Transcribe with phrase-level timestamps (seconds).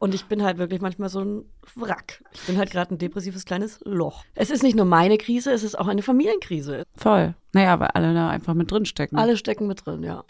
[0.00, 1.44] Und ich bin halt wirklich manchmal so ein
[1.76, 2.24] Wrack.
[2.32, 4.24] Ich bin halt gerade ein depressives kleines Loch.
[4.34, 6.84] Es ist nicht nur meine Krise, es ist auch eine Familienkrise.
[6.96, 7.34] Voll.
[7.52, 9.16] Naja, weil alle da einfach mit drin stecken.
[9.18, 10.24] Alle stecken mit drin, ja.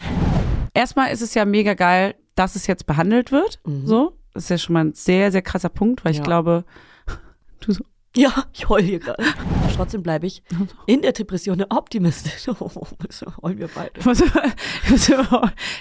[0.73, 3.59] Erstmal ist es ja mega geil, dass es jetzt behandelt wird.
[3.65, 3.87] Mhm.
[3.87, 4.17] So.
[4.33, 6.19] Das ist ja schon mal ein sehr, sehr krasser Punkt, weil Ja.
[6.19, 6.65] ich glaube,
[7.61, 7.83] du so,
[8.15, 9.23] Ja, ich heul hier gerade.
[9.75, 10.43] Trotzdem bleibe ich
[10.85, 12.33] in der Depression eine Optimistin.
[12.59, 12.69] Oh,
[13.09, 13.91] so heulen wir beide.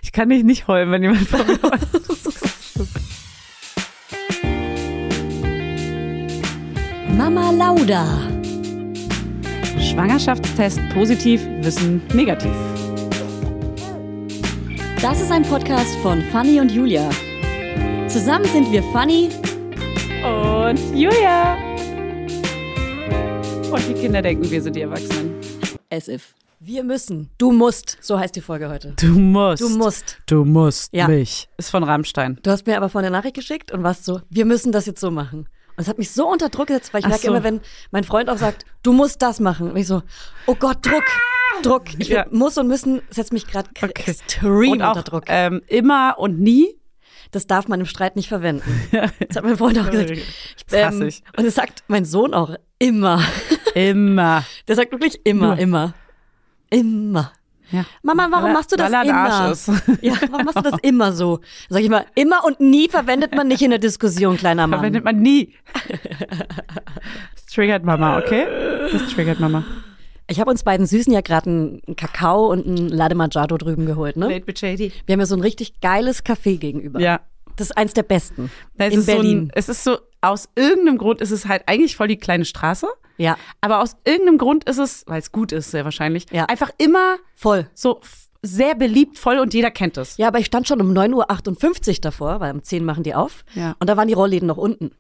[0.02, 1.58] ich, kann dich nicht heulen, wenn jemand vor mir
[7.20, 8.06] Mama Lauda.
[9.78, 12.50] Schwangerschaftstest positiv, Wissen negativ.
[15.02, 17.10] Das ist ein Podcast von Fanny und Julia.
[18.08, 19.28] Zusammen sind wir Fanny.
[20.24, 21.58] Und Julia.
[23.70, 25.34] Und die Kinder denken, wir sind die Erwachsenen.
[25.90, 26.34] As if.
[26.58, 27.28] Wir müssen.
[27.36, 27.98] Du musst.
[28.00, 28.94] So heißt die Folge heute.
[28.98, 29.62] Du musst.
[29.62, 30.18] Du musst.
[30.24, 31.06] Du musst Ja.
[31.06, 31.50] mich.
[31.58, 32.38] Ist von Rammstein.
[32.42, 35.00] Du hast mir aber vorhin eine Nachricht geschickt und warst so, wir müssen das jetzt
[35.00, 35.50] so machen.
[35.80, 37.32] Und es hat mich so unter Druck gesetzt, weil ich Ach merke so.
[37.32, 39.70] immer, wenn mein Freund auch sagt, du musst das machen.
[39.70, 40.02] Und ich so,
[40.44, 41.04] oh Gott, Druck,
[41.62, 41.84] Druck.
[41.98, 42.26] Ich Ja.
[42.30, 44.10] muss und müssen setzt mich gerade Okay.
[44.10, 45.24] extrem Und auch unter Druck.
[45.28, 46.76] ähm, immer und nie.
[47.30, 48.62] Das darf man im Streit nicht verwenden.
[49.26, 50.20] Das hat mein Freund auch gesagt.
[50.68, 51.22] Das hasse ich.
[51.38, 53.22] Und es sagt mein Sohn auch immer.
[53.74, 54.44] Immer.
[54.68, 55.94] Der sagt wirklich immer, immer.
[56.68, 57.32] Immer.
[57.72, 57.84] Ja.
[58.02, 59.54] Mama, warum Weil machst du das er immer?
[60.00, 61.40] Ja, warum machst du das immer so?
[61.68, 64.80] Sag ich mal, immer und nie verwendet man nicht in der Diskussion, kleiner Mann.
[64.80, 65.54] Verwendet man nie.
[67.34, 68.46] Das triggert Mama, okay?
[68.92, 69.64] Das triggert Mama.
[70.28, 74.16] Ich habe uns beiden Süßen ja gerade einen Kakao und ein Latte Macchiato drüben geholt,
[74.16, 74.28] ne?
[74.28, 74.92] Late JD.
[75.06, 77.00] Wir haben ja so ein richtig geiles Café gegenüber.
[77.00, 77.20] Ja.
[77.56, 79.38] Das ist eins der besten Es in ist So Berlin.
[79.38, 82.86] ein, es ist so, aus irgendeinem Grund ist es halt eigentlich voll die kleine Straße.
[83.18, 86.44] ja, Aber aus irgendeinem Grund ist es, weil es gut ist, sehr wahrscheinlich, Ja.
[86.46, 87.68] einfach immer voll.
[87.74, 88.00] so
[88.42, 90.16] sehr beliebt, voll und jeder kennt es.
[90.16, 93.44] Ja, aber ich stand schon um 9.58 Uhr davor, weil um 10 machen die auf.
[93.54, 93.76] Ja.
[93.78, 94.92] Und da waren die Rollläden noch unten.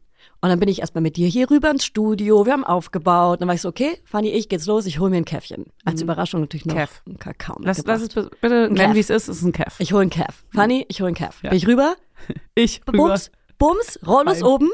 [0.42, 3.40] Und dann bin ich erstmal mit dir hier rüber ins Studio, wir haben aufgebaut.
[3.40, 5.66] Dann war ich so, okay, Fanny, ich geht's los, ich hole mir ein Käffchen.
[5.84, 6.78] Als Überraschung natürlich noch Mhm.
[6.78, 6.92] Kev.
[7.06, 9.28] einen Kakao Lass, lass es bi- bitte nennen, wie es ist.
[9.28, 9.74] Es ist ein Kev.
[9.78, 10.32] Ich hole einen Kev.
[10.54, 11.36] Fanny, ich hole einen Kev.
[11.42, 11.50] Ja.
[11.50, 11.94] Bin ich rüber,
[12.54, 14.42] Ich bums, bums, Rollos Fein.
[14.48, 14.70] oben,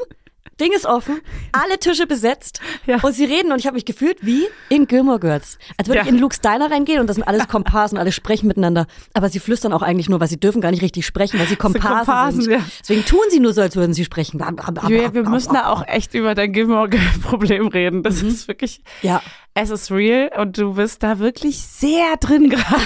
[0.59, 1.21] Ding ist offen,
[1.51, 2.97] alle Tische besetzt Ja.
[3.03, 5.59] und sie reden und ich habe mich gefühlt wie in Gilmore Girls.
[5.77, 6.03] Als würde Ja.
[6.03, 8.87] ich in Luke's Diner reingehen und das sind alles Komparsen, alle sprechen miteinander.
[9.13, 11.55] Aber sie flüstern auch eigentlich nur, weil sie dürfen gar nicht richtig sprechen, weil sie
[11.57, 12.51] Komparsen, Komparsen, sind.
[12.53, 12.59] ja.
[12.79, 14.43] Deswegen tun sie nur so, als würden sie sprechen.
[14.89, 18.01] Julia, wir müssen da auch echt über dein Gilmore-Problem reden.
[18.01, 18.29] Das Mhm.
[18.29, 19.21] ist wirklich, Ja,
[19.53, 22.81] es ist real und du bist da wirklich sehr drin gerade.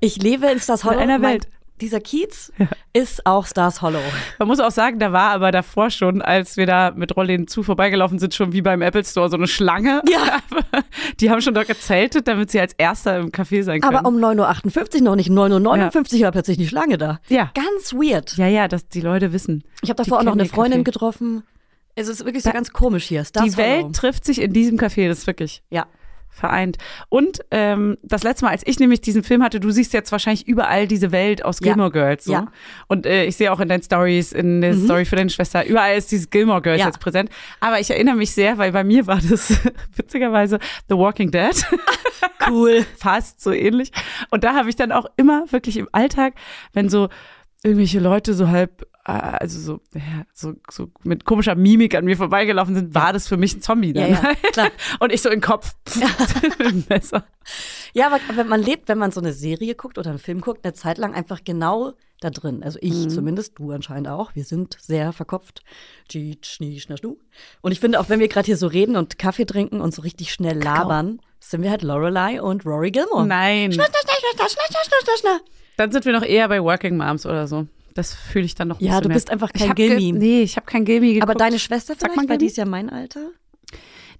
[0.00, 0.98] ich lebe in Stars Hollow.
[0.98, 1.48] einer Mein- Welt.
[1.80, 2.52] Dieser Kiez
[2.92, 4.00] ist auch Stars Hollow.
[4.38, 7.62] Man muss auch sagen, da war aber davor schon, als wir da mit Rollläden zu
[7.62, 10.02] vorbeigelaufen sind, schon wie beim Apple Store so eine Schlange.
[10.08, 10.38] Ja.
[11.20, 13.96] Die haben schon dort gezeltet, damit sie als Erster im Café sein können.
[13.96, 17.20] Aber um 9.58 Uhr noch nicht, 9.59 Uhr war plötzlich die Schlange da.
[17.28, 17.50] Ja.
[17.54, 18.36] Ganz weird.
[18.36, 19.64] ja, ja, dass die Leute wissen.
[19.82, 20.84] Ich habe davor auch noch eine Freundin Café.
[20.84, 21.42] getroffen.
[21.94, 23.24] Es ist wirklich so ganz komisch hier.
[23.24, 23.92] Stars Die Welt Hollow.
[23.92, 25.86] trifft sich in diesem Café, das ist wirklich Ja.
[26.38, 26.78] Vereint.
[27.08, 30.46] Und ähm, das letzte Mal, als ich nämlich diesen Film hatte, du siehst jetzt wahrscheinlich
[30.48, 31.66] überall diese Welt aus Ja.
[31.72, 32.24] Gilmore Girls.
[32.24, 32.32] So.
[32.32, 32.46] Ja.
[32.86, 35.96] Und äh, ich sehe auch in deinen Stories, in der Story für deine Schwester, überall
[35.96, 36.86] ist dieses Gilmore Girls Ja.
[36.86, 37.30] jetzt präsent.
[37.60, 39.52] Aber ich erinnere mich sehr, weil bei mir war das
[39.96, 41.54] witzigerweise The Walking Dead.
[42.48, 42.84] Cool.
[42.98, 43.92] Fast so ähnlich.
[44.30, 46.34] Und da habe ich dann auch immer wirklich im Alltag,
[46.72, 47.08] wenn so
[47.64, 52.16] irgendwelche Leute so halb, äh, also so, ja, so, so mit komischer Mimik an mir
[52.16, 54.10] vorbeigelaufen sind, war das für mich ein Zombie dann.
[54.12, 54.70] Ja, ja, klar.
[55.00, 55.74] Und ich so den Kopf.
[56.58, 57.24] mit Messer.
[57.94, 60.64] Ja, aber wenn man lebt, wenn man so eine Serie guckt oder einen Film guckt,
[60.64, 62.62] eine Zeit lang einfach genau da drin.
[62.64, 63.10] Also ich Mhm.
[63.10, 64.34] zumindest, du anscheinend auch.
[64.34, 65.62] Wir sind sehr verkopft.
[67.62, 70.02] Und ich finde, auch wenn wir gerade hier so reden und Kaffee trinken und so
[70.02, 73.26] richtig schnell labern, sind wir halt Lorelei und Rory Gilmore.
[73.26, 73.72] Nein.
[73.72, 75.40] Schna, schna, schna, schna, schna, schna, schna, schna.
[75.78, 77.66] Dann sind wir noch eher bei Working Moms oder so.
[77.94, 79.14] Das fühle ich dann noch Ja, du mehr.
[79.14, 80.12] bist einfach kein Gilmi.
[80.12, 81.22] Nee, ich habe kein Gilmi geguckt.
[81.30, 83.30] Aber deine Schwester man vielleicht, weil die ist ja mein Alter.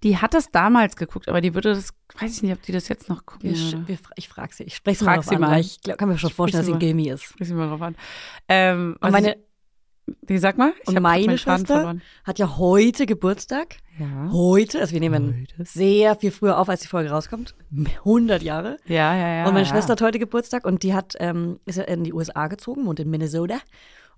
[0.04, 2.86] Die hat das damals geguckt, aber die würde das, weiß ich nicht, ob die das
[2.86, 3.50] jetzt noch gucken
[3.86, 4.62] Wir, ich frage sie.
[4.62, 5.60] Ich spreche sie Frag mal, sie an, mal.
[5.60, 6.78] Ich glaub, kann mir schon vorstellen, dass sie ein.
[6.78, 7.24] Gilmi ist.
[7.24, 7.96] Sprich sie mal drauf an.
[8.48, 9.38] Ähm, Und was meine, ich,
[10.22, 10.72] die sag mal.
[10.82, 13.76] Ich und meine Schwester hat ja heute Geburtstag.
[13.98, 14.30] Ja.
[14.32, 15.68] Heute, also wir nehmen Heute.
[15.68, 17.54] sehr viel früher auf, als die Folge rauskommt.
[18.04, 18.76] 100 Jahre.
[18.86, 19.46] Ja, ja, ja.
[19.46, 19.72] und meine ja.
[19.72, 23.00] Schwester hat heute Geburtstag und die hat, ähm, ist ja in die USA gezogen und
[23.00, 23.58] in Minnesota.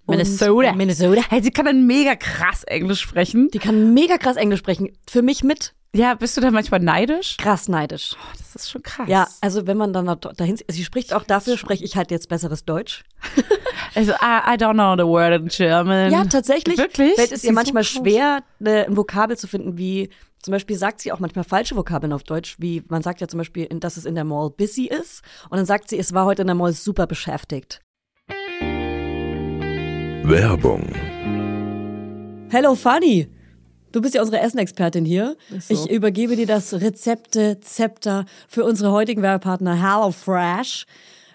[0.07, 0.73] Und Minnesota.
[0.73, 1.23] Minnesota.
[1.29, 3.49] Hey, sie kann dann mega krass Englisch sprechen.
[3.53, 4.91] Die kann mega krass Englisch sprechen.
[5.09, 7.37] Für mich mit Ja, bist du da manchmal neidisch?
[7.37, 8.15] krass neidisch.
[8.15, 9.09] Oh, das ist schon krass.
[9.09, 12.65] Ja, also wenn man dann dahin, sie spricht auch dafür, spreche ich halt jetzt besseres
[12.65, 13.05] Deutsch.
[13.95, 16.13] Also, I, I don't know the word in German.
[16.13, 16.79] Ja, tatsächlich.
[16.79, 17.15] Wirklich?
[17.15, 20.11] Fällt es ihr manchmal so schwer, ne, ein Vokabel zu finden, wie
[20.43, 23.39] zum Beispiel sagt sie auch manchmal falsche Vokabeln auf Deutsch, wie man sagt ja zum
[23.39, 25.23] Beispiel, dass es in der Mall busy ist.
[25.51, 27.83] Und dann sagt sie, es war heute in der Mall super beschäftigt.
[30.23, 30.93] Werbung.
[32.51, 33.29] Hello Funny.
[33.93, 35.37] Du bist ja unsere Essenexpertin hier.
[35.59, 35.75] So.
[35.75, 40.87] Ich übergebe dir das Rezepte-Zepter für unsere heutigen Werbepartner HelloFresh.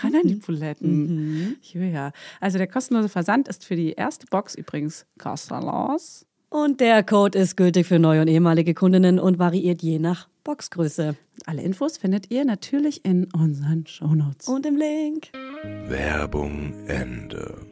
[0.00, 1.56] Ran an die Buletten.
[1.62, 2.12] Ja.
[2.40, 6.26] Also der kostenlose Versand ist für die erste Box übrigens kostenlos.
[6.48, 11.16] Und der Code ist gültig für neue und ehemalige Kundinnen und variiert je nach Boxgröße.
[11.46, 14.48] Alle Infos findet ihr natürlich in unseren Shownotes.
[14.48, 15.30] Und im Link.
[15.88, 17.71] Werbung Ende.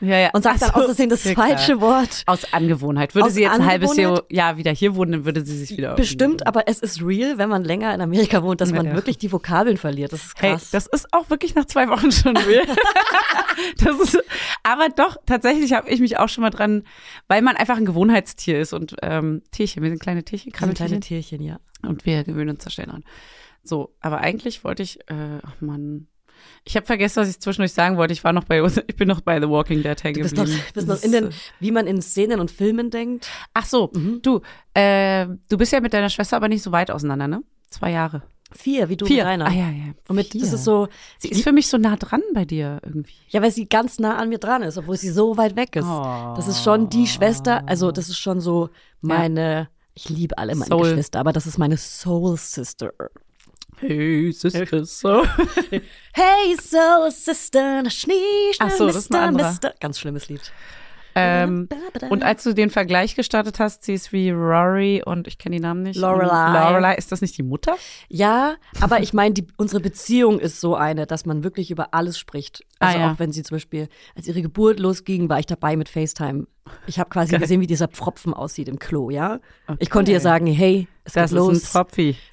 [0.00, 0.30] Ja, ja.
[0.34, 2.22] Und sagt dann so, aus Versehen das ja, falsche Wort.
[2.26, 3.14] Aus Angewohnheit.
[3.14, 3.96] Würde Aus sie jetzt ein halbes?
[3.96, 5.94] Jahr, Jahr wieder hier wohnen, dann würde sie sich wieder.
[5.94, 8.94] Bestimmt, aber es ist real, wenn man länger in Amerika wohnt, dass man Ja.
[8.94, 10.12] wirklich die Vokabeln verliert.
[10.12, 10.70] Das ist Hey, krass.
[10.70, 12.66] das ist auch wirklich nach zwei Wochen schon real.
[13.82, 14.22] das ist,
[14.62, 16.84] aber doch, tatsächlich habe ich mich auch schon mal dran,
[17.28, 20.74] weil man einfach ein Gewohnheitstier ist und ähm, Tierchen, wir sind kleine Tierchen, Das sind
[20.76, 21.58] kleine Tierchen, ja.
[21.82, 23.04] und wir gewöhnen uns da schnell an.
[23.62, 26.06] So, aber eigentlich wollte ich, äh, ach Mann,
[26.64, 28.12] ich habe vergessen, was ich zwischendurch sagen wollte.
[28.12, 30.44] Ich war noch bei, ich bin noch bei The Walking Dead hängen Du bist noch,
[30.44, 30.62] geblieben.
[30.74, 33.28] bist Das noch in den, äh, wie man in Szenen und Filmen denkt.
[33.54, 33.90] Ach so,
[34.22, 34.40] du,
[34.74, 37.42] äh, du bist ja mit deiner Schwester aber nicht so weit auseinander, ne?
[37.70, 38.22] Zwei Jahre.
[38.52, 39.22] Vier, wie du Vier.
[39.24, 39.46] und Rainer.
[39.46, 39.92] Ah ja, ja.
[40.08, 40.54] Und mit, das Vier.
[40.54, 40.86] ist so,
[41.18, 43.12] Sie ist für mich so nah dran bei dir irgendwie.
[43.28, 45.84] ja, weil sie ganz nah an mir dran ist, obwohl sie so weit weg ist.
[45.84, 46.32] Oh.
[46.36, 48.70] Das ist schon die Schwester, also das ist schon so
[49.00, 50.90] meine, ich liebe alle meine Soul.
[50.90, 52.92] Geschwister, aber das ist meine Soul Sister.
[53.80, 55.24] Hey, Sister, so.
[56.12, 58.14] Hey Soul Sister, Schnee,
[58.58, 59.48] Ach so, das ist ein anderer.
[59.50, 59.74] Mister.
[59.80, 60.40] Ganz schlimmes Lied.
[61.14, 61.68] ähm,
[62.10, 65.62] und als du den Vergleich gestartet hast, sie ist wie Rory und ich kenne die
[65.62, 65.96] Namen nicht.
[65.98, 66.52] Lorelei.
[66.70, 67.76] Lorelei, ist das nicht die Mutter?
[68.08, 72.62] Ja, aber ich meine, unsere Beziehung ist so eine, dass man wirklich über alles spricht.
[72.80, 73.12] Also Ah, ja.
[73.12, 76.46] auch wenn sie zum Beispiel, als ihre Geburt losging, war ich dabei mit FaceTime.
[76.86, 77.40] Ich habe quasi Geil.
[77.40, 79.38] gesehen, wie dieser Pfropfen aussieht im Klo, ja.
[79.66, 79.76] Okay.
[79.80, 81.72] Ich konnte ihr sagen, hey, es Das geht los.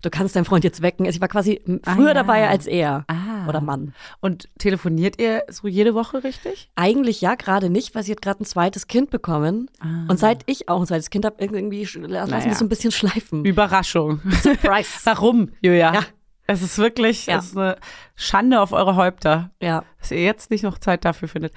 [0.01, 1.05] Du kannst deinen Freund jetzt wecken.
[1.05, 2.13] Also ich war quasi Ah, früher ja.
[2.13, 3.47] dabei als er Ah.
[3.47, 3.93] oder Mann.
[4.19, 6.69] Und telefoniert ihr so jede Woche richtig?
[6.75, 9.69] Eigentlich ja, gerade nicht, weil sie hat gerade ein zweites Kind bekommen.
[9.79, 10.05] Ah.
[10.09, 12.51] Und seit ich auch ein zweites Kind habe, irgendwie lassen Naja.
[12.51, 13.45] es so ein bisschen schleifen.
[13.45, 14.21] Überraschung.
[14.41, 14.89] Surprise.
[15.03, 15.93] Warum, Julia?
[15.93, 16.01] Ja.
[16.45, 17.37] Es ist wirklich Ja.
[17.37, 17.77] es ist eine
[18.15, 19.51] Schande auf eure Häupter.
[19.61, 19.83] ja.
[19.99, 21.53] dass ihr jetzt nicht noch Zeit dafür findet.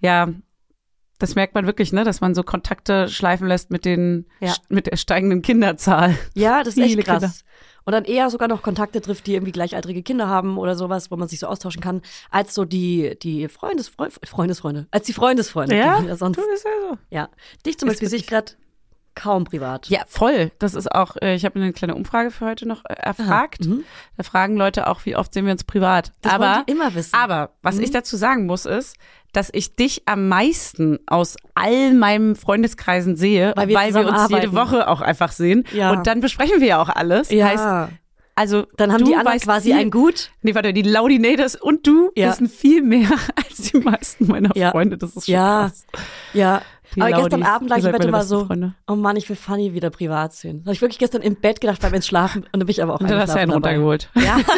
[0.00, 0.28] Ja,
[1.20, 4.54] das merkt man wirklich, ne, dass man so Kontakte schleifen lässt mit den Ja.
[4.68, 6.16] mit der steigenden Kinderzahl.
[6.34, 7.20] Ja, das ist echt krass.
[7.20, 7.34] Kinder.
[7.84, 11.16] Und dann eher sogar noch Kontakte trifft, die irgendwie gleichaltrige Kinder haben oder sowas, wo
[11.16, 15.74] man sich so austauschen kann, als so die, die Freundesfreunde, Freundesfreunde, als die Freundesfreunde.
[15.74, 16.98] die ja sonst, du bist ja so.
[17.10, 17.28] ja.
[17.64, 18.52] Dich zum Beispiel sehe ich gerade
[19.20, 19.88] kaum privat.
[19.88, 20.50] Ja, voll.
[20.58, 23.64] Das ist auch, äh, ich habe eine kleine Umfrage für heute noch äh, erfragt.
[23.66, 23.84] mhm.
[24.16, 26.12] Da fragen Leute auch, wie oft sehen wir uns privat.
[26.22, 27.14] Das aber, immer wissen.
[27.14, 27.82] aber was Mhm.
[27.82, 28.96] ich dazu sagen muss, ist,
[29.32, 34.28] dass ich dich am meisten aus all meinen Freundeskreisen sehe, Weil wir weil wir uns
[34.28, 34.52] jede arbeiten.
[34.54, 35.64] Woche auch einfach sehen.
[35.72, 35.92] Ja.
[35.92, 37.30] Und dann besprechen wir ja auch alles.
[37.30, 37.46] ja.
[37.46, 37.92] Heißt,
[38.36, 40.30] also dann haben die anderen quasi viel, ein Gut.
[40.42, 42.30] Nee, warte, die Laudinators und du Ja.
[42.30, 44.70] wissen viel mehr als die meisten meiner Ja.
[44.70, 44.96] Freunde.
[44.96, 45.60] Das ist schon Ja.
[45.68, 45.86] krass.
[46.32, 46.62] Ja.
[46.96, 48.74] Die Aber gestern Abend lag ich im Bett immer so, Freunde.
[48.88, 50.62] oh Mann, ich will Fanny wieder privat sehen.
[50.64, 53.00] Habe ich wirklich gestern im Bett gedacht beim Entschlafen und dann bin ich aber auch
[53.00, 54.08] Und dann hast du einen runtergeholt.
[54.16, 54.38] Ja.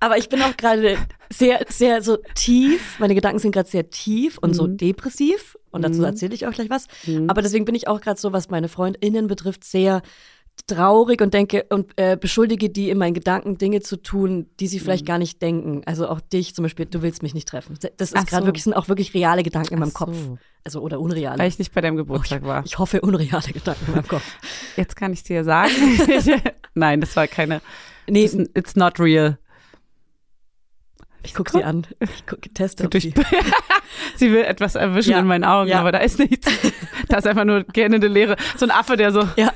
[0.00, 0.98] Aber ich bin auch gerade
[1.30, 2.98] sehr, sehr so tief.
[2.98, 4.76] Meine Gedanken sind gerade sehr tief und so Mhm.
[4.76, 5.56] depressiv.
[5.70, 6.86] Und dazu erzähle ich euch gleich was.
[7.28, 10.02] Aber deswegen bin ich auch gerade so, was meine FreundInnen betrifft, sehr
[10.66, 14.80] traurig und denke und äh, beschuldige die in meinen Gedanken Dinge zu tun, die sie
[14.80, 15.82] vielleicht gar nicht denken.
[15.86, 17.78] Also auch dich zum Beispiel, du willst mich nicht treffen.
[17.98, 18.46] Das ist gerade so.
[18.46, 20.16] wirklich, sind auch wirklich reale Gedanken in meinem Ach Kopf.
[20.16, 20.38] so.
[20.64, 21.38] Also oder unreale.
[21.38, 22.64] Weil ich nicht bei deinem Geburtstag war.
[22.64, 24.24] ich hoffe, unreale Gedanken in meinem Kopf.
[24.76, 25.70] Jetzt kann ich dir sagen.
[26.74, 27.60] Nein, das war keine.
[28.08, 29.38] Nee, It's, it's not real.
[31.22, 31.86] ich gucke sie an.
[32.00, 33.14] Ich guck, teste, Sie, sie.
[34.16, 35.18] sie will etwas erwischen Ja.
[35.20, 35.80] in meinen Augen, Ja.
[35.80, 36.48] aber da ist nichts.
[37.08, 38.36] Da ist einfach nur gähnende Leere.
[38.56, 39.28] So ein Affe, der so.
[39.36, 39.52] Ja.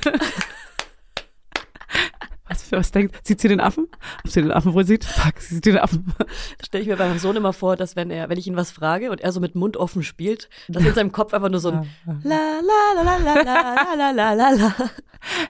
[2.53, 3.15] Für was denkt?
[3.25, 3.87] Sieht sie den Affen?
[4.23, 5.05] Ob sie den Affen wohl sieht?
[5.05, 6.13] Fuck, sie sieht den Affen.
[6.57, 8.55] Das stelle ich mir bei meinem Sohn immer vor, dass wenn er, wenn ich ihn
[8.55, 11.59] was frage und er so mit Mund offen spielt, dass in seinem Kopf einfach nur
[11.59, 11.89] so ein
[12.23, 14.73] La la la la la la la la la la.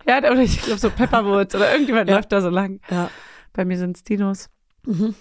[0.08, 2.18] Ja, oder ich glaube so Pepperwoods oder irgendjemand Ja.
[2.18, 2.80] läuft da so lang.
[2.90, 3.10] Ja.
[3.54, 4.50] Bei mir sind es Dinos.
[4.86, 5.16] Mhm.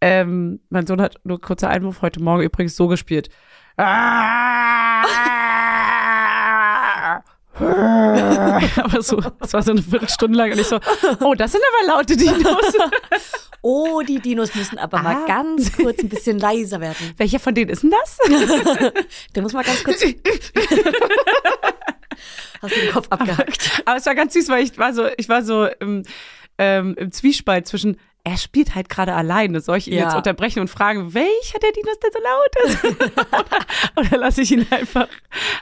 [0.00, 3.28] Ähm, mein Sohn hat nur kurzer Einwurf heute Morgen übrigens so gespielt.
[8.76, 10.78] aber so, das war so eine Viertelstunde lang und ich so,
[11.20, 12.74] oh, das sind aber laute Dinos.
[13.68, 15.26] Oh, die Dinos müssen aber mal Ah.
[15.26, 17.14] ganz kurz ein bisschen leiser werden.
[17.16, 18.16] Welcher von denen ist denn das?
[19.34, 20.04] Der muss mal ganz kurz.
[22.62, 23.82] Hast du den Kopf abgehackt?
[23.84, 27.66] Aber es war ganz süß, weil ich war so, ich war so ähm, im Zwiespalt
[27.66, 29.60] zwischen, er spielt halt gerade alleine.
[29.60, 30.04] Soll ich ihn Ja.
[30.06, 32.84] jetzt unterbrechen und fragen, welcher der Dinos denn so laut ist?
[33.96, 35.06] oder oder lasse ich ihn einfach,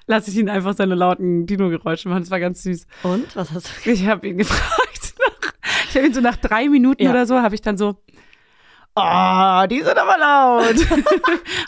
[0.06, 2.22] lasse ich ihn einfach seine lauten Dino-Geräusche machen.
[2.22, 2.86] Das war ganz süß.
[3.02, 3.36] Und?
[3.36, 3.90] Was hast du?
[3.90, 5.14] Ich habe ihn gefragt.
[5.18, 5.52] Nach,
[5.90, 7.10] ich habe ihn so nach drei Minuten Ja.
[7.10, 7.98] oder so, habe ich dann so,
[8.96, 10.90] oh, die sind aber laut.
[10.90, 11.04] und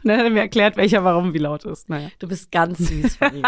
[0.05, 1.91] dann hat er mir erklärt, welcher warum wie laut ist.
[1.91, 2.09] Naja.
[2.19, 3.43] Du bist ganz süß, Fanny.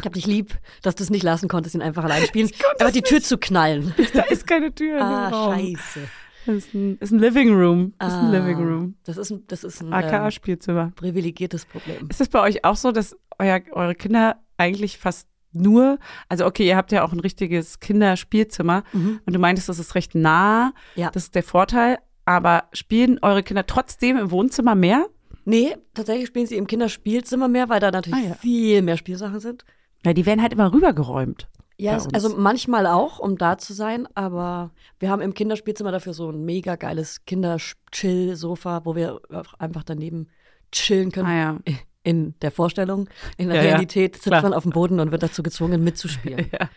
[0.00, 2.50] Ich hab dich lieb, dass du es nicht lassen konntest, ihn einfach allein spielen.
[2.80, 3.94] Aber die Tür zu knallen.
[4.12, 5.00] Da ist keine Tür.
[5.00, 6.00] Ah, scheiße.
[6.46, 7.94] Das ist ein, ist ein Living Room.
[7.98, 8.94] Das ist ein Ah, Living Room.
[9.04, 10.92] Das ist ein, das ist ein ähm, AKA-Spielzimmer.
[10.96, 12.08] privilegiertes Problem.
[12.08, 15.98] Ist das bei euch auch so, dass euer, eure Kinder eigentlich fast nur,
[16.28, 19.20] also okay, ihr habt ja auch ein richtiges Kinderspielzimmer Mhm.
[19.24, 21.10] und du meintest, das ist recht nah, Ja.
[21.10, 25.06] das ist der Vorteil, aber spielen eure Kinder trotzdem im Wohnzimmer mehr?
[25.44, 28.34] Nee, tatsächlich spielen sie im Kinderspielzimmer mehr, weil da natürlich Ah, ja.
[28.34, 29.64] viel mehr Spielsachen sind.
[30.04, 31.48] Ja, die werden halt immer rübergeräumt.
[31.76, 36.30] Ja, also manchmal auch, um da zu sein, aber wir haben im Kinderspielzimmer dafür so
[36.30, 39.20] ein mega geiles Kinderchill-Sofa, wo wir
[39.58, 40.28] einfach daneben
[40.70, 41.26] chillen können.
[41.26, 41.58] Ah ja.
[42.04, 44.42] In der Vorstellung, in der Ja, Realität sitzt klar.
[44.42, 46.48] man auf dem Boden und wird dazu gezwungen mitzuspielen.
[46.52, 46.68] ja.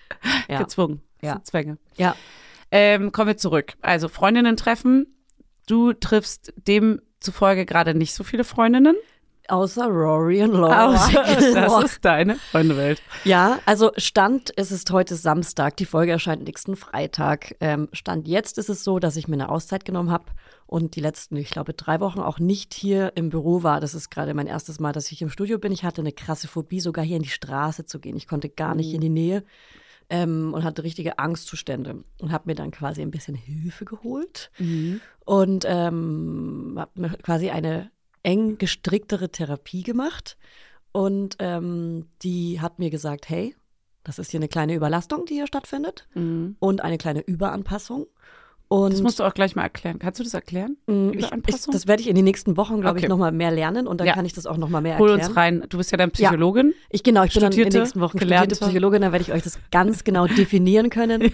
[0.49, 0.59] Ja.
[0.59, 1.01] Gezwungen.
[1.21, 1.41] Ja.
[1.43, 1.77] Zwänge.
[1.97, 2.15] ja.
[2.71, 3.73] Ähm, kommen wir zurück.
[3.81, 5.07] Also Freundinnen treffen.
[5.67, 8.95] Du triffst demzufolge gerade nicht so viele Freundinnen.
[9.49, 10.87] Außer Rory und Laura.
[10.87, 11.23] Außer,
[11.53, 13.01] das ist deine Freundewelt.
[13.23, 15.77] Ja, also Stand ist es heute Samstag.
[15.77, 17.55] Die Folge erscheint nächsten Freitag.
[17.59, 20.25] Ähm, Stand jetzt ist es so, dass ich mir eine Auszeit genommen habe
[20.65, 23.79] und die letzten, ich glaube, drei Wochen auch nicht hier im Büro war.
[23.79, 25.71] Das ist gerade mein erstes Mal, dass ich im Studio bin.
[25.71, 28.17] Ich hatte eine krasse Phobie, sogar hier in die Straße zu gehen.
[28.17, 29.43] Ich konnte gar nicht in die Nähe
[30.09, 34.51] ähm, und hatte richtige Angstzustände und habe mir dann quasi ein bisschen Hilfe geholt
[35.25, 37.91] und ähm, habe mir quasi eine
[38.27, 40.37] eng gestricktere Therapie gemacht.
[40.91, 43.55] Und ähm, die hat mir gesagt, hey,
[44.03, 46.07] das ist hier eine kleine Überlastung, die hier stattfindet
[46.59, 48.07] und eine kleine Überanpassung.
[48.69, 49.97] Und Das musst du auch gleich mal erklären.
[49.97, 50.75] Kannst du das erklären?
[50.87, 51.71] mh, ich, ich, Überanpassung?
[51.71, 53.05] das werde ich in den nächsten Wochen, glaube Okay.
[53.05, 54.13] ich, nochmal mehr lernen und dann Ja.
[54.13, 55.29] kann ich das auch nochmal mehr Hol erklären.
[55.29, 55.65] uns rein.
[55.69, 56.73] Du bist ja dann Psychologin.
[56.89, 58.55] Ich genau, ich bin dann in den nächsten Wochen gelernte.
[58.55, 61.31] studierte Psychologin, dann werde ich euch das ganz genau definieren können.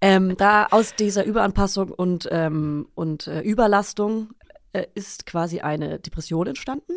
[0.00, 4.30] ähm, da aus dieser Überanpassung und, ähm, und äh, Überlastung
[4.72, 6.92] äh, ist quasi eine Depression entstanden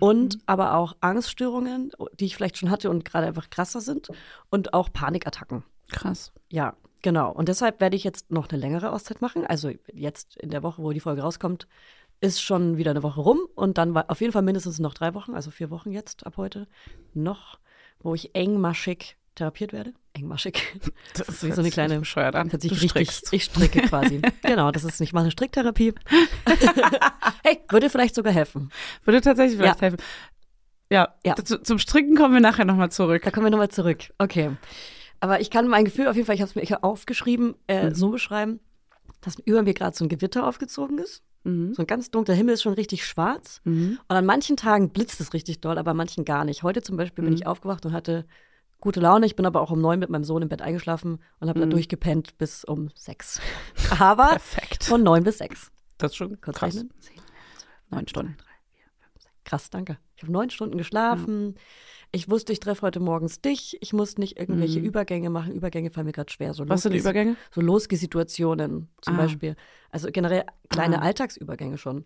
[0.00, 4.10] und aber auch Angststörungen, die ich vielleicht schon hatte und gerade einfach krasser sind
[4.50, 5.62] und auch Panikattacken.
[5.90, 6.32] Krass.
[6.50, 7.30] Ja, genau.
[7.32, 9.46] Und deshalb werde ich jetzt noch eine längere Auszeit machen.
[9.46, 11.68] Also jetzt in der Woche, wo die Folge rauskommt,
[12.20, 15.14] ist schon wieder eine Woche rum und dann war auf jeden Fall mindestens noch drei
[15.14, 16.66] Wochen, also vier Wochen jetzt ab heute
[17.12, 17.58] noch,
[18.00, 19.92] wo ich engmaschig therapiert werde.
[20.12, 20.62] Engmaschig.
[21.16, 22.50] Das ist wie so eine kleine bescheuert an.
[22.50, 23.32] Sich Du richtig, strickst.
[23.32, 24.20] ich stricke quasi.
[24.42, 25.94] genau, das ist nicht mal eine Stricktherapie.
[27.44, 28.70] hey, würde vielleicht sogar helfen.
[29.04, 29.82] Würde tatsächlich vielleicht Ja.
[29.82, 29.98] helfen.
[30.90, 31.36] Ja, Ja.
[31.36, 33.22] Zu, zum Stricken kommen wir nachher nochmal zurück.
[33.24, 34.12] Da kommen wir nochmal zurück.
[34.18, 34.50] Okay.
[35.20, 37.94] Aber ich kann mein Gefühl auf jeden Fall, ich habe es mir aufgeschrieben, äh, Mhm.
[37.94, 38.60] so beschreiben,
[39.20, 41.22] dass über mir gerade so ein Gewitter aufgezogen ist.
[41.44, 41.74] Mhm.
[41.74, 43.60] So ein ganz dunkler Himmel ist schon richtig schwarz.
[43.64, 43.98] Mhm.
[44.08, 46.62] Und an manchen Tagen blitzt es richtig doll, aber an manchen gar nicht.
[46.62, 47.38] Heute zum Beispiel bin Mhm.
[47.38, 48.26] ich aufgewacht und hatte
[48.84, 49.26] gute Laune.
[49.26, 51.68] Ich bin aber auch um neun mit meinem Sohn im Bett eingeschlafen und habe dann
[51.68, 51.72] Mhm.
[51.72, 53.40] durchgepennt bis um sechs.
[54.00, 54.84] Aber Perfekt.
[54.84, 55.72] von neun bis sechs.
[55.98, 56.74] Das ist schon Kurz krass.
[56.76, 56.90] rechnen.
[57.90, 58.36] Neun Stunden.
[59.44, 59.98] Krass, danke.
[60.16, 61.56] Ich habe neun Stunden geschlafen.
[62.12, 63.76] Ich wusste, ich treffe heute morgens dich.
[63.82, 64.86] Ich muss nicht irgendwelche Mhm.
[64.86, 65.52] Übergänge machen.
[65.52, 66.54] Übergänge fallen mir gerade schwer.
[66.54, 67.36] So Was sind Übergänge?
[67.50, 69.18] So Losgesituationen zum Ah.
[69.22, 69.56] Beispiel.
[69.90, 71.04] Also generell kleine Ah.
[71.06, 72.04] Alltagsübergänge schon.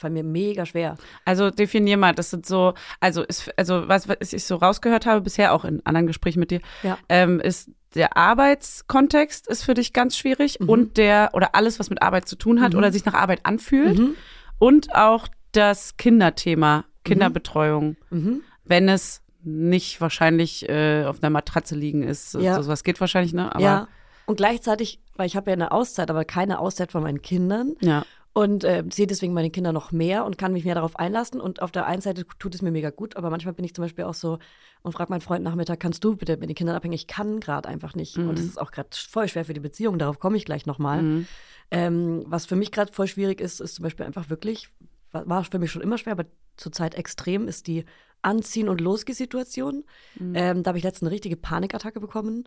[0.00, 0.96] Fallen mir mega schwer.
[1.26, 5.20] Also definier mal, das sind so, also ist, also was, was ich so rausgehört habe
[5.20, 6.96] bisher auch in anderen Gesprächen mit dir, Ja.
[7.10, 10.68] ähm, ist der Arbeitskontext ist für dich ganz schwierig Mhm.
[10.68, 12.78] und der oder alles, was mit Arbeit zu tun hat Mhm.
[12.78, 14.14] oder sich nach Arbeit anfühlt Mhm.
[14.58, 18.42] und auch das Kinderthema, Kinderbetreuung, Mhm.
[18.64, 22.34] wenn es nicht wahrscheinlich äh, auf einer Matratze liegen ist.
[22.34, 22.62] Ja.
[22.62, 23.54] So was geht wahrscheinlich, ne?
[23.54, 23.88] Aber ja.
[24.26, 28.04] Und gleichzeitig, weil ich habe ja eine Auszeit, aber keine Auszeit von meinen Kindern ja.
[28.40, 31.42] Und äh, sehe deswegen meine Kinder noch mehr und kann mich mehr darauf einlassen.
[31.42, 33.84] Und auf der einen Seite tut es mir mega gut, aber manchmal bin ich zum
[33.84, 34.38] Beispiel auch so
[34.80, 36.94] und frage meinen Freund Nachmittag, kannst du bitte mit den Kindern abhängen?
[36.94, 38.16] Ich kann gerade einfach nicht.
[38.16, 38.30] Mhm.
[38.30, 41.02] Und es ist auch gerade voll schwer für die Beziehung, darauf komme ich gleich nochmal.
[41.02, 41.26] Mhm.
[41.70, 44.70] Ähm, was für mich gerade voll schwierig ist, ist zum Beispiel einfach wirklich,
[45.12, 46.24] war, war für mich schon immer schwer, aber
[46.56, 47.84] zurzeit extrem, ist die
[48.22, 49.84] Anziehen- und Losgeh-Situation.
[50.18, 50.32] Mhm.
[50.34, 52.44] Ähm, da habe ich letztens eine richtige Panikattacke bekommen.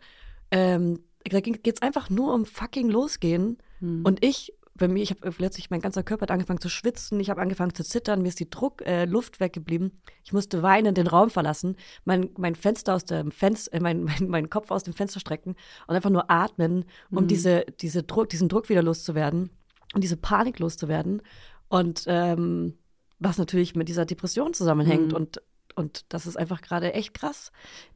[0.49, 3.59] Ähm, da geht es einfach nur um fucking Losgehen.
[3.79, 4.01] Mhm.
[4.03, 7.29] Und ich, bei mir, ich habe plötzlich, mein ganzer Körper hat angefangen zu schwitzen, ich
[7.29, 10.01] habe angefangen zu zittern, mir ist die Druck, äh, Luft weggeblieben.
[10.23, 11.75] Ich musste weinend den Raum verlassen,
[12.05, 15.55] mein, mein Fenster aus dem Fenster, äh, mein, mein, meinen Kopf aus dem Fenster strecken
[15.87, 17.27] und einfach nur atmen, um Mhm.
[17.27, 19.51] diese, diese Druck, diesen Druck wieder loszuwerden
[19.93, 21.21] und diese Panik loszuwerden.
[21.69, 22.77] Und ähm,
[23.19, 25.15] was natürlich mit dieser Depression zusammenhängt Mhm.
[25.15, 25.41] und
[25.75, 27.51] und das ist einfach gerade echt krass.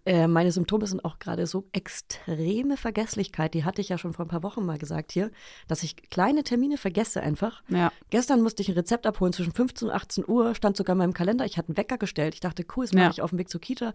[0.06, 3.54] Äh, meine Symptome sind auch gerade so extreme Vergesslichkeit.
[3.54, 5.32] Die hatte ich ja schon vor ein paar Wochen mal gesagt hier,
[5.68, 7.62] dass ich kleine Termine vergesse einfach.
[7.70, 7.92] Ja.
[8.10, 11.14] Gestern musste ich ein Rezept abholen zwischen 15 und 18 Uhr, stand sogar in meinem
[11.14, 11.46] Kalender.
[11.46, 12.34] Ich hatte einen Wecker gestellt.
[12.34, 13.10] Ich dachte, cool, das mache Ja.
[13.12, 13.94] ich auf dem Weg zur Kita.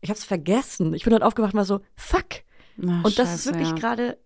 [0.00, 0.94] Ich habe es vergessen.
[0.94, 2.26] Ich bin heute aufgewacht und war so, fuck.
[2.86, 3.74] Ach, Und das ist wirklich ja.
[3.74, 4.18] gerade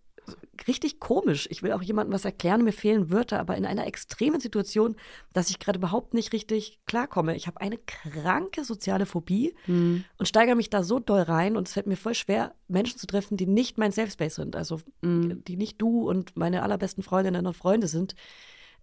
[0.69, 1.47] richtig komisch.
[1.51, 4.97] Ich will auch jemandem was erklären, mir fehlen Wörter, aber in einer extremen Situation,
[5.33, 7.35] dass ich gerade überhaupt nicht richtig klarkomme.
[7.37, 10.05] Ich habe eine kranke soziale Phobie Mhm.
[10.17, 13.07] und steigere mich da so doll rein und es fällt mir voll schwer, Menschen zu
[13.07, 15.43] treffen, die nicht mein Safe Space sind, also Mhm.
[15.45, 18.15] die nicht du und meine allerbesten Freundinnen und Freunde sind.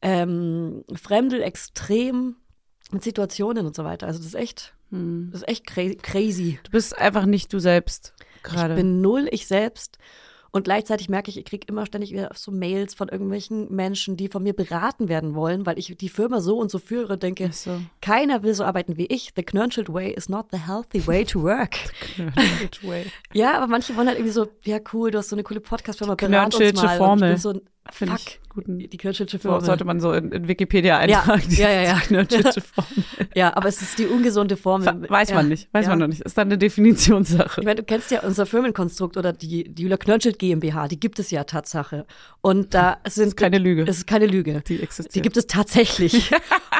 [0.01, 2.35] Ähm, Fremdel extrem
[2.91, 4.07] mit Situationen und so weiter.
[4.07, 5.29] Also das ist echt, Mhm.
[5.31, 6.59] das ist echt cra crazy.
[6.63, 8.73] Du bist einfach nicht du selbst gerade.
[8.73, 9.97] Ich bin null ich selbst.
[10.53, 14.27] Und gleichzeitig merke ich, ich kriege immer ständig wieder so Mails von irgendwelchen Menschen, die
[14.27, 17.51] von mir beraten werden wollen, weil ich die Firma so und so führe und denke,
[17.53, 17.79] so.
[18.01, 19.31] keiner will so arbeiten wie ich.
[19.35, 21.77] The Knörnschild way is not the healthy way to work.
[22.83, 23.05] Way.
[23.33, 26.15] ja, aber manche wollen halt irgendwie so, ja cool, du hast so eine coole Podcast-Firma,
[26.15, 26.97] berat uns mal.
[26.97, 27.29] Formel.
[27.31, 27.61] Und ich bin so,
[27.91, 28.79] Finde fuck, ich guten.
[28.79, 29.65] die Knörnschildsche So, Formel.
[29.65, 31.43] sollte man so in, in Wikipedia eintragen.
[31.49, 32.51] Ja, ja, ja, ja.
[32.61, 33.05] Formel.
[33.35, 35.09] ja, aber es ist die ungesunde Formel.
[35.09, 35.89] Weiß man ja, nicht, weiß ja.
[35.91, 36.21] man noch nicht.
[36.21, 37.61] Ist dann eine Definitionssache.
[37.61, 41.19] Ich meine, du kennst ja unser Firmenkonstrukt oder die, die Julia Knörnschild GmbH, die gibt
[41.19, 42.05] es ja Tatsache.
[42.41, 43.83] Und da sind ist keine Lüge.
[43.87, 44.61] Es ist keine Lüge.
[44.67, 45.15] Die existiert.
[45.15, 46.31] Die gibt es tatsächlich.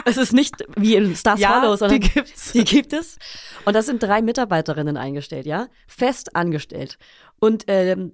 [0.05, 2.51] es ist nicht wie in Stars Ja, Hollow, sondern die gibt's.
[2.53, 3.17] Die gibt es.
[3.65, 5.67] Und das sind drei Mitarbeiterinnen eingestellt, ja?
[5.87, 6.97] Fest angestellt.
[7.43, 8.11] Und ähm,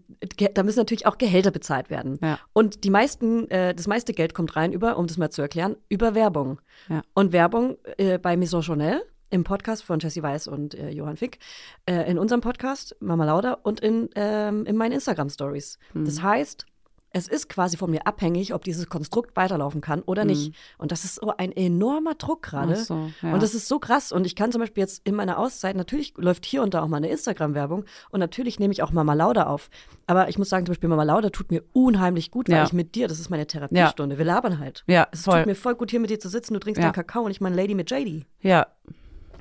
[0.54, 2.18] da müssen natürlich auch Gehälter bezahlt werden.
[2.22, 2.40] Ja.
[2.54, 5.76] Und die meisten, äh, das meiste Geld kommt rein über, um das mal zu erklären,
[5.90, 6.62] über Werbung.
[6.88, 7.02] Ja.
[7.14, 11.40] Und Werbung äh, bei Maison Chanel im Podcast von Jessie Weiß und äh, Johann Fick,
[11.86, 15.78] äh, in unserem Podcast Mama Lauda und in, ähm, in meinen Instagram Stories.
[15.92, 16.06] Hm.
[16.06, 16.66] Das heißt,
[17.12, 20.54] es ist quasi von mir abhängig, ob dieses Konstrukt weiterlaufen kann oder nicht.
[20.78, 22.76] Und das ist so ein enormer Druck gerade.
[22.76, 23.34] So, ja.
[23.34, 24.12] Und das ist so krass.
[24.12, 26.88] Und ich kann zum Beispiel jetzt in meiner Auszeit, natürlich läuft hier und da auch
[26.88, 29.70] mal eine Instagram-Werbung und natürlich nehme ich auch Mama Lauda auf.
[30.06, 32.64] Aber ich muss sagen, zum Beispiel Mama Lauda tut mir unheimlich gut, weil Ja.
[32.66, 34.84] ich mit dir, das ist meine Therapiestunde, wir labern halt.
[34.88, 35.40] Ja, Es voll.
[35.40, 36.86] tut mir voll gut, hier mit dir zu sitzen, du trinkst Ja.
[36.88, 38.26] deinen Kakao und ich meine Lady mit JD.
[38.42, 38.68] Ja,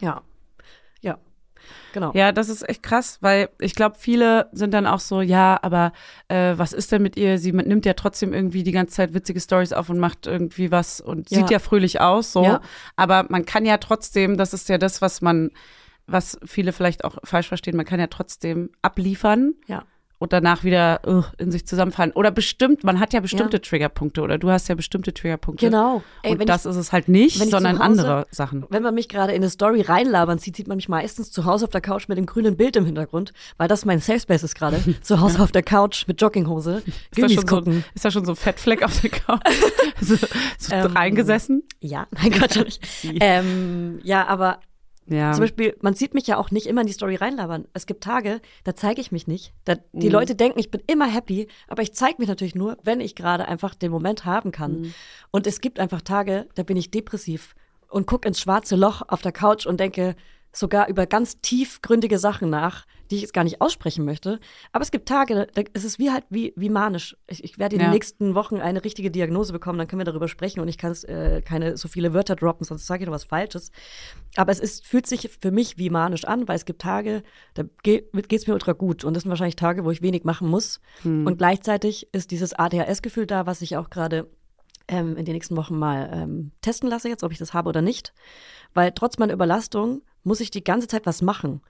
[0.00, 0.22] Ja.
[1.02, 1.18] Ja.
[1.92, 2.12] Genau.
[2.14, 5.92] Ja, das ist echt krass, weil ich glaube, viele sind dann auch so, ja, aber
[6.29, 7.38] äh, was ist denn mit ihr?
[7.38, 11.00] Sie nimmt ja trotzdem irgendwie die ganze Zeit witzige Stories auf und macht irgendwie was
[11.00, 11.38] und Ja.
[11.38, 12.44] sieht ja fröhlich aus, so.
[12.44, 12.61] Ja.
[12.96, 15.50] Aber man kann ja trotzdem, das ist ja das, was man,
[16.07, 19.85] was viele vielleicht auch falsch verstehen, man kann ja trotzdem abliefern Ja.
[20.18, 22.12] Und danach wieder uh, in sich zusammenfallen.
[22.12, 23.62] Oder bestimmt, man hat ja bestimmte Ja.
[23.62, 25.66] Triggerpunkte oder du hast ja bestimmte Triggerpunkte.
[25.66, 26.02] Genau.
[26.22, 28.64] Ey, und das ist es halt nicht, ich sondern Hause- andere Sachen.
[28.70, 31.64] Wenn man mich gerade in eine Story reinlabern sieht, sieht man mich meistens zu Hause
[31.66, 34.55] auf der Couch mit dem grünen Bild im Hintergrund, weil das mein Safe Space ist
[34.55, 34.81] gerade.
[35.02, 37.85] zu Hause auf der Couch mit Jogginghose, Ist da, schon so, gucken.
[37.94, 39.40] ist da schon so ein Fettfleck auf der Couch?
[40.00, 40.16] so
[40.59, 41.62] so Ähm, reingesessen?
[41.81, 42.79] Ja, mein Gott,
[43.20, 44.61] ähm, ja, aber
[45.09, 45.33] Ja.
[45.33, 47.66] Zum Beispiel, man sieht mich ja auch nicht immer in die Story reinlabern.
[47.73, 49.53] Es gibt Tage, da zeige ich mich nicht.
[49.64, 50.12] Da, die Mhm.
[50.12, 53.47] Leute denken, ich bin immer happy, aber ich zeige mich natürlich nur, wenn ich gerade
[53.47, 54.81] einfach den Moment haben kann.
[54.81, 54.95] Mhm.
[55.31, 57.55] Und es gibt einfach Tage, da bin ich depressiv
[57.88, 60.16] und gucke ins schwarze Loch auf der Couch und denke
[60.53, 64.40] sogar über ganz tiefgründige Sachen nach, die ich jetzt gar nicht aussprechen möchte.
[64.73, 67.16] Aber es gibt Tage, da ist es wie halt wie, wie manisch.
[67.29, 67.88] Ich, ich werde in Ja.
[67.88, 70.92] den nächsten Wochen eine richtige Diagnose bekommen, dann können wir darüber sprechen und ich kann
[71.05, 73.71] äh, keine so viele Wörter droppen, sonst sage ich noch was Falsches.
[74.37, 77.23] Aber es ist, fühlt sich für mich wie manisch an, weil es gibt Tage,
[77.55, 79.05] da geht es mir ultra gut.
[79.05, 80.81] Und das sind wahrscheinlich Tage, wo ich wenig machen muss.
[81.27, 84.29] Und gleichzeitig ist dieses ADHS-Gefühl da, was ich auch gerade
[84.88, 87.83] ähm, in den nächsten Wochen mal ähm, testen lasse, jetzt, ob ich das habe oder
[87.83, 88.12] nicht.
[88.75, 91.62] Weil trotz meiner Überlastung muss ich die ganze Zeit was machen.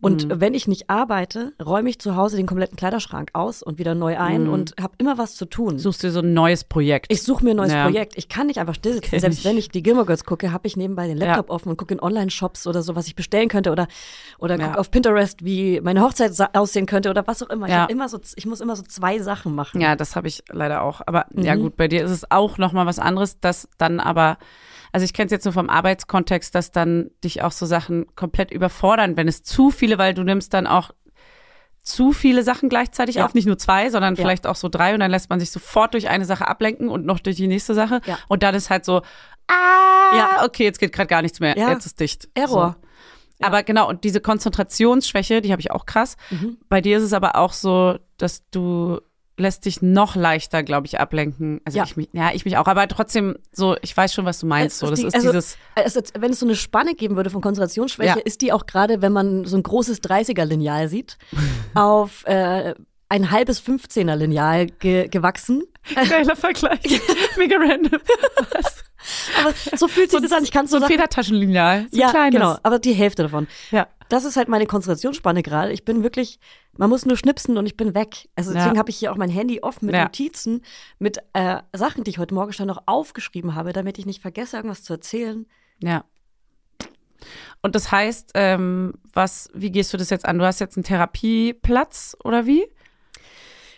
[0.00, 3.94] Und wenn ich nicht arbeite, räume ich zu Hause den kompletten Kleiderschrank aus und wieder
[3.94, 5.78] neu ein und habe immer was zu tun.
[5.78, 7.06] Suchst dir so ein neues Projekt.
[7.10, 7.84] Ich suche mir ein neues Ja.
[7.84, 8.12] Projekt.
[8.18, 9.18] Ich kann nicht einfach still sitzen.
[9.18, 9.44] Selbst ich.
[9.46, 11.54] wenn ich die Gilmore Girls gucke, habe ich nebenbei den Laptop Ja.
[11.54, 13.86] offen und gucke in Online-Shops oder so, was ich bestellen könnte oder,
[14.38, 14.66] oder Ja.
[14.66, 17.66] gucke auf Pinterest, wie meine Hochzeit aussehen könnte oder was auch immer.
[17.66, 17.86] Ich, Ja.
[17.86, 19.80] immer so, ich muss immer so zwei Sachen machen.
[19.80, 21.00] Ja, das habe ich leider auch.
[21.06, 21.60] Aber ja Mhm.
[21.62, 24.36] gut, bei dir ist es auch noch mal was anderes, dass dann aber,
[24.94, 28.52] also ich kenne es jetzt nur vom Arbeitskontext, dass dann dich auch so Sachen komplett
[28.52, 30.92] überfordern, wenn es zu viele, weil du nimmst dann auch
[31.82, 33.24] zu viele Sachen gleichzeitig Ja.
[33.26, 34.22] auf, nicht nur zwei, sondern Ja.
[34.22, 37.04] vielleicht auch so drei und dann lässt man sich sofort durch eine Sache ablenken und
[37.04, 38.18] noch durch die nächste Sache Ja.
[38.28, 39.02] und dann ist halt so,
[39.48, 40.44] ah, Ja.
[40.44, 42.28] okay, jetzt geht gerade gar nichts mehr, jetzt ist dicht.
[42.34, 42.76] Error.
[43.40, 43.46] So.
[43.46, 46.16] Aber genau, und diese Konzentrationsschwäche, die habe ich auch krass.
[46.30, 46.56] Mhm.
[46.68, 49.00] Bei dir ist es aber auch so, dass du
[49.36, 51.60] lässt dich noch leichter, glaube ich, ablenken.
[51.64, 51.84] Also Ja.
[51.84, 54.78] ich mich, ja, ich mich auch, aber trotzdem so, ich weiß schon, was du meinst.
[54.78, 57.40] So, das die- ist also- dieses, Also, wenn es so eine Spanne geben würde von
[57.42, 58.24] Konzentrationsschwäche, Ja.
[58.24, 61.18] ist die auch gerade, wenn man so ein großes 30er-Lineal sieht,
[61.74, 62.74] auf äh,
[63.08, 65.62] ein halbes 15er-Lineal ge gewachsen.
[66.08, 67.00] geiler Vergleich.
[67.36, 68.00] Mega random.
[68.52, 68.84] Was?
[69.38, 70.44] Aber so fühlt sich das an.
[70.44, 71.86] Ich kann So so ein Federtaschenlineal.
[71.90, 72.32] So ja, ein kleines.
[72.34, 73.46] genau, aber die Hälfte davon.
[73.70, 73.86] Ja.
[74.08, 75.72] Das ist halt meine Konzentrationsspanne gerade.
[75.72, 76.38] Ich bin wirklich,
[76.76, 78.28] man muss nur schnipsen und ich bin weg.
[78.36, 78.58] Also Ja.
[78.58, 80.04] deswegen habe ich hier auch mein Handy offen mit Ja.
[80.04, 80.62] Notizen,
[80.98, 84.56] mit äh, Sachen, die ich heute Morgen schon noch aufgeschrieben habe, damit ich nicht vergesse,
[84.56, 85.46] irgendwas zu erzählen.
[85.82, 86.04] Ja.
[87.62, 90.38] Und das heißt, ähm, was, wie gehst du das jetzt an?
[90.38, 92.66] Du hast jetzt einen Therapieplatz oder wie?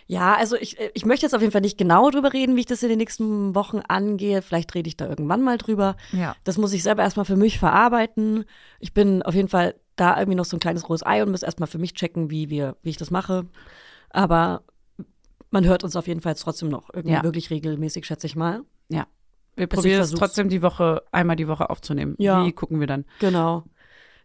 [0.09, 2.65] Ja, also ich, ich möchte jetzt auf jeden Fall nicht genau drüber reden, wie ich
[2.65, 4.41] das in den nächsten Wochen angehe.
[4.41, 5.97] Vielleicht rede ich da irgendwann mal drüber.
[6.13, 6.35] Ja.
[6.45, 8.45] Das muss ich selber erstmal für mich verarbeiten.
[8.79, 11.43] Ich bin auf jeden Fall da irgendwie noch so ein kleines rohes Ei und muss
[11.43, 13.47] erstmal für mich checken, wie wir, wie ich das mache.
[14.09, 14.63] Aber
[15.51, 17.23] man hört uns auf jeden Fall trotzdem noch irgendwie Ja.
[17.23, 18.61] wirklich regelmäßig, schätze ich mal.
[18.89, 19.07] Ja.
[19.55, 22.15] Wir Also probieren es trotzdem die Woche, einmal die Woche aufzunehmen.
[22.17, 22.45] Ja.
[22.45, 23.05] Wie gucken wir dann?
[23.19, 23.63] Genau.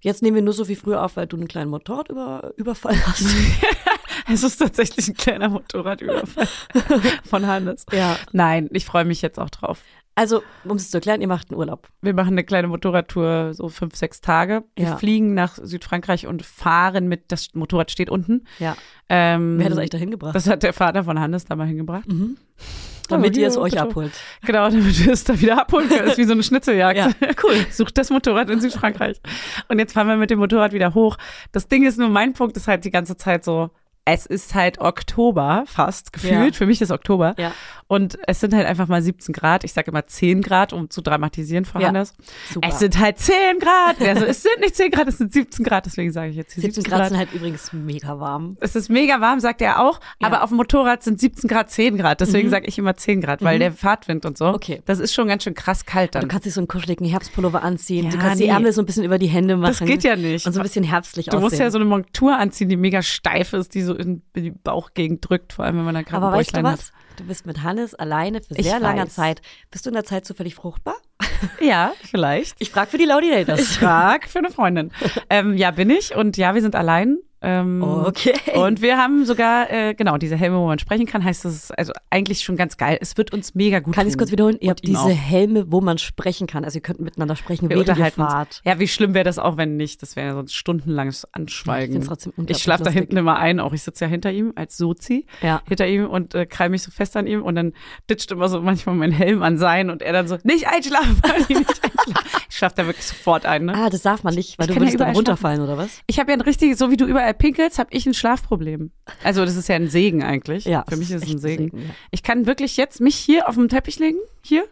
[0.00, 3.24] Jetzt nehmen wir nur so wie früher auf, weil du einen kleinen Motorradüberfall hast.
[4.32, 6.48] Es ist tatsächlich ein kleiner Motorradüberfall
[7.24, 7.86] von Hannes.
[7.92, 8.16] ja.
[8.32, 9.80] Nein, ich freue mich jetzt auch drauf.
[10.14, 11.88] Also, um es zu erklären, ihr macht einen Urlaub.
[12.02, 14.62] Wir machen eine kleine Motorradtour, so fünf, sechs Tage.
[14.76, 14.96] Wir Ja.
[14.98, 18.44] fliegen nach Südfrankreich und fahren mit, das Motorrad steht unten.
[18.58, 18.76] Ja.
[19.08, 20.34] Ähm, Wer hat das eigentlich dahin gebracht?
[20.34, 22.04] Das hat der Vater von Hannes da mal hingebracht.
[23.08, 23.82] Damit Oh, ihr es euch bitte.
[23.82, 24.12] abholt.
[24.42, 26.02] Genau, damit wir es da wieder abholen können.
[26.04, 26.96] Das ist wie so eine Schnitzeljagd.
[26.98, 27.10] Ja,
[27.42, 27.54] cool.
[27.70, 29.20] Sucht das Motorrad in Südfrankreich.
[29.68, 31.16] Und jetzt fahren wir mit dem Motorrad wieder hoch.
[31.50, 33.70] Das Ding ist nur, mein Punkt ist halt die ganze Zeit so,
[34.04, 36.32] es ist halt Oktober fast gefühlt.
[36.32, 36.58] Ja.
[36.58, 37.34] Für mich ist Oktober.
[37.38, 37.52] Ja.
[37.86, 39.64] Und es sind halt einfach mal 17 Grad.
[39.64, 41.88] Ich sage immer 10 Grad, um zu dramatisieren Ja.
[41.88, 42.14] Hannes.
[42.52, 42.68] Super.
[42.68, 44.00] Es sind halt 10 Grad.
[44.00, 45.86] Also es sind nicht 10 Grad, es sind 17 Grad.
[45.86, 48.56] Deswegen sage ich jetzt hier 17 Grad sind halt übrigens mega warm.
[48.60, 51.98] es ist mega warm, sagt er auch, aber auf dem Motorrad sind 17 Grad, 10
[51.98, 52.20] Grad.
[52.20, 54.48] Deswegen sage ich immer 10 Grad, weil der Fahrtwind und so.
[54.48, 54.54] Mhm.
[54.54, 54.82] Okay.
[54.86, 56.22] Das ist schon ganz schön krass kalt dann.
[56.22, 58.10] Du kannst dich so einen kuscheligen Herbstpullover anziehen.
[58.10, 58.50] du kannst die nee.
[58.50, 59.76] Ärmel so ein bisschen über die Hände machen.
[59.78, 60.46] Das geht ja nicht.
[60.46, 61.42] Und so ein bisschen herbstlich Du aussehen.
[61.42, 65.28] musst ja so eine Montur anziehen, die mega steif ist, die so in die Bauchgegend
[65.28, 66.92] drückt, vor allem wenn man da gerade Aber weißt du was?
[67.16, 69.14] Du bist mit Hannes alleine für sehr langer weiß.
[69.14, 69.42] Zeit.
[69.70, 70.94] Bist du in der Zeit zufällig fruchtbar?
[70.94, 71.02] hat.
[71.60, 72.56] Ja, vielleicht.
[72.58, 73.60] Ich frage für die Laudinators.
[73.60, 74.92] Ich frag für eine Freundin.
[75.30, 77.18] ähm, ja, bin ich und ja, wir sind allein.
[77.42, 78.34] Ähm, Okay.
[78.54, 81.78] Und wir haben sogar, äh, genau, diese Helme, wo man sprechen kann, heißt das ist
[81.78, 82.98] also eigentlich schon ganz geil.
[83.00, 84.56] Es wird uns mega gut Kann ich es kurz wiederholen?
[84.60, 85.08] Ihr habt diese auch.
[85.10, 86.64] Helme, wo man sprechen kann.
[86.64, 88.60] Also ihr könnt miteinander sprechen, Wir während ihr fahrt.
[88.64, 90.02] Ja, wie schlimm wäre das auch, wenn nicht?
[90.02, 91.92] Das wäre ja sonst stundenlanges Ich Anschweigen.
[91.92, 94.76] find's trotzdem ich schlafe da hinten immer ein, auch ich sitze ja hinter ihm als
[94.76, 95.62] Sozi, Ja.
[95.68, 97.72] hinter ihm und äh, krall mich so fest an ihm und dann
[98.10, 101.44] ditcht immer so manchmal mein Helm an sein und er dann so, nicht einschlafen, Pauli,
[101.48, 102.14] nicht einschlafen.
[102.50, 103.74] Ich schlafe da wirklich sofort ein, ne?
[103.74, 106.00] Ah, das darf man nicht, weil Ich du kann ja würdest dann runterfallen, oder was?
[106.06, 108.90] Ich habe ja ein richtig, so wie du überall pinkelst, habe ich ein Schlafproblem.
[109.24, 110.64] Also das ist ja ein Segen eigentlich.
[110.64, 111.76] Ja, Für mich ist es ein Segen.
[111.78, 111.84] ja.
[112.10, 114.64] Ich kann wirklich jetzt mich hier auf dem Teppich legen, hier,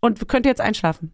[0.00, 1.12] und könnte jetzt einschlafen.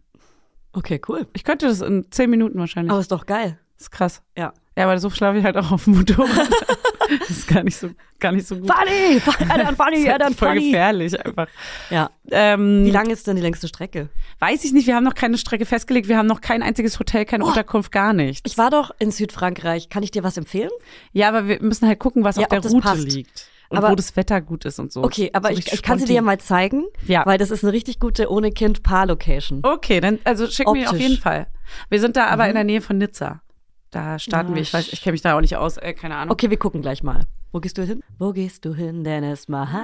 [0.73, 1.27] Okay, cool.
[1.33, 2.91] Ich könnte das in zehn Minuten wahrscheinlich.
[2.91, 3.59] Aber ist doch geil.
[3.79, 4.21] Ist krass.
[4.37, 4.53] Ja.
[4.75, 6.29] Ja, aber so schlafe ich halt auch auf dem Motorrad.
[7.19, 8.71] das ist gar nicht so, gar nicht so gut.
[8.71, 9.21] Funny!
[9.47, 10.65] Ja, dann funny, Das ist ja, halt dann voll funny.
[10.71, 11.47] gefährlich einfach.
[11.91, 12.09] Ja.
[12.31, 14.09] Ähm, Wie lang ist denn die längste Strecke?
[14.39, 17.25] Weiß ich nicht, wir haben noch keine Strecke festgelegt, wir haben noch kein einziges Hotel,
[17.25, 18.41] keine Unterkunft, gar nichts.
[18.51, 19.89] Ich war doch in Südfrankreich.
[19.89, 20.71] Kann ich dir was empfehlen?
[21.11, 23.11] ja, aber wir müssen halt gucken, was Ja, auf der das Route passt.
[23.11, 23.47] liegt.
[23.69, 25.03] Und Aber- wo das Wetter gut ist und so.
[25.03, 27.25] Okay, aber so ich, ich kann sie dir ja mal zeigen, Ja.
[27.27, 29.59] weil das ist eine richtig gute ohne Kind Paar-Location.
[29.63, 30.99] Okay, dann also schick mir auf Optisch.
[31.01, 31.45] jeden Fall.
[31.89, 32.31] Wir sind da Mhm.
[32.33, 33.41] aber in der Nähe von Nizza.
[33.93, 34.61] Da starten Ja, wir.
[34.63, 36.31] Ich weiß, ich kenne mich da auch nicht aus, äh, keine Ahnung.
[36.33, 37.27] Okay, wir gucken gleich mal.
[37.51, 38.01] Wo gehst du hin?
[38.17, 39.03] Wo gehst du hin?
[39.03, 39.75] Denn es macht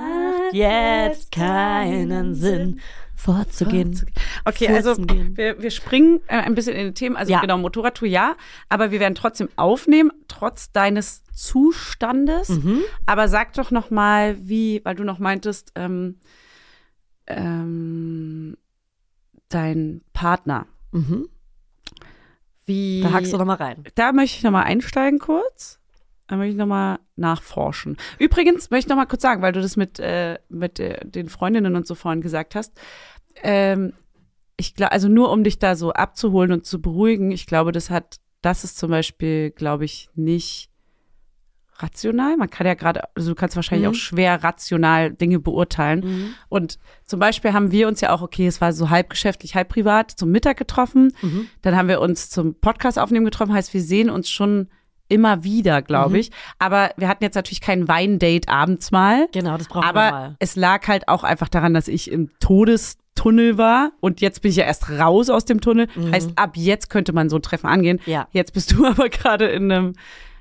[0.52, 2.80] jetzt keinen Sinn,
[3.14, 4.04] fortzugehen.
[4.46, 7.16] Okay, also wir, wir springen äh, ein bisschen in die Themen.
[7.16, 7.40] Also Ja.
[7.42, 8.36] genau, Motorradtour ja,
[8.68, 12.50] aber wir werden trotzdem aufnehmen, trotz deines Zustandes.
[12.50, 12.82] Mhm.
[13.06, 16.16] Aber sag doch noch mal, wie, weil du noch meintest, ähm,
[17.28, 18.58] ähm,
[19.50, 20.66] dein Partner.
[20.92, 21.30] Mhm.
[22.70, 23.84] Wie, Da hackst du noch mal rein.
[23.96, 25.80] da möchte ich noch mal einsteigen kurz.
[26.28, 27.98] Da möchte ich noch mal nachforschen.
[28.20, 31.28] Übrigens möchte ich noch mal kurz sagen, weil du das mit, äh, mit äh, den
[31.28, 32.80] Freundinnen und so vorhin gesagt hast.
[33.42, 33.94] Ähm,
[34.56, 37.90] ich glaube, also nur um dich da so abzuholen und zu beruhigen, ich glaube, das
[37.90, 40.69] hat, das ist zum Beispiel, glaube ich, nicht
[41.82, 42.38] rational.
[42.38, 43.94] Man kann ja gerade, also du kannst wahrscheinlich Mhm.
[43.94, 46.36] auch schwer rational Dinge beurteilen.
[46.50, 49.70] Und zum Beispiel haben wir uns ja auch, okay, es war so halb geschäftlich, halb
[49.70, 51.14] privat, zum Mittag getroffen.
[51.22, 51.48] Mhm.
[51.62, 53.54] Dann haben wir uns zum Podcast aufnehmen getroffen.
[53.54, 54.68] Heißt, wir sehen uns schon
[55.12, 56.16] immer wieder, glaube Mhm.
[56.18, 56.32] ich.
[56.60, 59.28] Aber wir hatten jetzt natürlich kein Weindate abends mal.
[59.32, 60.36] Genau, das brauchen wir Aber mal.
[60.40, 64.58] es lag halt auch einfach daran, dass ich im Todestunnel war und jetzt bin ich
[64.58, 65.88] ja erst raus aus dem Tunnel.
[66.12, 68.00] Heißt, ab jetzt könnte man so ein Treffen angehen.
[68.06, 68.12] Mhm.
[68.12, 68.28] Ja.
[68.32, 69.94] Jetzt bist du aber gerade in einem,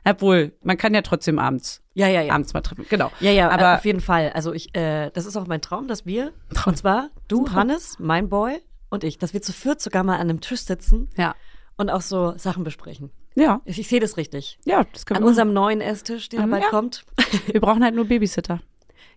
[0.05, 2.33] obwohl, man kann ja trotzdem abends, Ja, ja, ja.
[2.35, 2.87] abends mal treffen.
[2.89, 3.11] Genau.
[3.21, 4.31] Ja, ja, aber aber auf jeden Fall.
[4.35, 6.33] Also ich, äh, das ist auch mein Traum, dass wir,
[6.67, 10.23] und zwar du, Hannes, mein Boy und ich, dass wir zu viert sogar mal an
[10.31, 11.35] einem Tisch sitzen ja.
[11.77, 13.11] und auch so Sachen besprechen.
[13.35, 14.59] Ja, Ich, ich sehe das richtig.
[14.65, 16.69] ja, das können An wir unserem neuen Esstisch, der Ähm, bald ja.
[16.71, 17.05] kommt.
[17.47, 18.61] Wir brauchen halt nur Babysitter.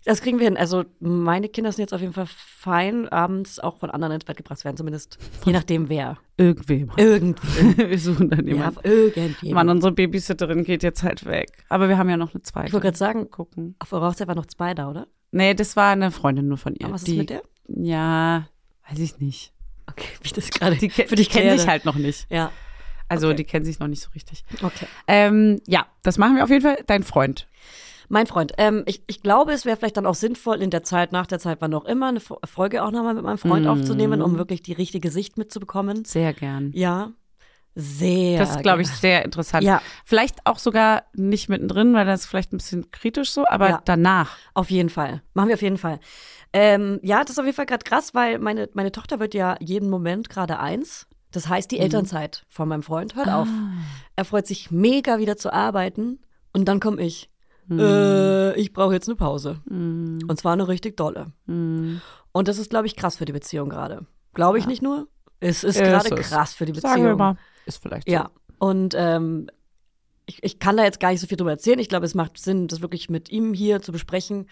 [0.03, 0.57] Das kriegen wir hin.
[0.57, 4.37] Also meine Kinder sind jetzt auf jeden Fall fein, abends auch von anderen ins Bett
[4.37, 6.17] gebracht werden, zumindest je nachdem wer.
[6.37, 6.91] Irgendwem.
[6.97, 7.77] Irgendwie.
[7.89, 8.79] wir suchen dann Ja, jemanden.
[8.83, 9.53] irgendjemand.
[9.53, 11.49] Mann, unsere Babysitterin geht jetzt halt weg.
[11.69, 12.67] Aber wir haben ja noch eine zweite.
[12.67, 13.75] Ich wollte gerade sagen, gucken.
[13.79, 15.07] auf eurer Hochzeit waren noch zwei da, oder?
[15.31, 16.85] Nee, das war eine Freundin nur von ihr.
[16.85, 17.43] Aber was ist die, mit der?
[17.67, 18.47] Ja,
[18.89, 19.53] weiß ich nicht.
[19.87, 22.25] Okay, wie ich das gerade Die, für die dich kennen sich halt noch nicht.
[22.29, 22.51] Ja,
[23.07, 23.35] Also Okay.
[23.37, 24.43] die kennen sich noch nicht so richtig.
[24.63, 24.87] okay.
[25.07, 26.79] Ähm, ja, das machen wir auf jeden Fall.
[26.87, 27.47] Dein Freund.
[28.11, 31.13] Mein Freund, ähm, ich, ich glaube, es wäre vielleicht dann auch sinnvoll, in der Zeit,
[31.13, 33.71] nach der Zeit, wann auch immer, eine Fo- Folge auch nochmal mit meinem Freund Mhm.
[33.71, 36.03] aufzunehmen, um wirklich die richtige Sicht mitzubekommen.
[36.03, 36.71] Sehr gern.
[36.73, 37.11] Ja,
[37.73, 38.37] sehr.
[38.37, 39.63] Das ist, glaube ich, sehr interessant.
[39.63, 39.81] Ja.
[40.03, 43.81] Vielleicht auch sogar nicht mittendrin, weil das ist vielleicht ein bisschen kritisch so, aber Ja.
[43.85, 44.35] danach.
[44.53, 45.21] Auf jeden Fall.
[45.33, 45.99] Machen wir auf jeden Fall.
[46.51, 49.55] Ähm, ja, das ist auf jeden Fall gerade krass, weil meine, meine Tochter wird ja
[49.61, 51.07] jeden Moment gerade eins.
[51.31, 51.83] Das heißt, die Mhm.
[51.83, 53.47] Elternzeit von meinem Freund hört auf.
[53.47, 53.71] Ah.
[54.17, 56.19] Er freut sich mega wieder zu arbeiten
[56.51, 57.29] und dann komme ich.
[57.67, 57.79] Mhm.
[57.79, 59.61] Äh, ich brauche jetzt eine Pause.
[59.65, 61.31] Und zwar eine richtig dolle.
[61.45, 62.01] Mhm.
[62.31, 64.05] Und das ist, glaube ich, krass für die Beziehung gerade.
[64.33, 65.07] Glaube ich nicht nur.
[65.39, 66.91] Es ist gerade krass für die Beziehung.
[66.93, 67.37] Sagen wir mal.
[67.65, 68.13] Ist vielleicht so.
[68.13, 68.29] Ja.
[68.59, 69.49] Und ähm,
[70.25, 71.79] ich, ich kann da jetzt gar nicht so viel drüber erzählen.
[71.79, 74.47] Ich glaube, es macht Sinn, das wirklich mit ihm hier zu besprechen.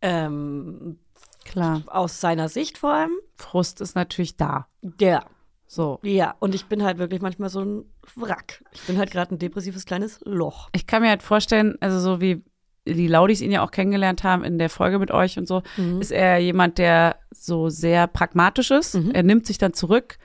[0.00, 0.98] Ähm,
[1.44, 1.82] Klar.
[1.86, 3.12] aus seiner Sicht vor allem.
[3.36, 4.68] Frust ist natürlich da.
[5.00, 5.24] Ja,
[5.70, 5.98] So.
[6.02, 6.34] ja.
[6.40, 7.84] Und ich bin halt wirklich manchmal so ein
[8.16, 8.64] Wrack.
[8.72, 10.70] Ich bin halt gerade ein depressives kleines Loch.
[10.74, 12.42] Ich kann mir halt vorstellen, also so wie
[12.86, 16.00] die Laudis ihn ja auch kennengelernt haben in der Folge mit euch und so, Mhm.
[16.00, 18.94] ist er jemand, der so sehr pragmatisch ist.
[18.94, 19.10] Mhm.
[19.10, 20.16] Er nimmt sich dann zurück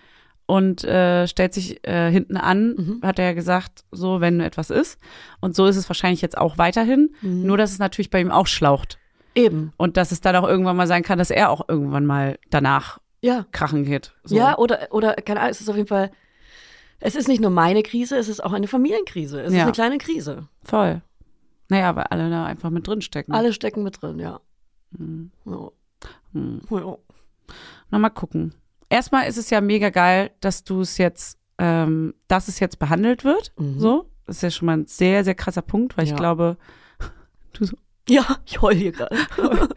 [0.45, 2.99] und äh, stellt sich äh, hinten an, Mhm.
[3.03, 4.97] hat er ja gesagt, so wenn etwas ist.
[5.41, 7.13] Und so ist es wahrscheinlich jetzt auch weiterhin.
[7.21, 7.43] Mhm.
[7.45, 8.97] Nur, dass es natürlich bei ihm auch schlaucht.
[9.35, 9.73] Eben.
[9.75, 12.99] Und dass es dann auch irgendwann mal sein kann, dass er auch irgendwann mal danach
[13.23, 13.45] Ja.
[13.51, 14.13] krachen geht.
[14.23, 14.35] So.
[14.35, 16.11] Ja, oder, oder, keine Ahnung, es ist auf jeden Fall,
[16.99, 19.41] es ist nicht nur meine Krise, es ist auch eine Familienkrise.
[19.41, 19.63] Es ist Ja.
[19.63, 20.47] eine kleine Krise.
[20.63, 21.01] Voll.
[21.69, 23.31] Naja, weil alle da einfach mit drin stecken.
[23.31, 24.39] Alle stecken mit drin, ja.
[24.91, 25.31] Mhm.
[25.45, 25.71] Ja.
[26.33, 26.61] Hm.
[26.69, 26.97] Ja.
[27.89, 28.53] Na, mal gucken.
[28.89, 33.23] Erstmal ist es ja mega geil, dass du es jetzt, ähm, dass es jetzt behandelt
[33.23, 33.53] wird.
[33.57, 33.79] Mhm.
[33.79, 34.09] So.
[34.25, 36.15] Das ist ja schon mal ein sehr, sehr krasser Punkt, weil ich Ja.
[36.17, 36.57] glaube,
[37.53, 37.77] du so,
[38.09, 39.15] Ja, ich heul hier gerade.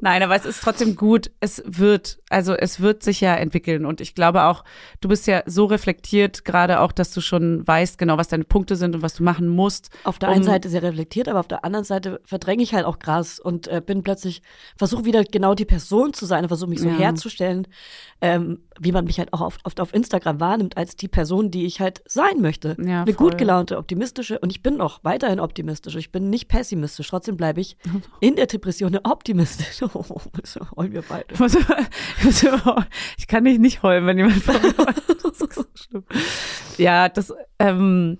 [0.00, 1.30] Nein, aber es ist trotzdem gut.
[1.40, 3.84] Es wird, also es wird sich ja entwickeln.
[3.86, 4.62] Und ich glaube auch,
[5.00, 8.76] du bist ja so reflektiert, gerade auch, dass du schon weißt, genau, was deine Punkte
[8.76, 9.90] sind und was du machen musst.
[10.04, 12.84] Auf der um- einen Seite sehr reflektiert, aber auf der anderen Seite verdränge ich halt
[12.84, 14.42] auch krass und äh, bin plötzlich,
[14.76, 16.94] versuche wieder genau die Person zu sein, versuche mich so Ja.
[16.98, 17.66] herzustellen,
[18.20, 21.66] ähm, wie man mich halt auch oft, oft auf Instagram wahrnimmt, als die Person, die
[21.66, 22.76] ich halt sein möchte.
[22.78, 23.30] Ja, eine voll.
[23.30, 25.96] gut gelaunte, optimistische und ich bin auch weiterhin optimistisch.
[25.96, 27.76] Ich bin nicht pessimistisch, trotzdem bleibe ich
[28.20, 29.88] in der Depression eine optimistische.
[29.98, 31.34] Oh, so heulen wir beide.
[33.16, 34.74] Ich kann nicht nicht heulen, wenn jemand mir heult.
[35.22, 36.04] Das ist so schlimm.
[36.78, 38.18] Ja, das, ähm,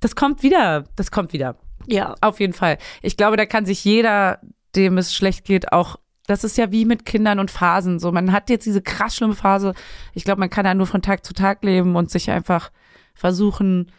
[0.00, 0.84] das kommt wieder.
[0.96, 1.56] Das kommt wieder.
[1.86, 2.78] Ja, Auf jeden Fall.
[3.02, 4.40] Ich glaube, da kann sich jeder,
[4.76, 5.96] dem es schlecht geht, auch.
[6.26, 7.98] Das ist ja wie mit Kindern und Phasen.
[7.98, 9.74] So, man hat jetzt diese krass schlimme Phase.
[10.14, 12.70] Ich glaube, man kann da nur von Tag zu Tag leben und sich einfach
[13.14, 13.90] versuchen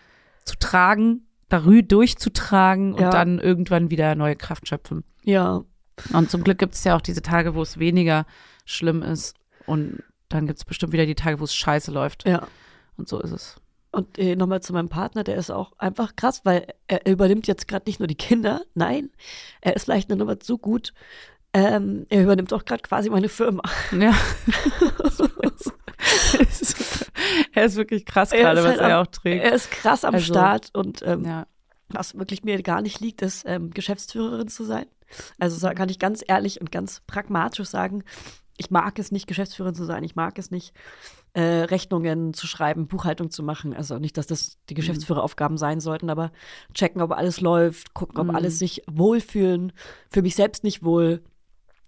[0.45, 3.09] zu tragen, darüber durchzutragen und Ja.
[3.09, 5.03] dann irgendwann wieder neue Kraft schöpfen.
[5.23, 5.63] ja,
[6.11, 8.25] Und zum Glück gibt es ja auch diese Tage, wo es weniger
[8.65, 9.35] schlimm ist.
[9.67, 12.27] Und dann gibt es bestimmt wieder die Tage, wo es scheiße läuft.
[12.27, 12.47] ja.
[12.97, 13.55] Und so ist es.
[13.91, 17.67] Und äh, nochmal zu meinem Partner, der ist auch einfach krass, weil er übernimmt jetzt
[17.67, 19.09] gerade nicht nur die Kinder, nein,
[19.61, 20.93] er ist vielleicht eine Nummer zu gut.
[21.53, 23.61] Ähm, er übernimmt auch gerade quasi meine Firma.
[23.91, 24.13] Ja.
[27.53, 29.43] er ist wirklich krass Er gerade, was halt er am- auch trägt.
[29.43, 31.47] Er ist krass am Also, Start und ähm, Ja.
[31.89, 34.85] was wirklich mir gar nicht liegt, ist ähm, Geschäftsführerin zu sein.
[35.39, 38.03] Also kann ich ganz ehrlich und ganz pragmatisch sagen,
[38.57, 40.03] ich mag es nicht, Geschäftsführerin zu sein.
[40.03, 40.73] Ich mag es nicht,
[41.33, 43.73] äh, Rechnungen zu schreiben, Buchhaltung zu machen.
[43.73, 46.31] Also nicht, dass das die Geschäftsführeraufgaben sein sollten, aber
[46.73, 48.35] checken, ob alles läuft, gucken, ob Mhm.
[48.35, 49.71] alles sich wohlfühlen,
[50.09, 51.23] für mich selbst nicht wohl.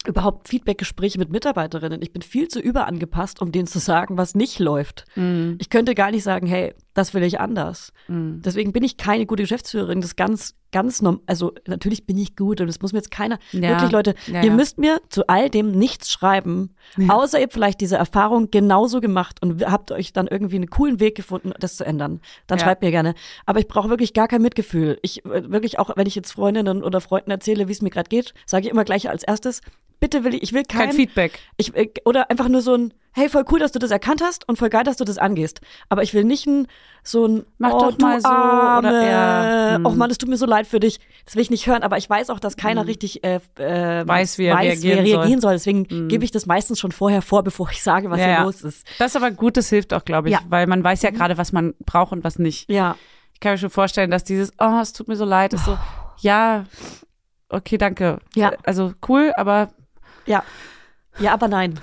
[0.08, 2.02] Überhaupt Feedbackgespräche mit Mitarbeiterinnen.
[2.02, 5.06] Ich bin viel zu überangepasst, um denen zu sagen, was nicht läuft.
[5.16, 5.58] Mhm.
[5.60, 7.94] Ich könnte gar nicht sagen, hey, das will ich anders.
[8.08, 8.42] Mhm.
[8.44, 10.02] Deswegen bin ich keine gute Geschäftsführerin.
[10.02, 13.38] Das ganz, ganz norm also natürlich bin ich gut und das muss mir jetzt keiner.
[13.52, 13.70] Ja.
[13.72, 14.54] Wirklich, Leute, Ja, ihr ja.
[14.54, 16.74] müsst mir zu all dem nichts schreiben,
[17.08, 21.00] außer ihr habt vielleicht diese Erfahrung genauso gemacht und habt euch dann irgendwie einen coolen
[21.00, 22.22] Weg gefunden, das zu ändern.
[22.48, 23.14] Dann schreibt mir gerne.
[23.46, 24.98] Aber ich brauche wirklich gar kein Mitgefühl.
[25.02, 28.34] Ich wirklich auch, wenn ich jetzt Freundinnen oder Freunden erzähle, wie es mir gerade geht,
[28.46, 29.62] sage ich immer gleich als erstes.
[30.00, 31.40] Bitte will ich, ich will kein, Kein Feedback.
[31.58, 34.48] ich, äh, oder einfach nur so ein, hey, voll cool, dass du das erkannt hast
[34.50, 35.62] und voll geil, dass du das angehst.
[35.88, 36.68] Aber ich will nicht ein,
[37.02, 39.86] so ein, Mach oh, doch mal so, Arme, oder eher, hm.
[39.86, 41.00] oh Mann, es tut mir so leid für dich.
[41.24, 44.38] Das will ich nicht hören, aber ich weiß auch, dass keiner richtig äh, äh, Weiß,
[44.38, 45.58] wie er weiß, wie reagieren er reagieren soll.
[45.58, 45.74] soll.
[45.86, 48.44] Deswegen gebe ich das meistens schon vorher vor, bevor ich sage, was Ja, hier ja.
[48.44, 48.86] los ist.
[49.00, 50.42] Das ist aber gut, das hilft auch, glaube ich, Ja.
[50.42, 50.52] Mhm.
[50.52, 52.70] weil man weiß ja gerade, was man braucht und was nicht.
[52.70, 52.98] Ja,
[53.34, 55.78] Ich kann mir schon vorstellen, dass dieses, oh, es tut mir so leid, ist so,
[56.20, 56.66] ja,
[57.50, 58.20] okay, danke.
[58.36, 58.52] Ja.
[58.64, 59.70] Also cool, aber
[60.26, 60.44] ja.
[61.20, 61.80] Ja, aber nein.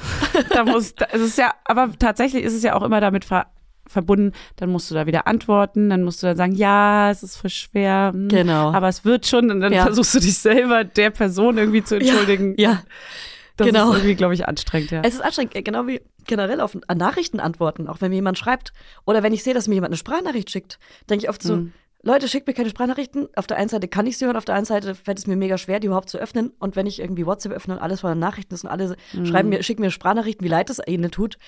[0.51, 3.47] da muss, da, es ist ja, aber tatsächlich ist es ja auch immer damit ver,
[3.87, 7.37] verbunden, dann musst du da wieder antworten, dann musst du dann sagen, ja, es ist
[7.37, 8.73] voll schwer, hm, Genau.
[8.73, 9.83] aber es wird schon und dann Ja.
[9.85, 12.55] versuchst du dich selber der Person irgendwie zu entschuldigen.
[12.59, 12.83] Ja,
[13.57, 13.90] das genau.
[13.90, 15.03] ist irgendwie, glaube ich, anstrengend, ja.
[15.05, 18.73] Es ist anstrengend, äh, genau wie generell auf Nachrichten antworten, auch wenn mir jemand schreibt.
[19.05, 20.79] Oder wenn ich sehe, dass mir jemand eine Sprachnachricht schickt,
[21.11, 21.73] denke ich oft so, Mhm.
[22.05, 23.29] Leute, schickt mir keine Sprachnachrichten.
[23.37, 25.37] Auf der einen Seite kann ich sie hören, auf der anderen Seite fällt es mir
[25.37, 26.51] mega schwer, die überhaupt zu öffnen.
[26.59, 29.27] Und wenn ich irgendwie WhatsApp öffne und alles voller Nachrichten ist und alle Mhm.
[29.27, 31.38] schreiben mir, schicken mir Sprachnachrichten, wie leid es ihnen tut,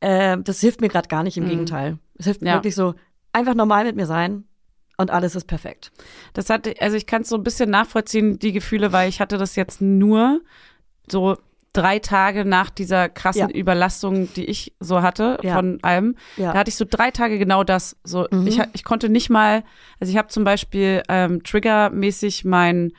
[0.00, 1.98] äh, das hilft mir gerade gar nicht, im Gegenteil.
[2.18, 2.50] Es hilft mir Mhm.
[2.50, 2.56] Ja.
[2.58, 2.94] wirklich so,
[3.32, 4.44] einfach normal mit mir sein
[4.98, 5.90] und alles ist perfekt.
[6.34, 9.38] Das hatte, also ich kann es so ein bisschen nachvollziehen, die Gefühle, weil ich hatte
[9.38, 10.42] das jetzt nur
[11.10, 11.36] so
[11.74, 13.54] drei Tage nach dieser krassen Ja.
[13.54, 15.54] Überlastung, die ich so hatte Ja.
[15.56, 16.16] von allem.
[16.38, 16.52] Ja.
[16.52, 17.96] Da hatte ich so drei Tage genau das.
[18.04, 18.46] So, Mhm.
[18.46, 19.62] ich, ich konnte nicht mal,
[20.00, 22.92] also ich habe zum Beispiel ähm, triggermäßig mein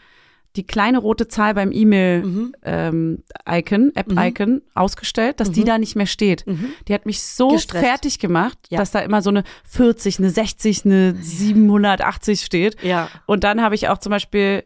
[0.56, 5.98] die kleine rote Zahl beim E-Mail ähm, Icon, App Icon ausgestellt, dass die da nicht
[5.98, 6.46] mehr steht.
[6.88, 7.86] Die hat mich so Gestresst.
[7.86, 8.78] fertig gemacht, Ja.
[8.80, 12.82] dass da immer so eine 40, eine 60, eine 780 steht.
[12.84, 13.10] Ja.
[13.26, 14.64] Und dann habe ich auch zum Beispiel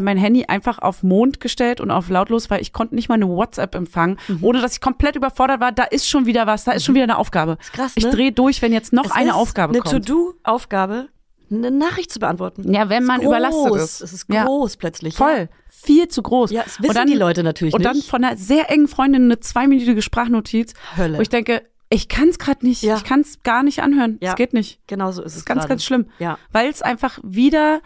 [0.00, 3.28] mein Handy einfach auf Mond gestellt und auf lautlos, weil ich konnte nicht mal eine
[3.28, 4.38] WhatsApp empfangen, Mhm.
[4.42, 5.72] ohne dass ich komplett überfordert war.
[5.72, 7.58] Da ist schon wieder was, da ist schon wieder eine Aufgabe.
[7.60, 8.10] Ist krass, Ich ne?
[8.10, 10.06] drehe durch, wenn jetzt noch Es eine ist Aufgabe eine kommt.
[10.06, 11.08] To-Do-Aufgabe,
[11.50, 12.72] eine Nachricht zu beantworten.
[12.72, 13.26] Ja, wenn Ist man groß.
[13.28, 14.00] überlastet ist.
[14.00, 14.44] Es ist Ja.
[14.44, 15.14] groß plötzlich.
[15.16, 15.48] Voll.
[15.70, 16.50] Viel zu groß.
[16.50, 18.08] Ja, das wissen und dann, die Leute natürlich Und dann nicht.
[18.10, 21.18] von einer sehr engen Freundin eine zweiminütige Sprachnotiz, Hölle.
[21.18, 22.82] wo ich denke, ich kann es gerade nicht.
[22.82, 22.96] Ja.
[22.96, 24.18] Ich kann es gar nicht anhören.
[24.20, 24.34] Es Ja.
[24.34, 24.80] geht nicht.
[24.86, 25.38] Genau so ist Das es.
[25.40, 25.68] ist ganz, gerade.
[25.70, 26.06] ganz schlimm.
[26.18, 26.38] Ja.
[26.52, 27.80] Weil es einfach wieder,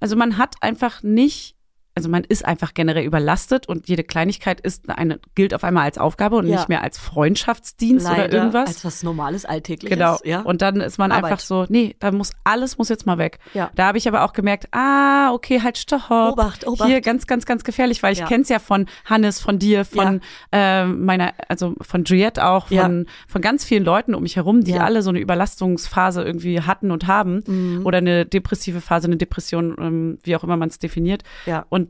[0.00, 1.56] also man hat einfach nicht,
[1.98, 5.98] also man ist einfach generell überlastet und jede Kleinigkeit ist eine, gilt auf einmal als
[5.98, 6.56] Aufgabe und Ja.
[6.56, 8.68] nicht mehr als Freundschaftsdienst Leider oder irgendwas.
[8.68, 9.96] als was Normales, Alltägliches.
[9.98, 10.18] Genau.
[10.24, 10.40] Ja.
[10.42, 11.24] Und dann ist man Arbeit.
[11.32, 13.38] einfach so, nee, da muss alles muss jetzt mal weg.
[13.54, 13.70] Ja.
[13.74, 16.10] Da habe ich aber auch gemerkt, ah, okay, halt stopp.
[16.10, 16.88] Obacht, Obacht.
[16.88, 18.26] Hier ganz, ganz, ganz gefährlich, weil ich Ja.
[18.26, 20.20] kenn's ja von Hannes, von dir, von
[20.52, 24.74] äh, meiner, also von Juliette auch, von, von ganz vielen Leuten um mich herum, die
[24.78, 27.84] alle so eine Überlastungsphase irgendwie hatten und haben Mhm.
[27.86, 31.22] oder eine depressive Phase, eine Depression, ähm, wie auch immer man es definiert.
[31.46, 31.66] Ja.
[31.68, 31.87] Und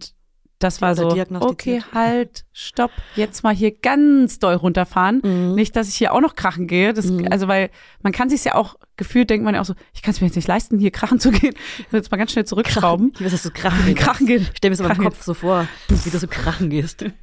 [0.59, 1.09] das war so,
[1.41, 5.21] okay, halt, stopp, jetzt mal hier ganz doll runterfahren.
[5.23, 5.55] Mhm.
[5.55, 6.93] Nicht, dass ich hier auch noch krachen gehe.
[6.93, 7.71] Das, Also, weil
[8.03, 10.27] man kann sich ja auch, gefühlt denkt man ja auch so, ich kann es mir
[10.27, 11.55] jetzt nicht leisten, hier krachen zu gehen.
[11.79, 13.13] Ich will jetzt mal ganz schnell zurückschrauben.
[13.15, 13.99] Ich weiß, dass du krachen gehst.
[13.99, 14.43] Krachen gehen.
[14.51, 17.05] Ich stell mir so Krachen Kopf so vor, wie du so krachen gehst.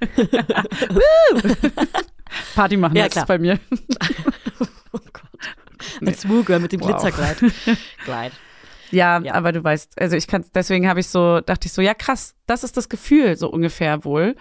[2.56, 3.26] Party machen Ja, jetzt klar.
[3.26, 3.60] bei mir.
[6.02, 6.08] nee.
[6.12, 6.88] Als Woo-Girl mit dem Wow.
[6.90, 7.38] Glitzerkleid.
[8.04, 8.32] Kleid.
[8.92, 9.34] Ja, Ja.
[9.34, 12.36] aber du weißt, also ich kann, deswegen habe ich so, dachte ich so, ja krass,
[12.46, 14.36] das ist das Gefühl so ungefähr wohl.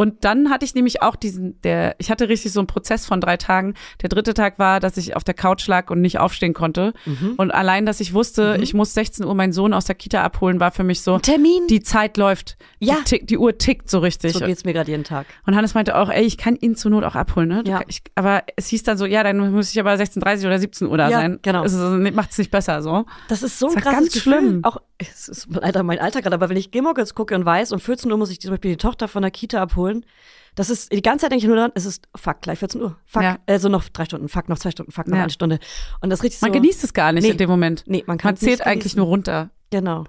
[0.00, 3.20] Und dann hatte ich nämlich auch diesen, der, ich hatte richtig so einen Prozess von
[3.20, 3.74] drei Tagen.
[4.00, 6.94] Der dritte Tag war, dass ich auf der Couch lag und nicht aufstehen konnte.
[7.04, 7.34] Mhm.
[7.36, 10.58] Und allein, dass ich wusste, ich muss 16 Uhr meinen Sohn aus der Kita abholen,
[10.58, 11.66] war für mich so, Termin.
[11.68, 12.56] die Zeit läuft.
[12.78, 12.94] Ja.
[13.00, 14.32] Die, tick, die Uhr tickt so richtig.
[14.32, 15.26] so geht's mir gerade jeden Tag.
[15.46, 17.62] Und Hannes meinte auch, ey, ich kann ihn zur Not auch abholen, ne?
[17.66, 17.82] Ja.
[17.86, 20.96] Ich, aber es hieß dann so, ja, dann muss ich aber 16.30 oder 17 Uhr
[20.96, 21.38] da Ja, sein.
[21.42, 21.62] genau.
[21.64, 23.04] Es ist- macht's nicht besser, so.
[23.28, 24.32] Das ist so ein Das war krasses ganz Gefühl.
[24.40, 24.60] schlimm.
[24.64, 27.72] Auch, es ist leider mein Alter gerade, aber wenn ich Gilmore Girls gucke und weiß,
[27.72, 29.89] um 14 Uhr muss ich zum Beispiel die Tochter von der Kita abholen,
[30.56, 32.96] das ist, die ganze Zeit denke ich nur daran, es ist, fuck, gleich 14 Uhr.
[33.06, 33.38] Fuck, Ja.
[33.46, 35.22] also noch drei Stunden, fuck, noch zwei Stunden, fuck, noch Ja.
[35.24, 35.58] eine Stunde.
[36.00, 36.60] Und das richtig Man so.
[36.60, 37.30] genießt es gar nicht Nee.
[37.30, 37.84] in dem Moment.
[37.86, 39.50] Nee, man kann Man zählt eigentlich nur runter.
[39.70, 40.04] Genau.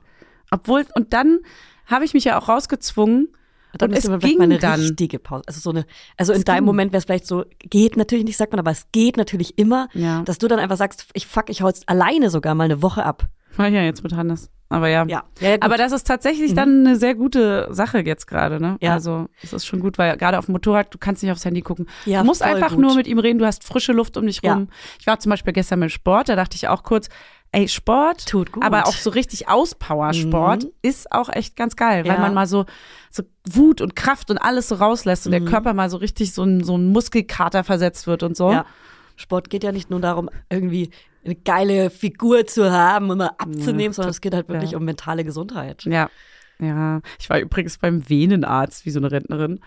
[0.49, 1.39] Obwohl, und dann
[1.85, 3.27] habe ich mich ja auch rausgezwungen.
[3.73, 4.81] Und dann und müsste man vielleicht ging mal eine dann.
[4.81, 5.43] richtige Pause.
[5.47, 5.85] Also so eine,
[6.17, 6.65] also in deinem ging.
[6.65, 9.87] Moment wäre es vielleicht so, geht natürlich nicht, sagt man, aber es geht natürlich immer,
[9.93, 10.23] Ja.
[10.23, 13.05] dass du dann einfach sagst, ich fuck, ich hau jetzt alleine sogar mal eine Woche
[13.05, 13.29] ab.
[13.55, 14.49] War ja jetzt mit Hannes.
[14.71, 15.05] Aber ja.
[15.07, 15.23] Ja.
[15.39, 15.57] ja, ja.
[15.61, 18.77] Aber das ist tatsächlich dann eine sehr gute Sache jetzt gerade, ne?
[18.81, 18.93] Ja.
[18.93, 21.61] Also, es ist schon gut, weil gerade auf dem Motorrad, du kannst nicht aufs Handy
[21.61, 21.87] gucken.
[22.05, 22.79] Ja, du musst einfach gut.
[22.79, 24.53] nur mit ihm reden, du hast frische Luft um dich Ja.
[24.53, 24.69] rum.
[24.99, 27.09] Ich war zum Beispiel gestern beim Sport, da dachte ich auch kurz,
[27.53, 28.63] ey, Sport, Tut gut.
[28.63, 30.69] aber auch so richtig Auspower-Sport Mhm.
[30.81, 32.19] ist auch echt ganz geil, weil Ja.
[32.21, 32.65] man mal so,
[33.09, 35.43] so Wut und Kraft und alles so rauslässt und Mhm.
[35.43, 38.51] der Körper mal so richtig so ein, so ein Muskelkater versetzt wird und so.
[38.51, 38.65] Ja.
[39.15, 40.91] Sport geht ja nicht nur darum, irgendwie
[41.23, 44.77] eine geile Figur zu haben und mal abzunehmen, sondern es geht halt wirklich Ja.
[44.77, 45.83] um mentale Gesundheit.
[45.85, 46.09] Ja.
[46.59, 49.61] Ja, ich war übrigens beim Venenarzt, wie so eine Rentnerin.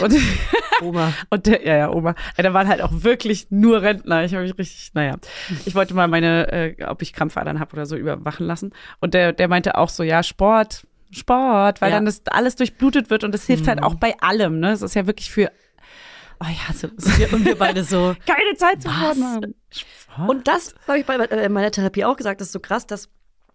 [0.00, 0.14] Und,
[0.80, 1.12] Oma.
[1.28, 2.14] und der, ja, ja, Oma.
[2.36, 4.22] Ja, da waren halt auch wirklich nur Rentner.
[4.24, 5.16] Ich habe mich richtig, naja.
[5.64, 8.72] Ich wollte mal meine, äh, ob ich Krampfadern habe oder so, überwachen lassen.
[9.00, 11.96] Und der, der meinte auch so, ja, Sport, Sport, weil Ja.
[11.96, 14.70] dann das alles durchblutet wird und das hilft halt auch bei allem, ne?
[14.70, 15.50] Es ist ja wirklich für,
[16.40, 16.88] oh ja, so,
[17.34, 18.14] und wir beide so.
[18.26, 18.88] keine Zeit zu.
[18.88, 20.28] Sport?
[20.28, 23.08] Und das habe ich bei äh, meiner Therapie auch gesagt, das ist so krass, dass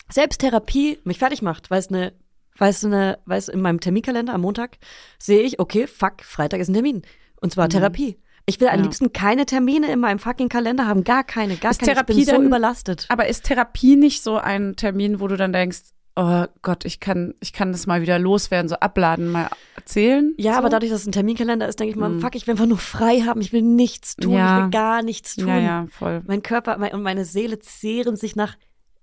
[0.09, 2.13] selbst Therapie mich fertig macht, weil es eine,
[2.57, 4.77] weil es eine, weil es in meinem Terminkalender am Montag
[5.17, 7.01] sehe ich, okay, fuck, Freitag ist ein Termin.
[7.39, 8.19] Und zwar Therapie.
[8.45, 8.79] Ich will am Mhm.
[8.79, 8.84] Ja.
[8.84, 11.93] liebsten keine Termine in meinem fucking Kalender haben, gar keine, gar Ist keine.
[11.93, 13.05] Therapie ich bin so überlastet.
[13.09, 15.79] Aber ist Therapie nicht so ein Termin, wo du dann denkst,
[16.16, 20.34] oh Gott, ich kann, ich kann das mal wieder loswerden, so abladen, mal erzählen?
[20.38, 20.57] Ja, so?
[20.59, 22.78] aber dadurch, dass es ein Terminkalender ist, denke ich mal, fuck, ich will einfach nur
[22.78, 24.57] frei haben, ich will nichts tun, Ja.
[24.57, 25.47] ich will gar nichts tun.
[25.47, 26.22] Ja, ja, voll.
[26.28, 28.57] Mein Körper mein, und meine Seele zehren sich nach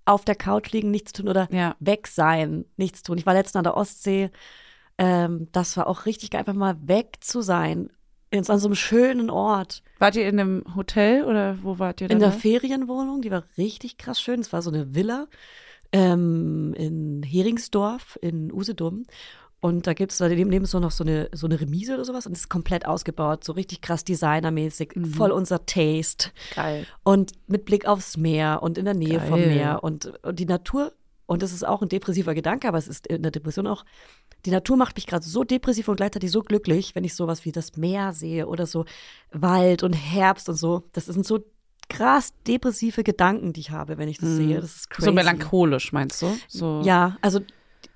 [0.05, 1.77] auf der Couch liegen, nichts tun oder Ja.
[1.81, 3.19] weg sein, nichts tun.
[3.19, 4.31] Ich war letztens an der Ostsee.
[4.97, 7.91] Ähm, das war auch richtig geil, einfach mal weg zu sein.
[8.31, 9.83] In, an so einem schönen Ort.
[9.99, 13.97] Wart ihr in einem Hotel oder wo wart ihr In der Ferienwohnung, die war richtig
[13.97, 14.41] krass schön.
[14.41, 15.29] Es war so eine Villa
[15.93, 19.05] ähm, in Heringsdorf in Usedom.
[19.61, 22.26] Und da gibt es daneben neben so noch so eine, so eine Remise oder sowas
[22.26, 26.30] und es ist komplett ausgebaut, so richtig krass designermäßig, voll unser Taste.
[26.55, 26.86] Geil.
[27.03, 29.49] Und mit Blick aufs Meer und in der Nähe vom Geil.
[29.49, 30.93] Meer und, und die Natur.
[31.26, 33.84] Und das ist auch ein depressiver Gedanke, aber es ist in der Depression auch.
[34.47, 37.53] Die Natur macht mich gerade so depressiv und gleichzeitig so glücklich, wenn ich sowas wie
[37.53, 38.84] das Meer sehe oder so
[39.32, 40.84] Wald und Herbst und so.
[40.93, 41.45] Das sind so
[41.89, 44.61] krass depressive Gedanken, die ich habe, wenn ich das sehe.
[44.61, 45.07] Das ist crazy.
[45.07, 46.39] So melancholisch, meinst du?
[46.49, 46.82] So.
[46.84, 47.41] Ja, also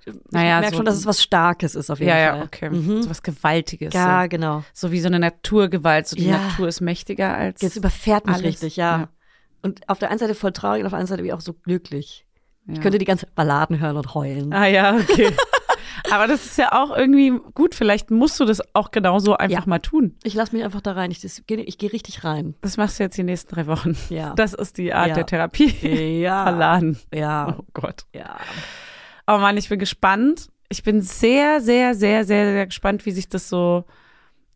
[0.04, 2.38] ich Naja, merke so- schon, dass es was Starkes ist auf jeden ja, Fall.
[2.38, 2.70] ja, okay.
[2.70, 3.02] Mhm.
[3.02, 3.94] So was Gewaltiges.
[3.94, 4.28] Ja, So.
[4.30, 4.64] genau.
[4.72, 6.08] so wie so eine Naturgewalt.
[6.08, 6.38] So die Ja.
[6.38, 7.60] Natur ist mächtiger als.
[7.60, 8.46] Das überfährt mich alles.
[8.46, 8.98] richtig, ja.
[9.00, 9.08] Ja.
[9.62, 12.26] Und auf der einen Seite voll traurig und auf der anderen Seite auch so glücklich.
[12.66, 12.74] ja.
[12.74, 14.52] Ich könnte die ganze Balladen hören und heulen.
[14.52, 15.32] Ah ja, okay.
[16.10, 17.74] Aber das ist ja auch irgendwie gut.
[17.74, 19.68] Vielleicht musst du das auch genauso einfach Ja.
[19.68, 20.16] mal tun.
[20.24, 21.10] Ich lasse mich einfach da rein.
[21.10, 22.54] Ich, geh- ich gehe richtig rein.
[22.60, 23.96] Das machst du jetzt die nächsten drei Wochen.
[24.10, 24.34] Ja.
[24.34, 25.14] Das ist die Art Ja.
[25.14, 26.20] der Therapie.
[26.20, 26.44] Ja.
[26.44, 26.98] Verladen.
[27.12, 27.56] Ja.
[27.58, 28.04] Oh Gott.
[28.14, 28.36] Ja.
[29.26, 30.48] Oh Mann, ich bin gespannt.
[30.68, 33.84] Ich bin sehr, sehr, sehr, sehr, sehr gespannt, wie sich das so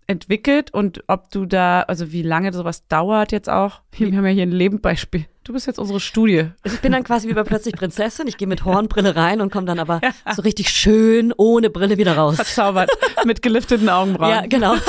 [0.06, 3.80] entwickelt und ob du da, also wie lange sowas dauert jetzt auch.
[3.92, 5.26] Wir haben ja hier ein Lebendbeispiel.
[5.46, 6.50] Du bist jetzt unsere Studie.
[6.64, 8.26] Also ich bin dann quasi wie bei plötzlich Prinzessin.
[8.26, 10.00] Ich gehe mit Hornbrille rein und komme dann aber
[10.34, 12.34] so richtig schön ohne Brille wieder raus.
[12.34, 12.90] Verzaubert.
[13.24, 14.30] mit gelifteten Augenbrauen.
[14.32, 14.74] Ja, genau.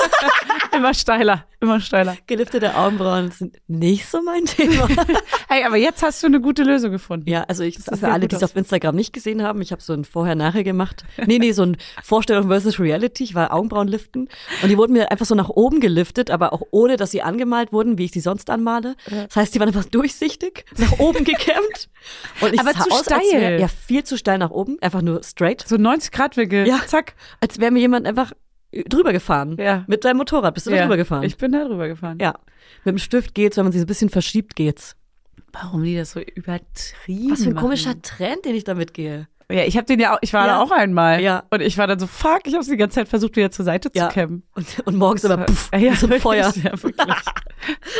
[0.78, 2.16] Immer steiler, immer steiler.
[2.28, 4.88] Geliftete Augenbrauen sind nicht so mein Thema.
[5.49, 7.30] Hey, aber jetzt hast du eine gute Lösung gefunden.
[7.30, 9.82] Ja, also ich, Das für alle, die es auf Instagram nicht gesehen haben, ich habe
[9.82, 11.05] so ein Vorher-Nachher gemacht.
[11.26, 13.24] Nee, nee, so ein Vorstellung versus Reality.
[13.24, 14.28] Ich war Augenbrauen liften
[14.62, 17.72] und die wurden mir einfach so nach oben geliftet, aber auch ohne, dass sie angemalt
[17.72, 18.95] wurden, wie ich sie sonst anmale.
[19.10, 20.46] Das heißt, die waren einfach durchsichtig,
[20.77, 21.89] nach oben gekämmt.
[22.41, 23.59] Und ich Aber sah zu aus, als wär, steil.
[23.61, 25.65] ja, viel zu steil nach oben, einfach nur straight.
[25.67, 26.67] So 90 Grad Winkel.
[26.67, 26.79] Ja.
[26.85, 27.13] Zack.
[27.41, 28.31] Als wäre mir jemand einfach
[28.71, 29.57] drüber gefahren.
[29.59, 29.83] Ja.
[29.87, 30.81] Mit deinem Motorrad bist du da Ja.
[30.83, 31.23] drüber gefahren.
[31.23, 32.17] Ich bin da drüber gefahren.
[32.21, 32.33] ja.
[32.83, 34.95] Mit dem Stift geht's, wenn man sich so ein bisschen verschiebt, geht's.
[35.53, 37.63] Warum die das so übertrieben Was für ein machen.
[37.63, 39.27] komischer Trend, den ich damit gehe.
[39.49, 40.57] Ja, ich habe den ja auch, ich war Ja.
[40.57, 41.21] da auch einmal.
[41.21, 41.43] Ja.
[41.49, 43.89] Und ich war dann so, fuck, ich habe die ganze Zeit versucht, wieder zur Seite
[43.93, 44.09] Ja.
[44.09, 44.43] zu kämmen.
[44.55, 46.53] Und, und morgens immer pff, ja, so ein Feuer.
[46.63, 47.15] Ja, wirklich.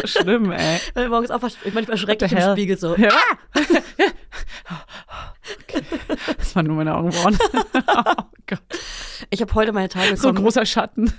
[0.02, 0.80] So Schlimm, ey.
[0.94, 2.30] Weil wir morgens aufwacht, ich manchmal erschreckt im?
[2.52, 2.96] Spiegel so.
[2.98, 3.12] Ja.
[3.56, 3.82] Okay.
[6.38, 7.38] Das waren nur meine Augenbrauen.
[7.74, 8.62] Oh Gott.
[9.30, 11.14] Ich habe heute meine Tage So ein großer Schatten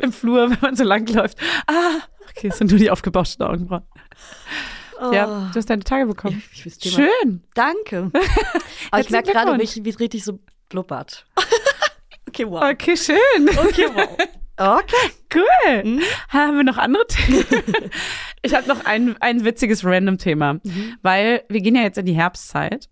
[0.00, 1.38] im Flur, wenn man so lang läuft.
[1.66, 2.00] Ah,
[2.30, 3.82] okay, es sind nur die aufgebauschten Augenbrauen.
[5.00, 5.12] Oh.
[5.12, 6.42] Ja, du hast deine Tage bekommen.
[6.54, 6.94] Thema.
[6.94, 7.42] Schön.
[7.54, 8.10] Danke.
[8.90, 10.38] Aber ich merke gerade, wie es richtig so
[10.68, 11.26] blubbert.
[12.28, 12.62] okay, wow.
[12.72, 13.16] Okay, schön.
[13.58, 14.18] Okay, wow.
[14.58, 15.10] Okay.
[15.34, 15.84] Cool.
[15.84, 16.02] Mhm.
[16.28, 17.44] Haben wir noch andere Themen?
[18.42, 20.96] ich habe noch ein, ein witziges Random-Thema, Mhm.
[21.02, 22.88] weil wir gehen ja jetzt in die Herbstzeit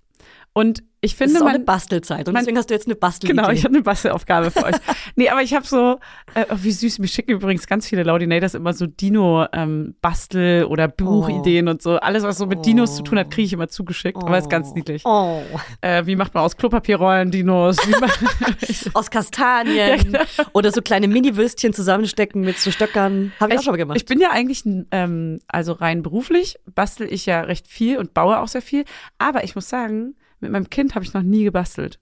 [0.55, 2.27] und ich Das finde, ist auch man, eine Bastelzeit.
[2.27, 3.37] Und man- deswegen hast du jetzt eine Bastelidee.
[3.37, 4.77] Genau, ich habe eine Bastelaufgabe für euch.
[5.17, 5.99] Nee, aber ich habe so,
[6.35, 11.69] äh, oh, wie süß, mir schicken übrigens ganz viele Laudinators immer so Dino-Bastel- oder Buchideen
[11.69, 11.97] und so.
[11.97, 14.17] Alles, was so mit Dinos zu tun hat, kriege ich immer zugeschickt.
[14.17, 15.03] Aber ist ganz niedlich.
[15.05, 15.43] Oh.
[15.83, 17.77] Äh, wie macht man aus Klopapierrollen Dinos?
[18.95, 20.21] Aus Kastanien genau.
[20.53, 23.33] oder so kleine Mini-Würstchen zusammenstecken mit so Stöckern.
[23.41, 23.97] Habe ich, auch schon mal gemacht.
[23.97, 28.39] Ich bin ja eigentlich, ähm, also rein beruflich, bastel ich ja recht viel und baue
[28.41, 28.85] auch sehr viel.
[29.19, 30.15] Aber ich muss sagen,
[30.45, 31.99] mit meinem Kind habe ich noch nie gebastelt.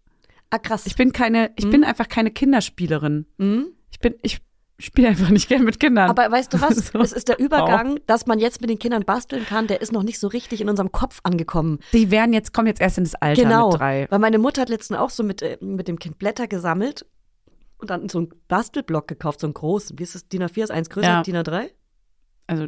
[0.51, 0.84] ah, krass.
[0.86, 3.26] Ich bin keine, ich bin einfach keine Kinderspielerin.
[3.38, 3.68] Mhm.
[3.90, 4.40] Ich bin, ich
[4.78, 6.11] spiele einfach nicht gern mit Kindern.
[6.11, 6.76] Aber weißt du was?
[6.93, 6.99] So.
[6.99, 10.03] Es ist der Übergang, dass man jetzt mit den Kindern basteln kann, der ist noch
[10.03, 11.78] nicht so richtig in unserem Kopf angekommen.
[11.93, 13.70] Die werden jetzt, kommen jetzt erst ins Alter genau.
[13.70, 14.07] mit drei.
[14.11, 17.07] Weil meine Mutter hat letztens auch so mit, äh, mit dem Kind Blätter gesammelt
[17.78, 19.99] und dann so einen Bastelblock gekauft, so einen großen.
[19.99, 20.28] Wie ist das?
[20.28, 21.22] DIN A4 ist eins größer, Ja.
[21.22, 21.70] DIN A3?
[22.47, 22.66] Also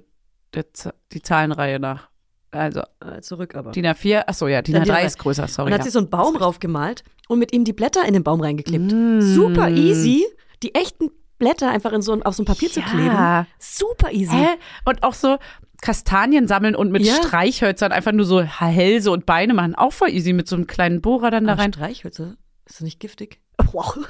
[0.54, 0.64] der,
[1.12, 2.08] die Zahlenreihe nach.
[2.54, 3.70] Also Äh, zurück aber.
[3.72, 5.06] DIN A4, ach so ja, DIN Dann DIN A3 A3.
[5.06, 5.66] ist größer, sorry.
[5.66, 5.90] und dann hat ja.
[5.90, 8.92] sie so einen Baum raufgemalt und mit ihm die Blätter in den Baum reingeklebt.
[8.92, 9.20] Mm.
[9.20, 10.24] Super easy,
[10.62, 13.06] die echten Blätter einfach in so ein, auf so ein Papier zu kleben.
[13.06, 13.46] Ja.
[13.58, 14.34] Super easy.
[14.36, 14.46] Hä?
[14.84, 15.36] Und auch so
[15.82, 17.14] Kastanien sammeln und mit Ja.
[17.16, 19.74] Streichhölzern einfach nur so Hälse und Beine machen.
[19.74, 21.72] Auch voll easy mit so einem kleinen Bohrer dann da Ah, rein.
[21.72, 22.36] Streichhölzer?
[22.66, 23.40] Ist das nicht giftig?
[23.74, 23.98] Wow.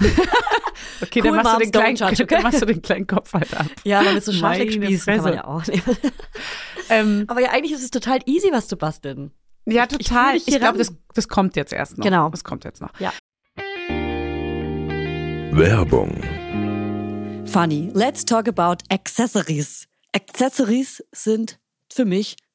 [1.01, 2.35] Okay, Cool, dann, machst du Moms, den kleinen, judge, okay?
[2.35, 3.67] dann machst du den kleinen Kopf halt ab.
[3.85, 5.83] Ja, aber mit so Meine Scharfleckspießen kann man ja auch nehmen.
[6.91, 9.31] Ähm, Aber ja, eigentlich ist es total easy, was zu basteln.
[9.65, 10.37] ja, ich total.
[10.37, 12.05] Ich, hier glaube, das, das kommt jetzt erst noch.
[12.05, 12.29] Genau.
[12.29, 12.91] Das kommt jetzt noch.
[15.53, 16.21] Werbung,
[17.47, 17.91] Funny.
[17.95, 19.87] Let's talk about Accessories.
[20.12, 21.59] Accessories sind
[21.91, 22.37] für mich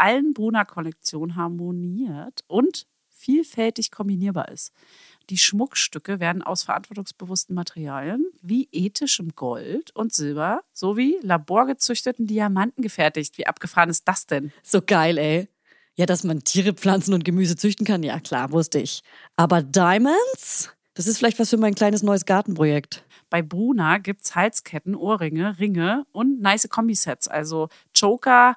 [0.00, 4.72] allen Bruna-Kollektionen harmoniert und vielfältig kombinierbar ist.
[5.28, 13.38] Die Schmuckstücke werden aus verantwortungsbewussten Materialien wie ethischem Gold und Silber sowie laborgezüchteten Diamanten gefertigt.
[13.38, 14.52] Wie abgefahren ist das denn?
[14.62, 15.48] So geil, ey.
[15.96, 19.02] Ja, dass man Tiere, Pflanzen und Gemüse züchten kann, ja klar, wusste ich.
[19.36, 20.74] Aber Diamonds?
[20.94, 23.04] Das ist vielleicht was für mein kleines neues Gartenprojekt.
[23.30, 27.28] Bei Bruna gibt's Halsketten, Ohrringe, Ringe und nice Kombisets.
[27.28, 28.56] Also Choker,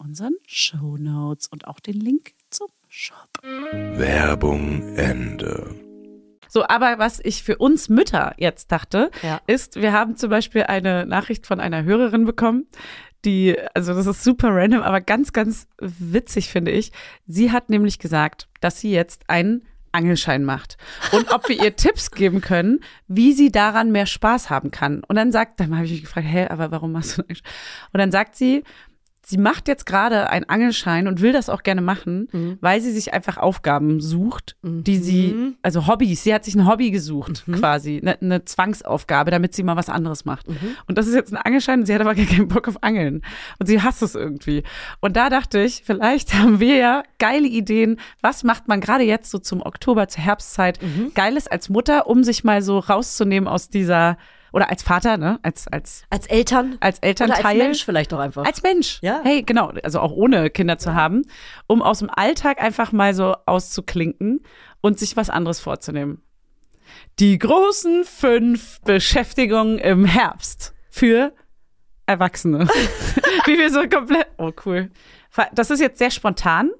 [0.00, 3.28] unseren Show Notes und auch den Link zum Shop.
[3.42, 5.74] Werbung Ende.
[6.48, 9.40] So, aber was ich für uns Mütter jetzt dachte, Ja.
[9.46, 12.66] ist, wir haben zum Beispiel eine Nachricht von einer Hörerin bekommen,
[13.24, 16.90] die, also das ist super random, aber ganz, ganz witzig finde ich.
[17.26, 20.76] Sie hat nämlich gesagt, dass sie jetzt einen Angelschein macht
[21.12, 25.02] und ob wir ihr Tipps geben können, wie sie daran mehr Spaß haben kann.
[25.04, 27.52] Und dann sagt, dann habe ich mich gefragt, hä, aber warum machst du einen Angelschein?
[27.92, 28.64] Und dann sagt sie,
[29.30, 32.58] sie macht jetzt gerade einen Angelschein und will das auch gerne machen, Mhm.
[32.60, 36.90] weil sie sich einfach Aufgaben sucht, die sie, also Hobbys, sie hat sich ein Hobby
[36.90, 37.54] gesucht Mhm.
[37.54, 40.46] quasi, eine, eine Zwangsaufgabe, damit sie mal was anderes macht.
[40.86, 43.22] Und das ist jetzt ein Angelschein, sie hat aber gar keinen Bock auf Angeln.
[43.58, 44.62] Und sie hasst es irgendwie.
[45.00, 49.30] Und da dachte ich, vielleicht haben wir ja geile Ideen, was macht man gerade jetzt
[49.30, 51.12] so zum Oktober, zur Herbstzeit, Mhm.
[51.14, 54.16] Geiles als Mutter, um sich mal so rauszunehmen aus dieser,
[54.52, 56.76] oder als Vater, ne, als, als Als Eltern?
[56.80, 57.44] als Oder Elternteil.
[57.44, 58.44] als Mensch vielleicht auch einfach.
[58.44, 58.98] Als Mensch.
[59.02, 59.20] Ja.
[59.22, 59.72] Hey, genau.
[59.82, 61.22] Also auch ohne Kinder zu haben,
[61.66, 64.40] um aus dem Alltag einfach mal so auszuklinken
[64.80, 66.22] und sich was anderes vorzunehmen.
[67.18, 71.32] Die großen fünf Beschäftigungen im Herbst für
[72.06, 72.66] Erwachsene.
[73.46, 74.26] Wie wir so komplett.
[74.38, 74.90] Oh, cool.
[75.52, 76.70] Das ist jetzt sehr spontan.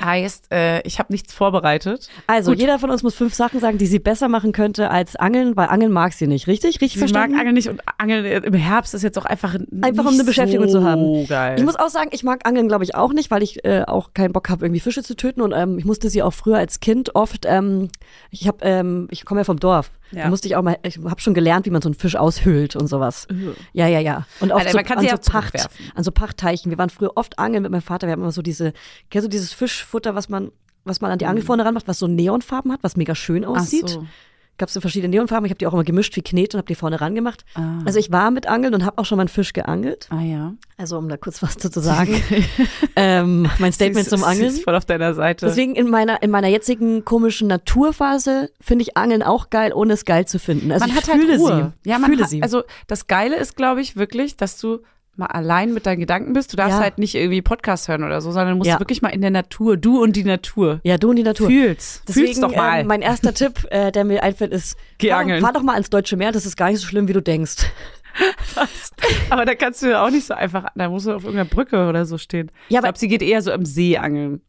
[0.00, 2.08] Heißt, äh, ich habe nichts vorbereitet.
[2.26, 2.60] Also, Gut.
[2.60, 5.68] jeder von uns muss fünf Sachen sagen, die sie besser machen könnte als Angeln, weil
[5.68, 6.80] Angeln mag sie nicht, richtig?
[6.80, 7.38] Richtig Sie mag verstanden?
[7.38, 10.80] Angeln nicht und Angeln im Herbst ist jetzt auch einfach Einfach um eine Beschäftigung so
[10.80, 11.26] zu haben.
[11.26, 11.58] Geil.
[11.58, 14.12] Ich muss auch sagen, ich mag Angeln, glaube ich, auch nicht, weil ich äh, auch
[14.14, 15.40] keinen Bock habe, irgendwie Fische zu töten.
[15.40, 17.88] Und ähm, ich musste sie auch früher als Kind oft, ähm,
[18.30, 19.90] ich habe, ähm, ich komme ja vom Dorf.
[20.10, 20.24] Ja.
[20.24, 22.76] Da musste ich auch mal, ich habe schon gelernt, wie man so einen Fisch aushöhlt
[22.76, 23.26] und sowas.
[23.72, 24.26] Ja, ja, ja.
[24.40, 26.70] Und auch Alter, so, an, so Pacht, an so Pachtteichen.
[26.70, 28.06] Wir waren früher oft angeln mit meinem Vater.
[28.06, 28.72] Wir haben immer so diese,
[29.10, 30.50] kennst du dieses Fischfutter, was man,
[30.84, 33.48] was man an die Angel vorne ranmacht, was so Neonfarben hat, was mega schön Mhm.
[33.54, 33.88] Ach aussieht.
[33.90, 34.06] so.
[34.58, 35.46] Gab es so verschiedene Neonfarben.
[35.46, 37.44] Ich habe die auch immer gemischt wie Knete und habe die vorne ran gemacht.
[37.54, 37.78] Ah.
[37.84, 40.08] Also ich war mit Angeln und habe auch schon mal einen Fisch geangelt.
[40.10, 40.54] Ah ja.
[40.76, 42.20] Also um da kurz was zu sagen.
[42.96, 44.48] ähm, mein Statement Sie zum ist- Angeln.
[44.48, 45.46] Ist voll auf deiner Seite.
[45.46, 50.04] Deswegen in meiner, in meiner jetzigen komischen Naturphase finde ich Angeln auch geil, ohne es
[50.04, 50.72] geil zu finden.
[50.72, 51.72] Also man ich hat fühle halt Ruhe.
[51.84, 51.90] sie.
[51.90, 52.42] Ja, man fühle hat, sie.
[52.42, 54.80] Also das Geile ist, glaube ich, wirklich, dass du
[55.18, 56.52] mal allein mit deinen Gedanken bist.
[56.52, 56.82] Du darfst Ja.
[56.82, 58.78] halt nicht irgendwie Podcast hören oder so, sondern du musst Ja.
[58.80, 60.80] wirklich mal in der Natur, du und die Natur.
[60.84, 61.48] ja, du und die Natur.
[61.48, 62.02] Fühlst.
[62.08, 62.80] Deswegen, Fühlst doch mal.
[62.80, 65.40] Ähm, mein erster Tipp, äh, der mir einfällt, ist, Geh fahr, angeln.
[65.40, 67.20] Doch, fahr doch mal ans Deutsche Meer, das ist gar nicht so schlimm, wie du
[67.22, 67.56] denkst.
[69.30, 71.88] Aber da kannst du ja auch nicht so einfach, da musst du auf irgendeiner Brücke
[71.88, 72.50] oder so stehen.
[72.50, 74.40] Ja, ich aber- glaube, sie geht eher so im See angeln.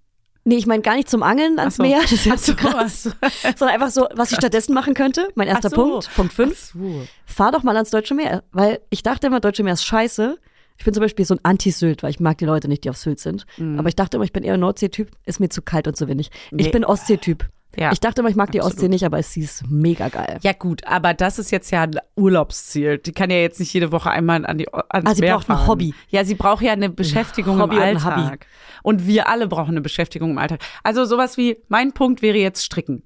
[0.46, 1.84] Nee, ich meine gar nicht zum Angeln ans so.
[1.84, 3.10] Meer, das ist zu so, krass.
[3.22, 5.28] ach Sondern einfach so, was ich stattdessen machen könnte.
[5.36, 5.76] Mein erster so.
[5.76, 6.58] Punkt, Punkt 5.
[6.74, 7.02] So.
[7.26, 8.44] fahr doch mal ans Deutsche Meer.
[8.52, 10.38] Weil ich dachte immer, Deutsche Meer ist scheiße.
[10.80, 12.98] Ich bin zum Beispiel so ein Anti-Sylt, weil ich mag die Leute nicht, die auf
[12.98, 13.46] Sylt sind.
[13.78, 16.08] Aber ich dachte immer, ich bin eher ein Nordsee-Typ, ist mir zu kalt und zu
[16.08, 16.32] windig.
[16.52, 16.58] Mhm.
[16.58, 16.64] Nee.
[16.64, 17.50] Ich bin Ostsee-Typ.
[17.78, 17.92] Ja.
[17.92, 18.76] Ich dachte immer, ich mag die Absolut.
[18.78, 20.40] Ostsee nicht, aber sie ist mega geil.
[20.42, 22.98] Ja gut, aber das ist jetzt ja ein Urlaubsziel.
[22.98, 25.50] Die kann ja jetzt nicht jede Woche einmal an die, ans Ah, sie Meer braucht
[25.50, 25.68] ein fahren.
[25.68, 25.94] Hobby.
[26.10, 28.18] Ja, sie braucht ja eine Beschäftigung Hobby im und ein Alltag.
[28.18, 28.38] Hobby.
[28.82, 30.62] Und wir alle brauchen eine Beschäftigung im Alltag.
[30.84, 33.04] Also sowas wie, mein Punkt wäre jetzt Stricken.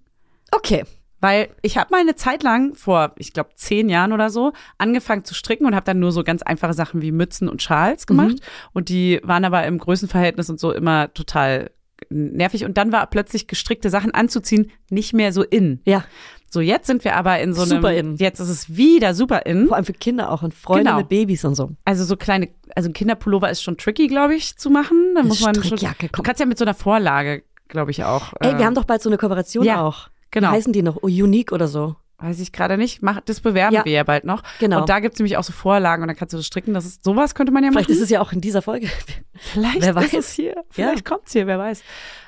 [0.51, 0.85] Okay.
[1.23, 5.23] Weil ich habe mal eine Zeit lang, vor, ich glaube, zehn Jahren oder so, angefangen
[5.23, 8.35] zu stricken und habe dann nur so ganz einfache Sachen wie Mützen und Schals gemacht.
[8.73, 11.71] Und die waren aber im Größenverhältnis und so immer total
[12.09, 12.65] nervig.
[12.65, 15.79] Und dann war plötzlich gestrickte Sachen anzuziehen nicht mehr so in.
[15.85, 16.03] Ja.
[16.49, 17.69] So, jetzt sind wir aber in so einem.
[17.71, 18.17] Super in.
[18.17, 19.67] Jetzt ist es wieder super in.
[19.67, 20.97] Vor allem für Kinder auch und Freunde Genau.
[20.97, 21.71] mit Babys und so.
[21.85, 25.13] Also so kleine, also ein Kinderpullover ist schon tricky, glaube ich, zu machen.
[25.15, 25.63] Da muss man schon.
[25.63, 26.23] Strickjacke, Du komm.
[26.25, 28.33] kannst ja mit so einer Vorlage, glaube ich, auch.
[28.41, 30.09] Ey, äh, wir haben doch bald so eine Kooperation ja, auch.
[30.33, 30.49] Genau.
[30.51, 30.97] Heißen die noch?
[31.01, 31.95] Oh, Unique oder so.
[32.17, 33.01] Weiß ich gerade nicht.
[33.01, 33.85] Mach, das bewerben Ja.
[33.85, 34.43] wir ja bald noch.
[34.59, 34.81] Genau.
[34.81, 36.73] Und da gibt es nämlich auch so Vorlagen und dann kannst du das stricken.
[36.73, 37.97] Das ist, sowas könnte man ja Vielleicht machen.
[37.97, 38.87] ist es ja auch in dieser Folge.
[39.35, 40.13] Vielleicht wer ist weiß.
[40.13, 40.63] es hier.
[40.69, 41.81] Vielleicht kommt's hier, wer weiß.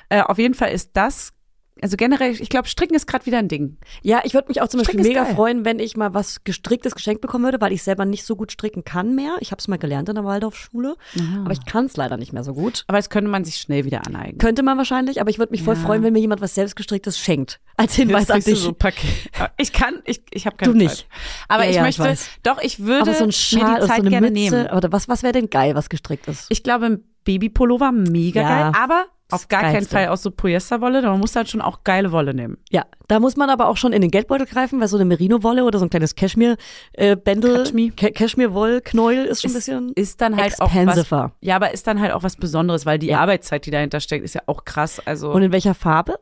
[0.08, 1.32] Äh, auf jeden Fall ist das,
[1.82, 3.76] also generell, ich glaube, Stricken ist gerade wieder ein Ding.
[4.02, 5.34] Ja, ich würde mich auch zum Beispiel Stricken ist mega geil.
[5.34, 8.50] freuen, wenn ich mal was gestricktes geschenkt bekommen würde, weil ich selber nicht so gut
[8.52, 9.36] stricken kann mehr.
[9.40, 10.96] Ich habe es mal gelernt in der Waldorfschule,
[11.44, 12.84] aber ich kann es leider nicht mehr so gut.
[12.86, 14.38] Aber das könnte man sich schnell wieder aneignen.
[14.38, 15.80] Könnte man wahrscheinlich, aber ich würde mich voll Ja.
[15.80, 17.60] freuen, wenn mir jemand was selbstgestricktes schenkt.
[17.76, 18.58] Als Hinweis an dich.
[18.58, 18.74] So.
[19.58, 20.88] Ich kann, ich, ich habe keine Du Zeit.
[20.90, 21.08] nicht.
[21.48, 22.30] Aber Ja, ich ja, ich möchte, weiß.
[22.42, 24.56] doch, ich würde aber so ein mir Schal die oder Zeit so eine gerne Mütze
[24.56, 24.70] nehmen.
[24.70, 26.46] oder was, was wäre denn geil, was gestrickt ist?
[26.48, 29.90] Ich glaube, ein Babypullover, mega geil, aber auf gar keinen Geilste.
[29.96, 31.02] Fall aus so Polyesterwolle.
[31.02, 32.58] Man muss halt schon auch geile Wolle nehmen.
[32.70, 35.64] Ja, da muss man aber auch schon in den Geldbeutel greifen, weil so eine Merino-Wolle
[35.64, 37.90] oder so ein kleines Cashmere-Bändel, Cashmere.
[37.96, 41.10] Ca- Cashmere-Woll-Knäuel ist schon ein Ist, bisschen ist dann halt auch was,
[41.40, 43.20] ja, aber ist dann halt auch was Besonderes, weil die Ja.
[43.20, 45.00] Arbeitszeit, die dahinter steckt, ist ja auch krass.
[45.04, 46.18] Also Und in welcher Farbe?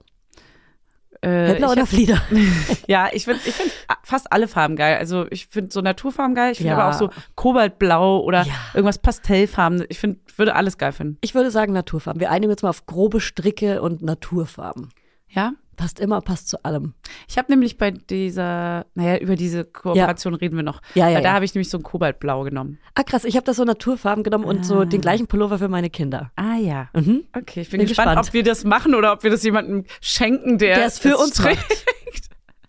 [1.25, 2.21] Äh, oder hab- Flieder?
[2.87, 3.71] Ja, ich finde ich find
[4.03, 4.99] fast alle Farben geil.
[4.99, 6.53] Also ich finde so Naturfarben geil.
[6.53, 6.79] Ich finde Ja.
[6.79, 8.53] aber auch so Kobaltblau oder Ja.
[8.75, 9.85] irgendwas Pastellfarben.
[9.89, 11.19] Ich finde, würde alles geil finden.
[11.21, 12.21] Ich würde sagen Naturfarben.
[12.21, 14.91] Wir einigen uns mal auf grobe Stricke und Naturfarben.
[15.29, 15.53] Ja.
[15.77, 16.95] Passt immer, passt zu allem.
[17.29, 20.81] Ich habe nämlich bei dieser, naja, über diese Kooperation reden wir noch.
[20.95, 21.35] Ja, ja, Weil da ja.
[21.35, 22.79] habe ich nämlich so ein Kobaltblau genommen.
[22.95, 25.91] Ah krass, ich habe das so Naturfarben genommen und so den gleichen Pullover für meine
[25.91, 26.31] Kinder.
[26.37, 26.89] Ah ja.
[26.95, 27.25] Mhm.
[27.37, 28.29] Okay, ich bin, Bin gespannt, gespannt.
[28.29, 31.43] ob wir das machen oder ob wir das jemandem schenken, der, Der es für uns
[31.43, 31.59] macht.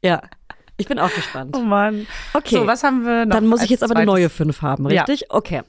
[0.04, 0.22] Ja,
[0.78, 1.56] ich bin auch gespannt.
[1.58, 2.06] Oh Mann.
[2.34, 2.56] Okay.
[2.56, 3.36] So, was haben wir noch?
[3.36, 5.04] Dann muss ich jetzt aber eine neue fünf haben, Ja.
[5.04, 5.32] richtig?
[5.32, 5.62] Okay.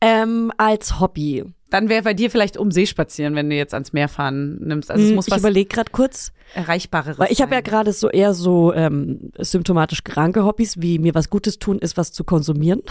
[0.00, 1.44] Ähm, als Hobby.
[1.70, 4.90] Dann wäre bei dir vielleicht um See spazieren, wenn du jetzt ans Meer fahren nimmst.
[4.90, 7.92] Also es Hm, muss ich was überlege gerade kurz, Erreichbareres weil ich habe ja gerade
[7.92, 12.24] so eher so ähm, symptomatisch kranke Hobbys, wie mir was Gutes tun ist, was zu
[12.24, 12.82] konsumieren.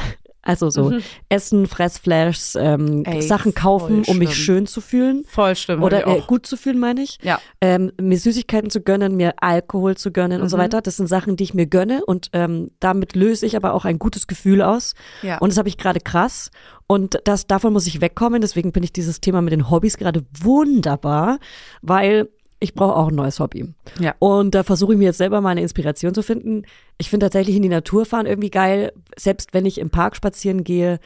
[0.49, 0.91] Also so
[1.29, 3.03] Essen, Fressflashs, ähm, Mhm.
[3.05, 5.23] Ey, Sachen kaufen, um mich schön zu fühlen.
[5.27, 5.83] Voll schlimm.
[5.83, 6.27] Oder äh, auch.
[6.27, 7.17] gut zu fühlen, meine ich.
[7.21, 7.39] Ja.
[7.61, 10.61] Ähm, mir Süßigkeiten zu gönnen, mir Alkohol zu gönnen und so Mhm.
[10.61, 10.81] weiter.
[10.81, 13.99] Das sind Sachen, die ich mir gönne und ähm, damit löse ich aber auch ein
[13.99, 14.93] gutes Gefühl aus.
[15.21, 15.37] Ja.
[15.37, 16.51] Und das habe ich gerade krass.
[16.87, 18.41] Und das, davon muss ich wegkommen.
[18.41, 21.37] Deswegen finde ich dieses Thema mit den Hobbys gerade wunderbar,
[21.81, 22.29] weil
[22.59, 23.73] ich brauche auch ein neues Hobby.
[23.99, 24.15] Ja.
[24.19, 26.63] Und da versuche ich mir jetzt selber mal eine Inspiration zu finden.
[26.97, 28.91] Ich finde tatsächlich in die Natur fahren irgendwie geil.
[29.17, 30.99] Selbst wenn ich im Park spazieren gehe,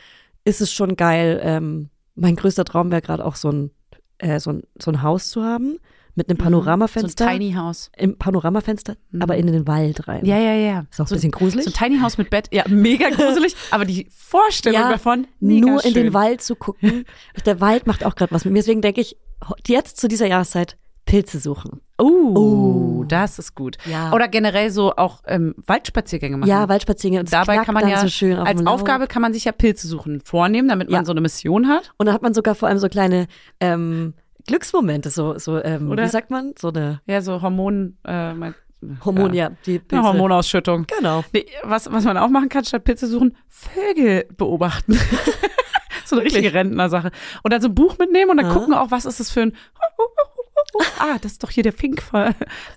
[0.45, 1.39] ist es schon geil.
[1.43, 3.71] Ähm, mein größter Traum wäre gerade auch so ein,
[4.17, 5.77] äh, so, ein, so ein Haus zu haben
[6.15, 6.39] mit einem Mhm.
[6.39, 7.27] so Panoramafenster.
[7.27, 7.89] ein Tiny House.
[7.97, 10.23] Im Panoramafenster, aber in den Wald rein.
[10.25, 10.85] Ja, ja, ja.
[10.91, 11.65] Ist auch ein so, bisschen gruselig.
[11.65, 12.49] So ein Tiny House mit Bett.
[12.51, 13.55] Ja, mega gruselig.
[13.71, 16.03] aber die Vorstellung Ja, davon, nur in schön.
[16.05, 17.05] den Wald zu gucken.
[17.45, 18.59] Der Wald macht auch gerade was mit mir.
[18.59, 19.17] Deswegen denke ich,
[19.67, 20.77] jetzt zu dieser Jahreszeit
[21.13, 21.79] Pilze suchen.
[21.99, 23.77] Oh, das ist gut.
[23.85, 24.11] Ja.
[24.13, 26.49] Oder generell so auch ähm, Waldspaziergänge machen.
[26.49, 27.25] Ja, Waldspaziergänge.
[27.25, 28.65] Dabei kann man ja so schön als.
[28.65, 31.05] Aufgabe kann man sich ja Pilze suchen vornehmen, damit man Ja.
[31.05, 31.91] so eine Mission hat.
[31.97, 33.27] Und dann hat man sogar vor allem so kleine
[33.59, 34.15] ähm,
[34.47, 36.55] Glücksmomente, so, so ähm, Oder- wie sagt man?
[36.57, 38.55] So eine Ja, so Hormon, äh, mein,
[39.05, 39.95] Hormon, ja, die Pilze.
[40.03, 40.87] Eine Hormonausschüttung.
[40.97, 41.23] Genau.
[41.31, 44.97] Nee, was, was man auch machen kann, statt Pilze suchen, Vögel beobachten.
[46.05, 47.11] so eine richtige Rentnersache.
[47.43, 48.53] Und dann so ein Buch mitnehmen und dann Ja.
[48.53, 49.53] gucken auch, was ist das für ein.
[50.99, 52.33] Ah, das ist doch hier der Fink, der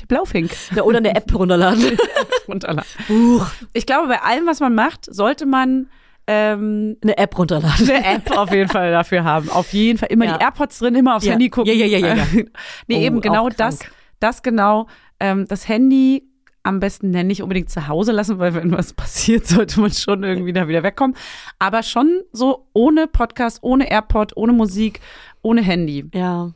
[0.08, 0.50] Blaufink.
[0.74, 1.96] Ja, oder eine App runterladen.
[2.48, 2.88] Runterladen.
[3.08, 3.46] Buch.
[3.72, 5.88] Ich glaube, bei allem, was man macht, sollte man
[6.26, 7.88] ähm, Eine App runterladen.
[7.90, 9.48] eine App auf jeden Fall dafür haben.
[9.50, 10.36] Auf jeden Fall immer Ja.
[10.38, 11.32] die AirPods drin, immer aufs Ja.
[11.32, 11.72] Handy gucken.
[11.72, 12.26] Ja, ja, ja, ja, ja.
[12.88, 13.78] nee, Oh, eben genau das,
[14.20, 14.88] das genau.
[15.20, 16.24] Ähm, das Handy
[16.64, 20.24] am besten ja, nicht unbedingt zu Hause lassen, weil wenn was passiert, sollte man schon
[20.24, 21.16] irgendwie da wieder wegkommen.
[21.60, 24.98] Aber schon so ohne Podcast, ohne AirPod, ohne Musik,
[25.42, 26.04] ohne Handy.
[26.12, 26.50] Ja.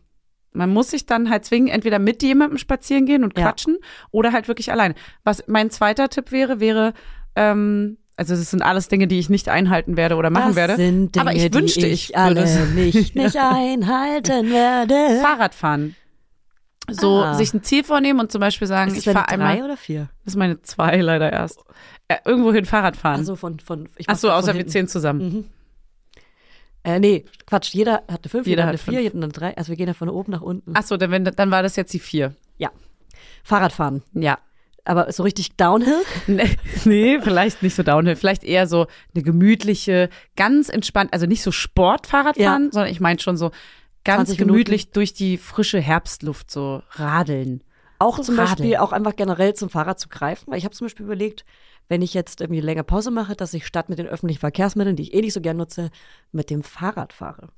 [0.53, 3.45] Man muss sich dann halt zwingen, entweder mit jemandem spazieren gehen und Ja.
[3.45, 3.79] quatschen
[4.11, 4.95] oder halt wirklich alleine.
[5.25, 6.93] Was mein zweiter Tipp wäre, wäre,
[7.37, 10.77] ähm, also das sind alles Dinge, die ich nicht einhalten werde oder machen das werde.
[10.77, 15.21] Sind Dinge, aber ich wünschte, die ich ich alle würde es- nicht, nicht einhalten werde.
[15.23, 15.95] Fahrradfahren.
[16.91, 17.35] So Ah.
[17.35, 19.63] sich ein Ziel vornehmen und zum Beispiel sagen, ich fahre drei einmal.
[19.63, 20.09] oder vier?
[20.25, 21.61] Das ist meine zwei leider erst.
[22.09, 23.21] Äh, irgendwohin Fahrrad fahren.
[23.21, 25.21] Also von, von, ich Ach so, außer wir zehn zusammen.
[25.23, 25.45] Mhm.
[26.83, 29.03] Äh, nee, Quatsch, jeder hat eine fünf, Jeder jeder, hat eine vier, fünf.
[29.03, 29.57] jeder hat eine drei.
[29.57, 30.73] Also wir gehen ja von oben nach unten.
[30.75, 32.35] Ach so, dann, wenn, dann war das jetzt die vier.
[32.59, 32.71] Ja.
[33.45, 34.03] Fahrradfahren.
[34.15, 34.39] Ja.
[34.85, 36.01] Aber so richtig Downhill?
[36.27, 38.17] Nee, nee, vielleicht nicht so Downhill.
[38.17, 42.73] Vielleicht eher so eine gemütliche, ganz entspannt, also nicht so Sportfahrradfahren, Ja.
[42.73, 43.51] sondern ich meine schon so
[44.05, 44.53] ganz 20 Minuten.
[44.55, 47.63] gemütlich durch die frische Herbstluft so radeln.
[47.99, 48.81] Auch zum Beispiel, radeln.
[48.81, 50.51] auch einfach generell zum Fahrrad zu greifen.
[50.51, 51.45] Weil ich habe zum Beispiel überlegt,
[51.91, 55.03] wenn ich jetzt irgendwie länger Pause mache, dass ich statt mit den öffentlichen Verkehrsmitteln, die
[55.03, 55.91] ich eh nicht so gern nutze,
[56.33, 57.49] mit dem Fahrrad fahre.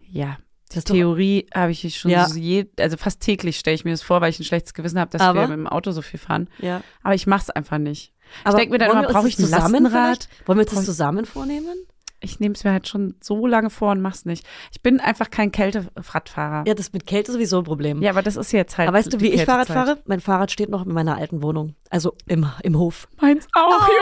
[0.00, 0.36] Ja.
[0.74, 2.26] Das Die Theorie habe ich schon Ja.
[2.28, 4.98] so je, also fast täglich stelle ich mir das vor, weil ich ein schlechtes Gewissen
[4.98, 6.50] habe, dass Aber- wir mit dem Auto so viel fahren.
[6.58, 6.82] Ja.
[7.04, 8.12] Aber ich mache es einfach nicht.
[8.42, 9.92] Aber denk mir dann immer, brauche ich das ein Lastenrad?
[10.28, 10.48] vielleicht?
[10.48, 11.76] Wollen wir uns das ich- zusammen vornehmen?
[12.20, 14.46] Ich nehme es mir halt schon so lange vor und mach's nicht.
[14.72, 16.64] Ich bin einfach kein Kälteradfahrer.
[16.66, 18.02] Ja, das mit Kälte sowieso ein Problem.
[18.02, 18.88] Ja, aber das ist jetzt halt.
[18.88, 19.98] Aber weißt du, wie ich Fahrrad fahre?
[20.06, 21.74] Mein Fahrrad steht noch in meiner alten Wohnung.
[21.90, 23.06] Also im, im Hof.
[23.20, 23.86] Meins auch.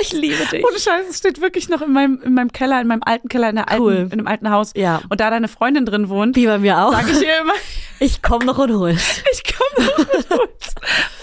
[0.00, 0.64] Ich liebe dich.
[0.64, 3.48] Ohne Scheiß, es steht wirklich noch in meinem, in meinem Keller, in meinem alten Keller,
[3.50, 3.94] in, der alten, Cool.
[3.94, 4.72] in einem alten Haus.
[4.74, 5.00] Ja.
[5.08, 6.92] Und da deine Freundin drin wohnt, Wie bei mir auch.
[6.92, 7.52] sage ich ihr immer,
[8.00, 9.22] Ich komme noch und hol's.
[9.32, 10.74] ich komme noch mit uns.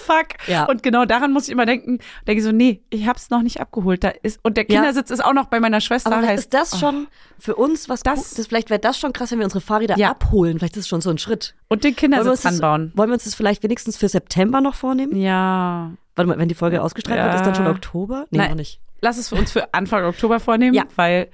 [0.06, 0.48] Fuck.
[0.48, 0.66] Ja.
[0.66, 4.04] Und genau daran muss ich immer denken, denke so, nee, ich hab's noch nicht abgeholt.
[4.04, 4.76] Da ist, und der Ja.
[4.82, 6.12] Kindersitz ist auch noch bei meiner Schwester.
[6.12, 6.78] Aber heißt, ist das oh.
[6.78, 7.08] schon
[7.40, 9.98] für uns was Das- das, das Vielleicht wäre das schon krass, wenn wir unsere Fahrräder
[9.98, 10.12] Ja.
[10.12, 10.58] abholen.
[10.60, 11.56] Vielleicht ist es schon so ein Schritt.
[11.68, 12.92] Und den Wollen Kindersitz das, anbauen.
[12.96, 15.16] wollen wir uns das vielleicht wenigstens für September noch vornehmen?
[15.16, 15.92] Ja.
[16.16, 17.26] Warte mal, wenn die Folge ausgestrahlt Ja.
[17.26, 18.26] wird, ist dann schon Oktober?
[18.32, 18.50] Nee, Nein.
[18.50, 18.80] noch nicht.
[19.02, 20.84] Lass es für uns für Anfang Oktober vornehmen, Ja.
[20.96, 21.30] weil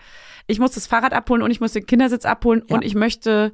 [0.45, 2.75] ich muss das Fahrrad abholen und ich muss den Kindersitz abholen Ja.
[2.75, 3.51] und ich möchte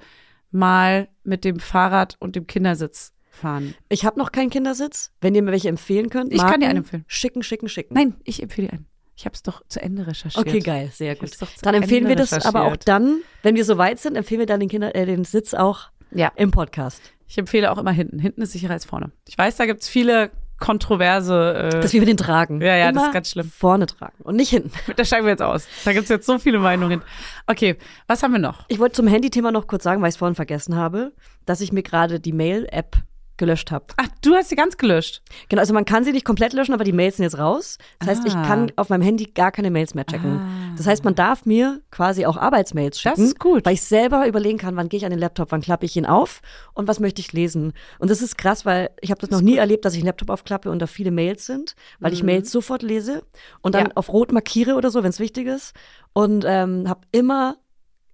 [0.52, 3.13] mal mit dem Fahrrad und dem Kindersitz
[3.44, 3.76] fahren.
[3.90, 5.12] Ich habe noch keinen Kindersitz.
[5.22, 7.06] Wenn ihr mir welche empfehlen könnt, Ich kann dir Marken, einen empfehlen.
[7.08, 7.94] Schicken, schicken, schicken.
[7.94, 8.86] Nein, ich empfehle dir einen.
[9.16, 10.48] Ich habe es doch zu Ende recherchiert.
[10.48, 11.32] Okay, geil, sehr gut.
[11.62, 14.70] Dann empfehlen wir das aber auch dann, wenn wir soweit sind, empfehlen wir dann den,
[14.70, 17.02] Kinder, äh, den Sitz auch Ja, im Podcast.
[17.28, 18.18] ich empfehle auch immer hinten.
[18.18, 19.12] Hinten ist sicherer als vorne.
[19.28, 21.54] Ich weiß, da gibt's viele kontroverse.
[21.74, 22.62] Äh, Dass wir den tragen.
[22.62, 23.52] Ja, ja, das Immer ist ganz schlimm.
[23.52, 24.72] Vorne tragen und nicht hinten.
[24.96, 25.68] da steigen wir jetzt aus.
[25.84, 27.02] Da gibt's jetzt so viele Meinungen.
[27.48, 27.76] Okay,
[28.08, 28.66] was haben wir noch?
[28.70, 31.14] Ich wollte zum Handy-Thema noch kurz sagen, weil ich es vorhin vergessen habe,
[31.46, 32.96] dass ich mir gerade die Mail-App
[33.38, 33.86] gelöscht habe.
[33.98, 35.22] Ach, du hast sie ganz gelöscht.
[35.50, 37.78] Genau, also man kann sie nicht komplett löschen, aber die Mails sind jetzt raus.
[38.00, 38.44] Das heißt, ich Ah.
[38.46, 40.40] kann auf meinem Handy gar keine Mails mehr checken.
[40.40, 40.74] Ah.
[40.78, 43.16] Das heißt, man darf mir quasi auch Arbeitsmails schicken.
[43.18, 43.66] Das ist gut.
[43.66, 46.06] Weil ich selber überlegen kann, wann gehe ich an den Laptop, wann klappe ich ihn
[46.06, 46.42] auf
[46.74, 47.74] und was möchte ich lesen.
[48.00, 50.30] Und das ist krass, weil ich habe das noch nie erlebt, dass ich einen Laptop
[50.30, 53.24] aufklappe und da viele Mails sind, weil ich Mails sofort lese
[53.62, 53.90] und dann Mhm.
[53.90, 53.96] Ja.
[53.98, 55.74] auf rot markiere oder so, wenn es wichtig ist.
[56.14, 57.58] Und ähm, habe immer,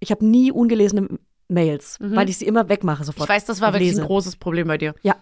[0.00, 1.08] ich habe nie ungelesene
[1.50, 3.28] Mails, weil ich sie immer wegmache sofort.
[3.28, 3.32] Mhm.
[3.32, 4.02] Ich weiß, das war wirklich lese.
[4.02, 4.94] ein großes Problem bei dir.
[5.02, 5.16] Ja.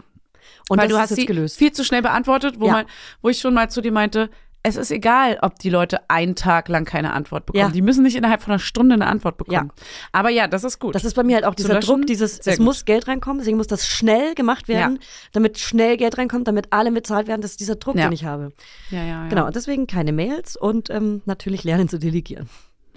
[0.69, 1.57] Und Weil du hast sie gelöst.
[1.57, 2.71] viel zu schnell beantwortet, wo, Ja.
[2.73, 2.85] man,
[3.21, 4.29] wo ich schon mal zu dir meinte,
[4.61, 7.61] es ist egal, ob die Leute einen Tag lang keine Antwort bekommen.
[7.67, 7.69] Ja.
[7.71, 9.71] Die müssen nicht innerhalb von einer Stunde eine Antwort bekommen.
[10.11, 10.95] Aber ja, das ist gut.
[10.95, 12.65] Das ist bei mir halt auch dieser löschen, Druck, dieses, es gut.
[12.65, 14.99] muss Geld reinkommen, deswegen muss das schnell gemacht werden,
[15.31, 17.41] damit schnell Geld reinkommt, damit alle bezahlt werden.
[17.41, 18.07] Das ist dieser Druck, Ja.
[18.09, 18.51] den ich habe.
[18.91, 19.27] ja, ja, ja.
[19.29, 22.49] Genau, und deswegen keine Mails und ähm, natürlich lernen zu delegieren.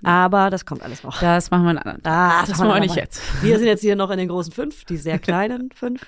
[0.04, 1.20] Aber das kommt alles noch.
[1.20, 2.00] Das machen wir einen anderen.
[2.04, 3.20] Ah, das machen machen wir wir nicht jetzt.
[3.42, 6.02] Wir sind jetzt hier noch in den großen fünf, die sehr kleinen fünf.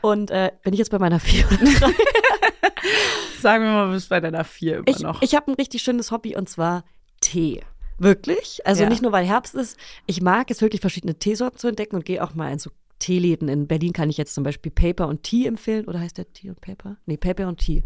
[0.00, 1.44] Und äh, bin ich jetzt bei meiner vier?
[3.40, 5.22] Sagen wir mal, du bist bei deiner vier immer Ich, noch.
[5.22, 6.84] ich habe ein richtig schönes Hobby und zwar
[7.20, 7.62] Tee.
[7.98, 8.60] Wirklich.
[8.66, 8.88] Also Ja.
[8.88, 9.78] nicht nur, weil Herbst ist.
[10.06, 13.48] Ich mag es wirklich, verschiedene Teesorten zu entdecken und gehe auch mal in so Teeläden.
[13.48, 15.86] In Berlin kann ich jetzt zum Beispiel Paper und Tea empfehlen.
[15.86, 16.96] Oder heißt der Tea und Paper?
[17.06, 17.82] Nee, Paper und Tea.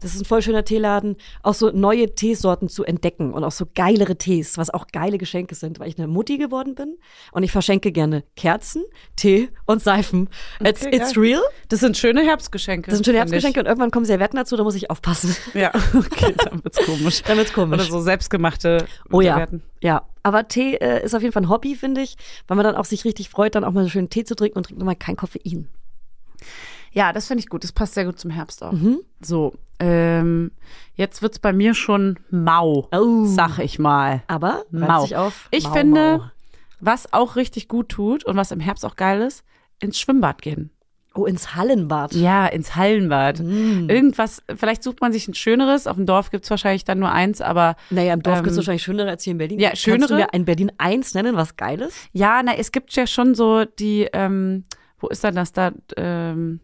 [0.00, 1.16] Das ist ein voll schöner Teeladen.
[1.42, 5.54] Auch so neue Teesorten zu entdecken und auch so geilere Tees, was auch geile Geschenke
[5.54, 6.96] sind, weil ich eine Mutti geworden bin.
[7.32, 8.84] Und ich verschenke gerne Kerzen,
[9.16, 10.30] Tee und Seifen.
[10.64, 11.42] It's, Okay, it's real.
[11.68, 12.90] das sind schöne Herbstgeschenke.
[12.90, 13.18] Das sind schöne.
[13.18, 15.34] Herbstgeschenke und irgendwann kommen Servietten dazu, da muss ich aufpassen.
[15.54, 17.22] Ja, okay, dann wird's komisch.
[17.22, 17.80] Dann wird's komisch.
[17.80, 19.34] Oder so selbstgemachte Oh ja.
[19.36, 19.62] Servietten.
[19.82, 22.16] Ja, aber Tee äh, ist auf jeden Fall ein Hobby, finde ich,
[22.48, 24.58] weil man dann auch sich richtig freut, dann auch mal so schön Tee zu trinken
[24.58, 25.68] und trinkt nochmal kein Koffein.
[26.92, 27.64] Ja, das finde ich gut.
[27.64, 28.72] Das passt sehr gut zum Herbst auch.
[28.72, 29.00] Mhm.
[29.20, 30.52] So, ähm,
[30.94, 33.24] jetzt wird's bei mir schon mau, Oh.
[33.26, 34.22] sag ich mal.
[34.28, 35.04] Aber Mau.
[35.16, 35.48] auf.
[35.50, 36.24] Ich Mau, finde, Mau.
[36.80, 39.44] was auch richtig gut tut und was im Herbst auch geil ist,
[39.80, 40.70] ins Schwimmbad gehen.
[41.16, 42.12] Oh, ins Hallenbad.
[42.14, 43.38] Ja, ins Hallenbad.
[43.40, 43.88] Mm.
[43.88, 45.86] Irgendwas, vielleicht sucht man sich ein schöneres.
[45.86, 48.56] Auf dem Dorf gibt's wahrscheinlich dann nur eins, aber Naja, im Dorf Ähm, gibt es
[48.56, 49.60] wahrscheinlich schönere als hier in Berlin.
[49.60, 50.14] ja, Kannst du schönere?
[50.16, 51.94] mir ein Berlin 1 nennen, was Geiles?
[52.12, 54.64] ja, na, es gibt ja schon so die, ähm,
[54.98, 55.70] wo ist denn das da?
[55.96, 56.60] Ähm,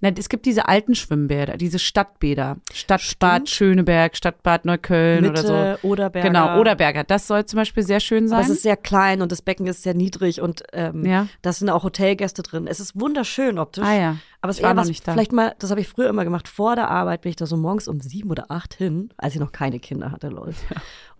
[0.00, 2.58] na, es gibt diese alten Schwimmbäder, diese Stadtbäder.
[2.72, 3.48] Stadtbad Stimmt.
[3.50, 5.52] Schöneberg, Stadtbad Neukölln oder so.
[5.52, 6.28] Mitte, Oderberger.
[6.28, 7.04] Genau, Oderberger.
[7.04, 8.38] Das soll zum Beispiel sehr schön sein.
[8.38, 11.26] Aber es ist sehr klein und das Becken ist sehr niedrig und ähm, Ja.
[11.42, 12.66] da sind auch Hotelgäste drin.
[12.66, 13.84] Es ist wunderschön optisch.
[13.84, 14.16] ah ja.
[14.42, 15.12] Aber es Ich war was, nicht da.
[15.12, 17.56] vielleicht mal, das habe ich früher immer gemacht, vor der Arbeit bin ich da so
[17.58, 20.54] morgens um sieben oder acht hin, als ich noch keine Kinder hatte, lol.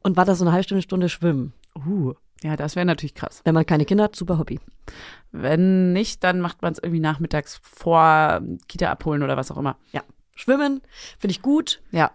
[0.03, 1.53] Und war da so eine halbe Stunde, Stunde schwimmen.
[1.87, 3.43] Uh, ja, das wäre natürlich krass.
[3.45, 4.61] Wenn man keine Kinder hat, super Hobby.
[5.33, 9.77] Wenn nicht, dann macht man es irgendwie nachmittags vor Kita abholen oder was auch immer.
[9.93, 10.03] Ja.
[10.35, 10.81] Schwimmen
[11.19, 11.83] finde ich gut.
[11.91, 12.13] Ja.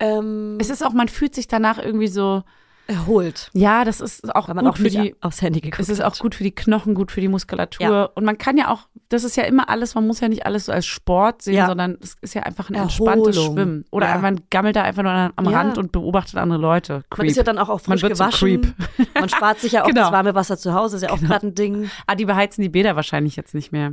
[0.00, 2.42] Ähm, Es ist auch, man fühlt sich danach irgendwie so,
[2.88, 3.50] erholt.
[3.52, 6.00] ja, das ist auch Weil man gut auch für die, aufs Handy geguckt es ist
[6.02, 7.86] auch gut für die Knochen, gut für die Muskulatur.
[7.86, 8.04] Ja.
[8.14, 10.64] Und man kann ja auch, das ist ja immer alles, man muss ja nicht alles
[10.66, 11.66] so als Sport sehen, Ja.
[11.68, 13.56] sondern es ist ja einfach ein entspanntes Erholung.
[13.56, 13.84] Schwimmen.
[13.92, 14.18] Oder Ja.
[14.18, 15.46] man gammelt da einfach nur am.
[15.46, 17.02] Rand und beobachtet andere Leute.
[17.10, 17.18] Creep.
[17.18, 18.62] Man ist ja dann auch, Man frisch wird so gewaschen.
[18.96, 19.08] creep.
[19.14, 20.02] Man spart sich ja auch Genau.
[20.02, 21.90] das warme Wasser zu Hause, ist ja auch gerade ein Ding.
[22.06, 23.92] ah, die beheizen die Bäder wahrscheinlich jetzt nicht mehr.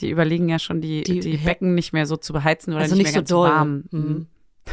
[0.00, 2.94] Die überlegen ja schon, die, die, Die- Becken nicht mehr so zu beheizen oder Also
[2.94, 3.50] nicht, nicht mehr so ganz doll.
[3.50, 3.84] warm.
[3.90, 4.26] Mhm.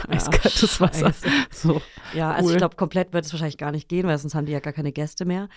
[0.07, 1.07] Eiskaltes Wasser.
[1.13, 1.27] scheiße.
[1.51, 1.81] So.
[2.13, 2.51] Ja, also Cool.
[2.53, 4.73] ich glaube, komplett wird es wahrscheinlich gar nicht gehen, weil sonst haben die ja gar
[4.73, 5.49] keine Gäste mehr.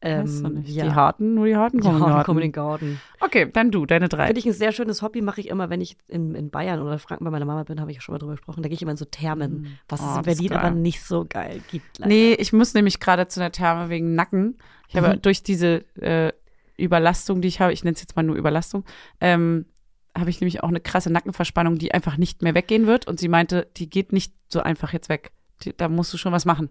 [0.00, 0.84] Ähm, ja.
[0.84, 1.96] Die harten, nur die harten Die kommen.
[1.96, 3.00] in den Harten kommen in den Garten.
[3.18, 4.26] Okay, dann du, deine drei.
[4.26, 7.00] Finde ich ein sehr schönes Hobby, mache ich immer, wenn ich in, in Bayern oder
[7.00, 8.62] Franken bei meiner Mama bin, habe ich ja schon mal drüber gesprochen.
[8.62, 11.26] Da gehe ich immer in so Thermen, was Oh, es in Berlin aber nicht so
[11.28, 11.98] geil gibt.
[11.98, 12.08] leider.
[12.08, 14.56] Nee, ich muss nämlich gerade zu einer Therme wegen Nacken.
[14.86, 15.22] Ich habe Mhm.
[15.22, 16.32] durch diese äh,
[16.76, 18.84] Überlastung, die ich habe, ich nenne es jetzt mal nur Überlastung,
[19.20, 19.66] ähm,
[20.20, 23.06] habe ich nämlich auch eine krasse Nackenverspannung, die einfach nicht mehr weggehen wird.
[23.06, 25.32] Und sie meinte, die geht nicht so einfach jetzt weg.
[25.76, 26.70] Da musst du schon was machen.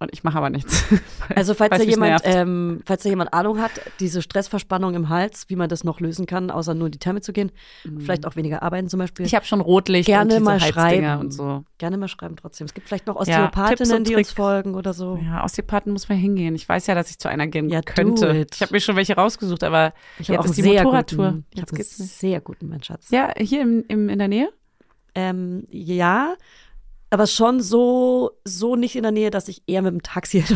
[0.00, 0.84] Und ich mache aber nichts.
[1.34, 3.70] Also falls da jemand, ähm, falls da jemand Ahnung hat,
[4.00, 7.20] diese Stressverspannung im Hals, wie man das noch lösen kann, außer nur in die Therme
[7.22, 7.50] zu gehen,
[7.98, 9.22] vielleicht auch weniger arbeiten zum Beispiel.
[9.24, 9.26] Mhm.
[9.28, 11.20] Ich habe schon Rotlicht Gerne und diese mal schreiben.
[11.20, 11.64] und so.
[11.78, 12.66] Gerne mal schreiben trotzdem.
[12.66, 15.18] Es gibt vielleicht noch Ja, Osteopathinnen, und die uns folgen oder so.
[15.24, 16.54] Ja, Osteopathen muss man hingehen.
[16.54, 18.28] Ich weiß ja, dass ich zu einer gehen Ja, do könnte.
[18.36, 18.54] it.
[18.54, 20.82] Ich habe mir schon welche rausgesucht, aber Ich habe jetzt auch ist die einen sehr
[20.82, 21.26] Motorradtour.
[21.30, 22.12] guten, ich Jetzt habe einen geht's nicht.
[22.12, 23.08] sehr guten, mein Schatz.
[23.10, 24.48] Ja, hier im, im, in der Nähe?
[25.16, 26.34] Ähm, ja,
[27.14, 30.54] aber schon so, so nicht in der Nähe, dass ich eher mit dem Taxi hätte.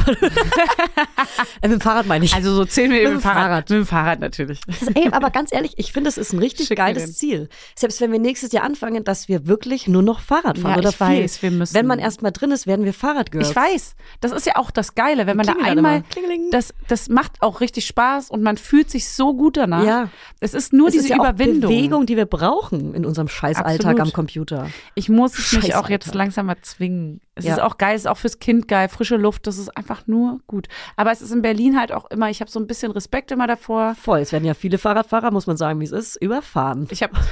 [1.62, 2.34] äh, mit dem Fahrrad meine ich.
[2.34, 3.38] Also so zehn Minuten Mit dem Fahrrad.
[3.38, 3.70] Fahrrad.
[3.70, 4.60] Mit dem Fahrrad natürlich.
[4.66, 7.16] Ist, ey, aber ganz ehrlich, ich finde, es ist ein richtig Schick geiles.
[7.16, 7.48] Ziel.
[7.74, 10.88] Selbst wenn wir nächstes Jahr anfangen, dass wir wirklich nur noch Fahrrad fahren Ja, oder
[10.90, 11.06] ich viel.
[11.06, 11.74] weiß, wir müssen.
[11.74, 13.50] Wenn man erst mal drin ist, werden wir Fahrradgirls.
[13.50, 13.94] Ich weiß.
[14.20, 16.02] Das ist ja auch das Geile, wenn man da einmal,
[16.50, 19.84] das, das macht auch richtig Spaß und man fühlt sich so gut danach.
[19.84, 20.08] Ja.
[20.40, 21.70] Es ist nur Es diese ist ja Überwindung.
[21.70, 24.68] Bewegung, die wir brauchen in unserem Scheißalltag am Computer.
[24.94, 27.20] Ich muss mich auch jetzt langsam mal zwingen.
[27.36, 27.54] Es Ja.
[27.54, 30.40] ist auch geil, es ist auch fürs Kind geil, frische Luft, das ist einfach nur
[30.48, 30.66] gut.
[30.96, 33.46] Aber es ist in Berlin halt auch immer, ich habe so ein bisschen Respekt immer
[33.46, 33.94] davor.
[33.94, 34.18] Voll.
[34.20, 36.88] Es werden ja viele Fahrradfahrer, muss man sagen, wie es ist, überfahren.
[36.90, 37.14] Ich habe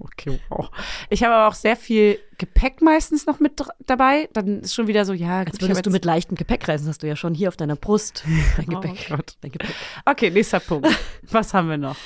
[0.00, 0.70] Okay, wow.
[1.10, 4.28] Ich habe aber auch sehr viel Gepäck meistens noch mit dabei.
[4.32, 7.02] Dann ist schon wieder so, ja, gut, Als würdest du mit leichtem Gepäck reisen, hast
[7.02, 8.22] du ja schon hier auf deiner Brust
[8.56, 9.06] dein Oh Gepäck.
[9.08, 9.34] Gott.
[9.40, 9.74] dein Gepäck.
[10.04, 10.86] Okay, nächster Punkt.
[11.32, 11.96] Was haben wir noch?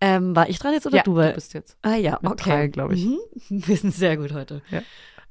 [0.00, 1.16] Ähm, war ich dran jetzt oder ja, du?
[1.16, 1.76] Weil- du bist jetzt.
[1.82, 2.34] Ah ja, okay.
[2.50, 3.06] drei, glaub ich.
[3.06, 3.18] Mhm.
[3.48, 4.62] Wir sind sehr gut heute.
[4.70, 4.82] Ja.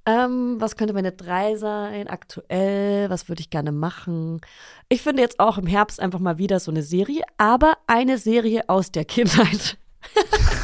[0.05, 2.07] Ähm, was könnte meine drei sein?
[2.07, 4.41] Aktuell, was würde ich gerne machen?
[4.89, 8.67] Ich finde jetzt auch im Herbst einfach mal wieder so eine Serie, aber eine Serie
[8.67, 9.77] aus der Kindheit.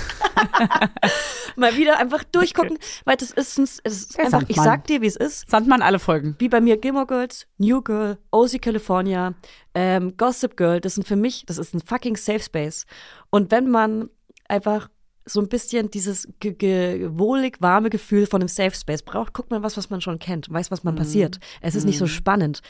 [1.56, 4.66] mal wieder einfach durchgucken, weil das ist, ein, es ist einfach, ich Sandmann.
[4.66, 5.50] sag dir, wie es ist.
[5.50, 6.36] Sandmann alle Folgen.
[6.40, 9.34] Wie bei mir Gilmore Girls, New Girl, OC California,
[9.76, 12.86] ähm, Gossip Girl, das sind für mich, das ist ein fucking Safe Space.
[13.30, 14.10] Und wenn man
[14.48, 14.90] einfach
[15.28, 19.78] so ein bisschen dieses wohlig warme Gefühl von einem Safe Space braucht, guckt man was,
[19.78, 21.40] was man schon kennt, weiß, was man passiert.
[21.62, 22.62] Es ist nicht so spannend.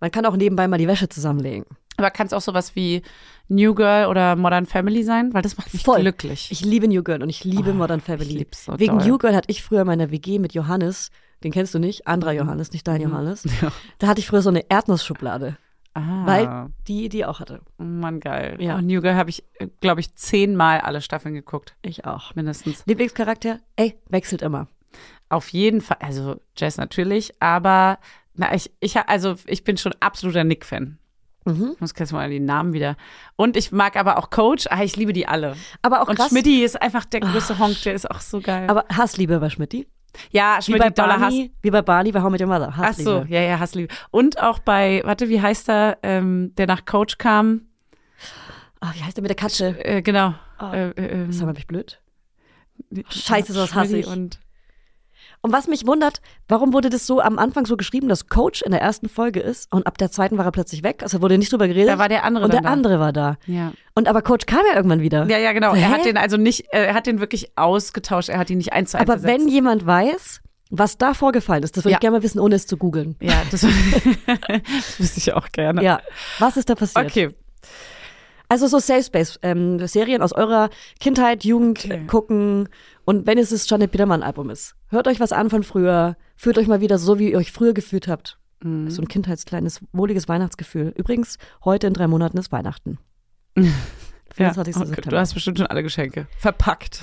[0.00, 1.64] Man kann auch nebenbei mal die Wäsche zusammenlegen.
[1.96, 3.00] Aber kann es auch sowas wie
[3.48, 5.32] New Girl oder Modern Family sein?
[5.32, 6.00] Weil das macht mich Voll.
[6.02, 6.48] glücklich.
[6.50, 8.46] Ich liebe New Girl und ich liebe Oh, Modern Family.
[8.54, 9.08] so Wegen doll.
[9.08, 11.10] New Girl hatte ich früher meine WG mit Johannes,
[11.42, 12.38] den kennst du nicht, anderer Mhm.
[12.40, 13.44] Johannes, nicht dein Johannes.
[13.98, 15.56] Da hatte ich früher so eine Erdnussschublade,
[15.96, 17.60] ah, weil die die auch hatte.
[17.78, 18.56] oh Mann, geil.
[18.60, 18.76] Ja.
[18.76, 19.44] Und New Girl habe ich,
[19.80, 21.74] glaube ich, zehnmal alle Staffeln geguckt.
[21.82, 22.34] Ich auch.
[22.34, 22.84] Mindestens.
[22.86, 23.60] Lieblingscharakter?
[23.76, 24.68] Ey, wechselt immer.
[25.28, 27.98] Auf jeden Fall, also Jess natürlich, aber
[28.34, 30.98] na, ich, ich, also ich bin schon absoluter Nick-Fan.
[31.46, 31.72] Mhm.
[31.74, 32.96] Ich muss jetzt mal die Namen wieder.
[33.36, 34.66] Und ich mag aber auch Coach.
[34.68, 35.56] Ah, ich liebe die alle.
[35.80, 36.28] Aber auch Und krass.
[36.28, 38.68] Schmidti ist einfach der größte Honk, der ist auch so geil.
[38.68, 39.86] Aber Hassliebe bei Schmidti.
[40.30, 41.20] Ja, Wie bei doller Hass.
[41.20, 42.68] Barney, wie bei Barney bei How Met Your Mother.
[42.72, 43.10] Ach Hassliebe.
[43.10, 43.92] so, ja, ja, Hassliebe.
[44.10, 47.62] Und auch bei, warte, wie heißt er, ähm, der nach Coach kam?
[48.80, 49.84] Ah, wie heißt der mit der Katze?
[49.84, 50.34] Äh, genau.
[50.58, 52.00] Ah, äh, äh, Sag mal, bin ich blöd?
[53.08, 54.06] Scheiße, sowas hasse ich.
[54.06, 54.38] Und
[55.42, 58.72] Und was mich wundert, warum wurde das so am Anfang so geschrieben, dass Coach in
[58.72, 61.02] der ersten Folge ist und ab der zweiten war er plötzlich weg?
[61.02, 61.88] Also wurde nicht drüber geredet.
[61.88, 63.36] da war der andere und der andere war da.
[63.46, 63.52] da.
[63.52, 63.72] Ja.
[63.94, 65.26] Und aber Coach kam ja irgendwann wieder.
[65.28, 65.70] ja, ja, genau.
[65.74, 68.28] So, Er hat den also nicht, äh, er hat den wirklich ausgetauscht.
[68.28, 69.50] Er hat ihn nicht eins zu eins aber wenn ersetzt.
[69.52, 71.96] jemand weiß, was da vorgefallen ist, das würde Ja.
[71.98, 73.14] ich gerne mal wissen, ohne es zu googeln.
[73.20, 73.60] Ja, das,
[74.26, 75.82] das wüsste ich auch gerne.
[75.82, 76.00] Ja,
[76.40, 77.06] was ist da passiert?
[77.06, 77.30] Okay.
[78.48, 80.70] Also so Safe Space ähm, Serien aus eurer
[81.00, 82.06] Kindheit, Jugend Okay.
[82.06, 82.68] gucken
[83.06, 86.58] und wenn es das Janet Biedermann Album ist, hört euch was an von früher, fühlt
[86.58, 88.38] euch mal wieder so, wie ihr euch früher gefühlt habt.
[88.62, 88.90] Mhm.
[88.90, 90.92] So ein kindheitskleines, wohliges Weihnachtsgefühl.
[90.96, 92.98] Übrigens, heute in drei Monaten ist Weihnachten.
[94.38, 94.52] Ja.
[94.52, 94.76] 24.
[94.76, 95.10] Okay, September.
[95.12, 97.00] du hast bestimmt schon alle Geschenke verpackt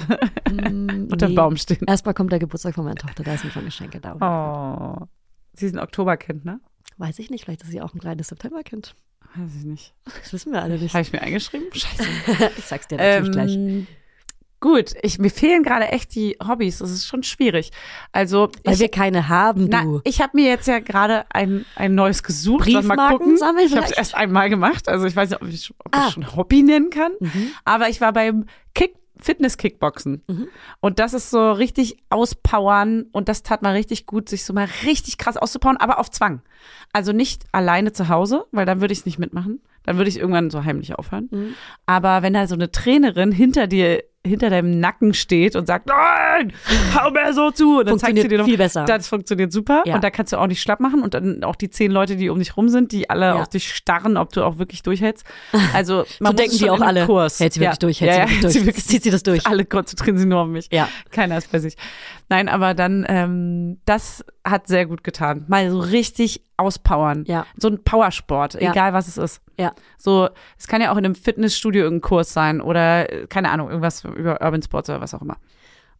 [0.51, 1.35] Mm, unter dem nee.
[1.35, 1.79] Baum stehen.
[1.87, 4.99] Erstmal kommt der Geburtstag von meiner Tochter, da sind schon Geschenke da.
[5.01, 5.07] Oh.
[5.53, 6.59] Sie ist ein Oktoberkind, ne?
[6.97, 8.93] Weiß ich nicht, vielleicht ist sie auch ein kleines Septemberkind.
[9.35, 9.95] Weiß ich nicht.
[10.05, 10.93] Das wissen wir alle nicht.
[10.93, 11.65] Habe ich mir eingeschrieben?
[11.73, 12.03] Scheiße.
[12.57, 13.87] ich sag's dir natürlich gleich.
[14.63, 16.77] Gut, ich, mir fehlen gerade echt die Hobbys.
[16.77, 17.71] Das ist schon schwierig.
[18.13, 19.99] Also, Weil ich, wir keine haben, na, du.
[20.05, 22.69] ich habe mir jetzt ja gerade ein, ein neues gesucht.
[22.69, 23.37] Mal Briefmarken gucken.
[23.37, 24.87] sammeln Ich habe es erst einmal gemacht.
[24.87, 26.11] Also ich weiß nicht, ob ich, ob ich Ah.
[26.11, 27.11] schon Hobby nennen kann.
[27.19, 27.51] Mhm.
[27.65, 30.23] Aber ich war beim Kick Fitness-Kickboxen.
[30.27, 30.47] Mhm.
[30.79, 34.67] Und das ist so richtig auspowern und das tat mal richtig gut, sich so mal
[34.85, 36.41] richtig krass auszupowern, aber auf Zwang.
[36.93, 39.61] Also nicht alleine zu Hause, weil dann würde ich es nicht mitmachen.
[39.83, 41.27] Dann würde ich irgendwann so heimlich aufhören.
[41.31, 41.53] Mhm.
[41.85, 46.53] Aber wenn da so eine Trainerin hinter dir, hinter deinem Nacken steht und sagt, nein,
[46.95, 48.85] hau mir so zu, und dann zeigt sie dir noch, viel besser.
[48.85, 49.83] das funktioniert super.
[49.85, 49.95] Ja.
[49.95, 52.29] Und da kannst du auch nicht schlapp machen und dann auch die zehn Leute, die
[52.29, 53.41] um dich rum sind, die alle Ja.
[53.41, 55.25] auf dich starren, ob du auch wirklich durchhältst.
[55.73, 57.05] Also man so muss denken die auch alle.
[57.05, 57.39] Kurs.
[57.39, 57.79] Hält sie wirklich ja.
[57.79, 58.53] durch, hält ja, sie wirklich durch.
[58.53, 59.47] sie wirklich Zieht sie das durch.
[59.47, 60.67] Alle konzentrieren sich nur auf mich.
[60.71, 60.87] Ja.
[61.11, 61.75] Keiner ist bei sich.
[62.29, 65.45] Nein, aber dann, ähm, das hat sehr gut getan.
[65.47, 67.25] Mal so richtig auspowern.
[67.27, 67.45] Ja.
[67.57, 69.41] So ein Powersport, egal was es ist.
[69.59, 69.71] Ja.
[69.97, 73.69] So, es kann ja auch in einem Fitnessstudio irgendein Kurs sein oder, äh, keine Ahnung,
[73.69, 75.37] irgendwas über Urban Sports oder was auch immer.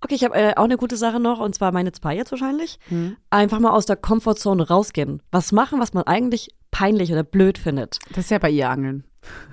[0.01, 2.77] Okay, ich habe äh, auch eine gute Sache noch, und zwar meine zwei jetzt wahrscheinlich.
[2.89, 3.15] Mhm.
[3.29, 5.21] Einfach mal aus der Komfortzone rausgehen.
[5.31, 7.99] Was machen, was man eigentlich peinlich oder blöd findet.
[8.09, 9.05] Das ist ja bei ihr Angeln.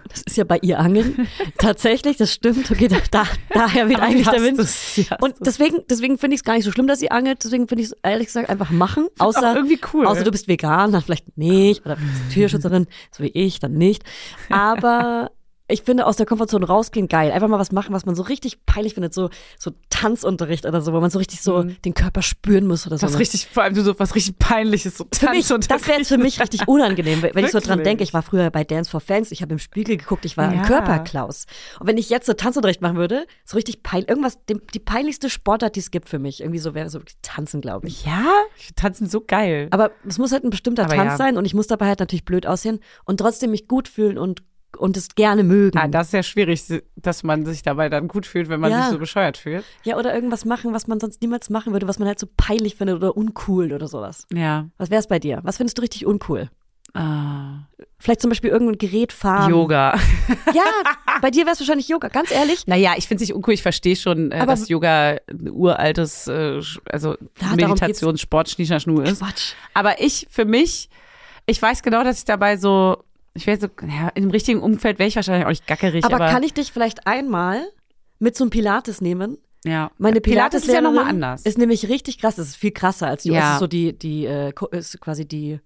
[0.09, 1.29] Das ist ja bei ihr Angeln.
[1.59, 2.71] Tatsächlich, das stimmt.
[2.71, 4.59] Okay, da, da, daher weht eigentlich der Wind.
[4.59, 5.39] Und es.
[5.41, 7.45] deswegen, deswegen finde ich es gar nicht so schlimm, dass sie angelt.
[7.45, 9.09] Deswegen finde ich es ehrlich gesagt einfach machen.
[9.19, 10.07] Außer, irgendwie cool.
[10.07, 11.85] außer du bist vegan, dann vielleicht nicht.
[11.87, 14.03] Oder du bist Tierschützerin, so wie ich, dann nicht.
[14.49, 15.31] Aber
[15.71, 17.33] ich finde, aus der Komfortzone rausgehen geil.
[17.33, 19.15] Einfach mal was machen, was man so richtig peinlich findet.
[19.15, 22.99] So, so Tanzunterricht oder so, wo man so richtig so den Körper spüren muss oder
[22.99, 23.07] so.
[23.07, 26.41] was richtig, vor allem so was richtig peinliches, so mich, das wäre jetzt für mich
[26.41, 27.85] richtig unangenehm, wenn ich so dran Wirklich?
[27.85, 28.05] denke.
[28.05, 30.57] Ich war früher bei Dance for Fans, ich habe im Spiegel geguckt, ich war ein
[30.59, 30.63] Ja.
[30.67, 31.47] Körperklaus.
[31.79, 35.31] Und wenn ich jetzt so Tanzunterricht machen würde, so richtig peinlich, irgendwas, die, die peinlichste
[35.31, 38.05] Sportart, die es gibt für mich, irgendwie so wäre so wirklich Tanzen, glaube ich.
[38.05, 38.25] Ja,
[38.57, 39.69] ich tanzen so geil.
[39.71, 41.17] Aber es muss halt ein bestimmter Aber Tanz ja.
[41.17, 44.43] sein und ich muss dabei halt natürlich blöd aussehen und trotzdem mich gut fühlen und,
[44.79, 45.79] und es gerne mögen.
[45.79, 46.63] Ah, das ist ja schwierig,
[46.97, 48.83] dass man sich dabei dann gut fühlt, wenn man Ja.
[48.83, 49.65] sich so bescheuert fühlt.
[49.85, 52.77] ja, oder irgendwas machen, was man sonst niemals machen würde, was man halt so peinlich
[52.77, 54.27] findet oder uncool oder sowas.
[54.33, 54.69] Ja.
[54.79, 55.41] Was wär's bei dir?
[55.43, 56.49] Was findest du richtig uncool?
[56.93, 57.67] Ah,
[57.99, 59.51] Vielleicht zum Beispiel irgendein Gerät fahren.
[59.51, 59.95] Yoga.
[60.55, 60.65] Ja,
[61.21, 62.67] bei dir wäre es wahrscheinlich Yoga, ganz ehrlich.
[62.67, 63.55] Naja, ich finde es nicht uncool.
[63.55, 66.61] Ich verstehe schon, äh, dass Yoga ein uraltes, äh,
[66.91, 67.57] also geht's.
[67.57, 69.21] Meditationssport, Schnieschnaschnu ist.
[69.21, 69.53] Quatsch.
[69.75, 70.89] Aber ich, für mich,
[71.47, 73.05] ich weiß genau, dass ich dabei so,
[73.35, 76.29] ich wäre so, ja, im richtigen Umfeld wäre ich wahrscheinlich auch nicht gackerig, Aber, aber,
[76.29, 77.63] kann ich dich vielleicht einmal
[78.19, 79.39] mit zum Pilates nehmen?
[79.65, 79.91] ja.
[79.99, 81.43] Meine Pilates Pilates, ist ja nochmal anders.
[81.43, 82.37] Ist nämlich richtig krass.
[82.37, 83.39] Das ist viel krasser als Yoga.
[83.39, 83.45] Ja.
[83.47, 85.61] Das ist so die, die, äh, ist quasi die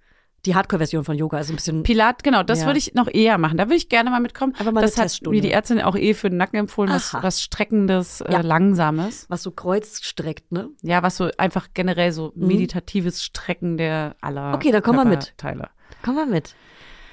[0.46, 1.84] Die Hardcore-Version von Yoga, also ein bisschen.
[1.84, 2.66] Pilat, genau, das Ja.
[2.66, 3.56] würde ich noch eher machen.
[3.56, 4.52] Da würde ich gerne mal mitkommen.
[4.58, 7.40] Aber mal das hat mir die Ärztin auch eh für den Nacken empfohlen, was, was
[7.40, 8.40] Streckendes, äh, Ja.
[8.42, 9.24] Langsames.
[9.30, 10.68] was so Kreuz streckt, ne?
[10.82, 14.54] Ja, was so einfach generell so meditatives Strecken der aller Mhm.
[14.56, 15.32] Okay, dann komm mal mit.
[15.38, 15.70] Körperteile.
[16.04, 16.54] Komm mal mit.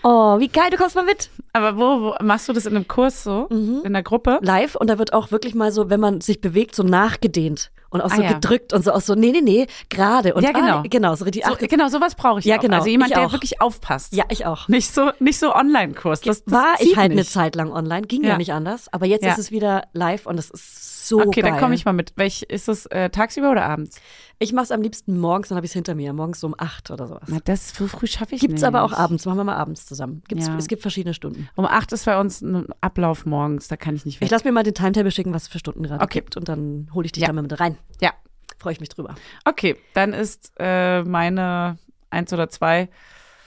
[0.03, 1.29] Oh, wie geil, du kommst mal mit.
[1.53, 3.47] Aber wo, wo machst du das in einem Kurs so?
[3.49, 3.81] Mhm.
[3.83, 4.39] In der Gruppe?
[4.41, 8.01] Live und da wird auch wirklich mal so, wenn man sich bewegt, so nachgedehnt und
[8.01, 8.33] auch Ah, so ja.
[8.33, 10.33] gedrückt und so aus so, nee, nee, nee, gerade.
[10.33, 10.77] Und Ja, genau.
[10.77, 11.43] Ah, genau, so richtig.
[11.45, 12.61] So, genau, sowas brauche ich Ja, auch.
[12.61, 13.31] genau, Also jemand, der auch.
[13.33, 14.13] wirklich aufpasst.
[14.15, 14.67] ja, ich auch.
[14.69, 16.21] Nicht so, nicht so Online-Kurs.
[16.21, 17.31] Das, das War ich halt eine nicht.
[17.31, 18.37] Zeit lang online, ging ja, Ja.
[18.37, 18.91] nicht anders.
[18.93, 21.51] Aber jetzt ist es wieder live und es ist so Okay, geil.
[21.51, 22.13] dann komme ich mal mit.
[22.15, 23.99] Welch, ist das äh, tagsüber oder abends?
[24.39, 26.13] Ich mache es am liebsten morgens, dann habe ich es hinter mir.
[26.13, 27.23] Morgens so um acht oder sowas.
[27.27, 28.63] Na, das so früh schaffe ich Gibt's nicht.
[28.63, 30.23] aber auch abends, machen wir mal abends zusammen.
[30.27, 30.57] Gibt's, Ja.
[30.57, 31.49] Es gibt verschiedene Stunden.
[31.55, 34.25] Um acht ist bei uns ein Ablauf morgens, da kann ich nicht weg.
[34.25, 36.19] Ich lasse mir mal den Timetable schicken, was es für Stunden gerade Okay.
[36.19, 37.27] gibt und dann hole ich dich Ja.
[37.27, 37.77] da mal mit rein.
[38.01, 38.11] ja,
[38.57, 39.15] Freue ich mich drüber.
[39.45, 41.77] okay, dann ist äh, meine
[42.11, 42.89] eins oder zwei.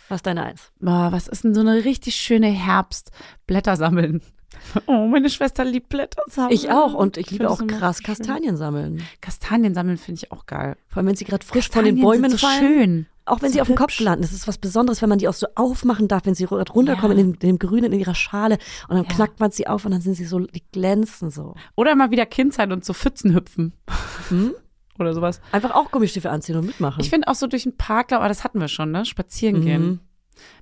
[0.08, 0.70] Was ist deine Eins?
[0.80, 4.22] Boah, was ist denn so eine richtig schöne Herbstblätter sammeln?
[4.86, 6.52] Oh, meine Schwester liebt Blätter sammeln.
[6.54, 8.02] Ich auch und ich Ich liebe auch krass.
[8.02, 9.02] Kastanien sammeln.
[9.20, 10.76] Kastanien sammeln finde ich auch geil.
[10.88, 12.58] Vor allem, wenn sie gerade frisch von den Kastanien Bäumen sind so fallen.
[12.60, 13.06] schön.
[13.26, 14.22] Auch wenn So sie auf dem Kopf landen.
[14.22, 17.16] Das ist was Besonderes, wenn man die auch so aufmachen darf, wenn sie ru- runterkommen
[17.16, 17.24] Ja.
[17.24, 18.58] in, dem, in dem Grünen, in ihrer Schale.
[18.88, 19.10] Und dann Ja.
[19.10, 21.54] knackt man sie auf und dann sind sie so, die glänzen so.
[21.74, 23.72] Oder mal wieder Kind sein und so Pfützen hüpfen.
[24.28, 24.52] Hm?
[24.98, 25.40] Oder sowas.
[25.52, 27.00] Einfach auch Gummistiefel anziehen und mitmachen.
[27.00, 29.04] Ich finde auch so durch den Park, aber das hatten wir schon, ne?
[29.04, 30.00] Spazieren Mhm.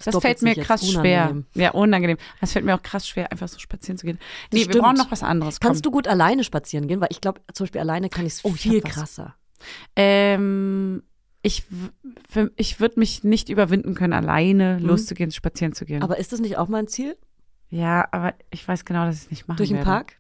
[0.05, 1.25] Das fällt mir krass schwer.
[1.31, 1.47] Unangenehm.
[1.55, 2.17] Ja, unangenehm.
[2.41, 4.19] Das fällt mir auch krass schwer, einfach so spazieren zu gehen.
[4.53, 4.83] Nee, wir stimmt.
[4.85, 5.61] brauchen noch was anderes.
[5.61, 5.69] Komm.
[5.69, 7.01] Kannst du gut alleine spazieren gehen?
[7.01, 9.35] Weil ich glaube, zum Beispiel alleine kann ich es Oh, viel krasser.
[9.97, 11.03] Ähm,
[11.43, 11.65] ich
[12.29, 14.87] für- ich würde mich nicht überwinden können, alleine Mhm.
[14.87, 16.03] loszugehen, spazieren zu gehen.
[16.03, 17.17] Aber ist das nicht auch mein Ziel?
[17.71, 19.89] ja, aber ich weiß genau, dass ich es nicht machen Durch den werde.
[19.91, 20.19] Park?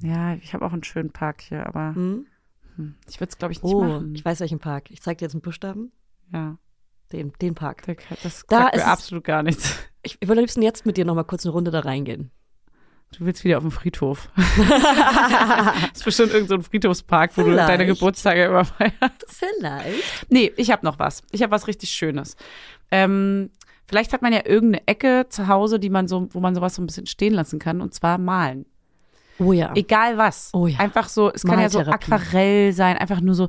[0.00, 2.26] Ja, ich habe auch einen schönen Park hier, aber Hm?
[2.76, 4.14] hm, ich würde es, glaube ich, nicht Oh, machen.
[4.14, 4.90] ich weiß welchen Park.
[4.90, 5.92] Ich zeige dir jetzt einen Buchstaben.
[6.32, 6.56] ja,
[7.12, 7.82] Den, den Park.
[7.82, 9.76] der- das Da sagt ist mir absolut gar nichts.
[10.02, 12.30] Ich, ich würde am liebsten jetzt mit dir noch mal kurz eine Runde da reingehen.
[13.16, 14.28] Du willst wieder auf den Friedhof.
[14.36, 17.68] das ist bestimmt irgendein so ein Friedhofspark, wo du Vielleicht.
[17.68, 19.24] deine Geburtstage immer feierst.
[19.28, 20.30] Vielleicht.
[20.30, 21.22] Nee, ich habe noch was.
[21.30, 22.36] Ich habe was richtig Schönes.
[22.90, 23.50] Ähm,
[23.86, 26.82] vielleicht hat man ja irgendeine Ecke zu Hause, die man so, wo man sowas so
[26.82, 28.66] ein bisschen stehen lassen kann, und zwar malen.
[29.38, 29.72] Oh ja.
[29.74, 30.50] Egal was.
[30.52, 30.78] Oh ja.
[30.78, 31.80] Einfach so, es kann ja so.
[31.80, 33.48] Aquarell sein, einfach nur so,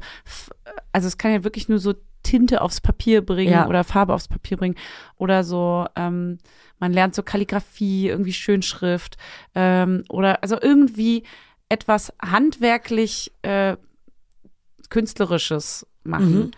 [0.92, 3.68] also es kann ja wirklich nur so Tinte aufs Papier bringen Ja.
[3.68, 4.76] oder Farbe aufs Papier bringen
[5.18, 6.40] oder so, ähm,
[6.80, 9.18] man lernt so Kalligrafie, irgendwie Schönschrift
[9.56, 11.24] ähm, oder also irgendwie
[11.70, 13.78] etwas handwerklich äh,
[14.90, 16.36] künstlerisches machen.
[16.38, 16.52] Mhm.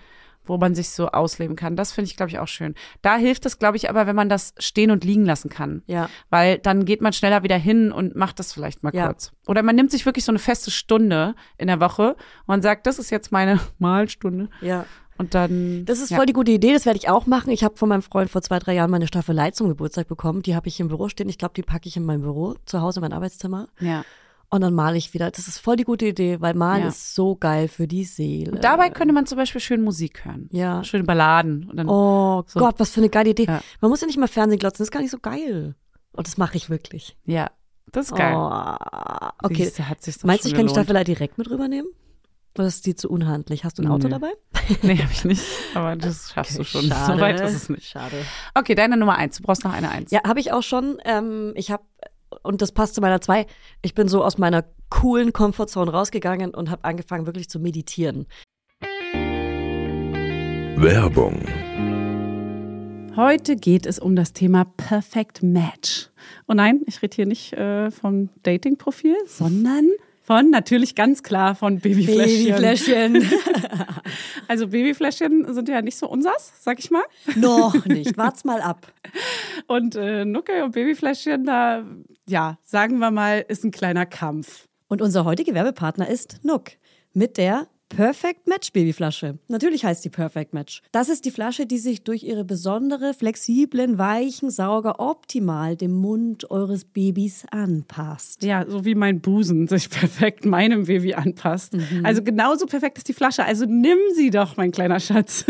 [0.49, 1.75] Wo man sich so ausleben kann.
[1.75, 2.75] Das finde ich, glaube ich, auch schön.
[3.01, 5.83] Da hilft es, glaube ich, aber, wenn man das stehen und liegen lassen kann.
[5.87, 6.09] Ja.
[6.29, 9.05] Weil dann geht man schneller wieder hin und macht das vielleicht mal Ja.
[9.05, 9.31] kurz.
[9.47, 12.15] Oder man nimmt sich wirklich so eine feste Stunde in der Woche
[12.47, 14.49] und sagt, das ist jetzt meine Malstunde.
[14.61, 14.85] Ja.
[15.19, 15.83] Und dann.
[15.85, 16.17] Das ist ja.
[16.17, 17.51] voll die gute Idee, das werde ich auch machen.
[17.51, 20.41] Ich habe von meinem Freund vor zwei, drei Jahren meine Staffelei zum Geburtstag bekommen.
[20.43, 21.27] Die habe ich im Büro stehen.
[21.29, 23.67] Ich glaube, die packe ich in mein Büro, zu Hause, in mein Arbeitszimmer.
[23.81, 24.03] Ja.
[24.51, 25.29] Und dann male ich wieder.
[25.29, 26.87] Das ist voll die gute Idee, weil Malen Ja.
[26.89, 28.51] ist so geil für die Seele.
[28.51, 30.49] Und dabei könnte man zum Beispiel schön Musik hören.
[30.51, 30.83] Ja.
[30.83, 31.69] Schöne Balladen.
[31.69, 32.59] Und dann, Oh So.
[32.59, 33.45] Gott, was für eine geile Idee.
[33.45, 33.61] Ja.
[33.79, 35.75] Man muss ja nicht mal Fernsehen glotzen, das ist gar nicht so geil.
[36.13, 37.15] Und das mache ich wirklich.
[37.25, 37.51] Ja.
[37.91, 38.35] Das ist geil.
[38.35, 38.49] Oh,
[39.43, 39.65] okay.
[39.65, 40.85] Siehste, hat sich Meinst du, ich kann die Staffel?
[40.85, 41.89] Staffelei direkt mit rübernehmen?
[42.57, 43.63] Oder ist die zu unhandlich?
[43.63, 44.09] Hast du ein Auto Nö.
[44.13, 44.31] dabei?
[44.83, 45.43] Nee, habe ich nicht.
[45.75, 46.83] Aber das schaffst du schon.
[46.85, 47.13] Schade.
[47.13, 47.87] So weit ist es nicht.
[47.87, 48.23] Schade.
[48.53, 49.37] Okay, deine Nummer eins.
[49.37, 50.11] Du brauchst noch eine eins.
[50.11, 50.97] Ja, habe ich auch schon.
[51.05, 51.83] Ähm, ich habe,
[52.43, 53.45] und das passt zu meiner zwei,
[53.81, 58.27] ich bin so aus meiner coolen Comfortzone rausgegangen und habe angefangen, wirklich zu meditieren.
[60.75, 61.43] Werbung,
[63.15, 66.09] Heute geht es um das Thema Perfect Match.
[66.45, 69.89] Und nein, ich rede hier nicht äh, vom Dating-Profil, sondern
[70.21, 72.55] von natürlich ganz klar von Babyfläschchen.
[72.55, 73.29] Babyfläschchen.
[74.47, 77.03] Also Babyfläschchen sind ja nicht so unsers, sag ich mal.
[77.35, 78.17] Noch nicht.
[78.17, 78.91] Wart's mal ab.
[79.67, 81.83] Und äh, Nucke und Babyfläschchen, da,
[82.29, 84.67] ja, sagen wir mal, ist ein kleiner Kampf.
[84.87, 86.71] Und unser heutiger Werbepartner ist Nook
[87.13, 89.39] mit der Perfect Match Babyflasche.
[89.47, 90.83] Natürlich heißt die Perfect Match.
[90.91, 96.51] Das ist die Flasche, die sich durch ihre besondere, flexiblen, weichen Sauger optimal dem Mund
[96.51, 98.43] eures Babys anpasst.
[98.43, 101.75] Ja, so wie mein Busen sich perfekt meinem Baby anpasst.
[102.03, 103.43] Also genauso perfekt ist die Flasche.
[103.43, 105.45] Also nimm sie doch, mein kleiner Schatz.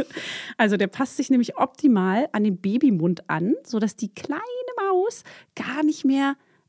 [0.58, 4.40] Also der passt sich nämlich optimal an den Babymund an, sodass die kleine
[4.78, 5.24] Maus
[5.56, 6.36] gar nicht mehr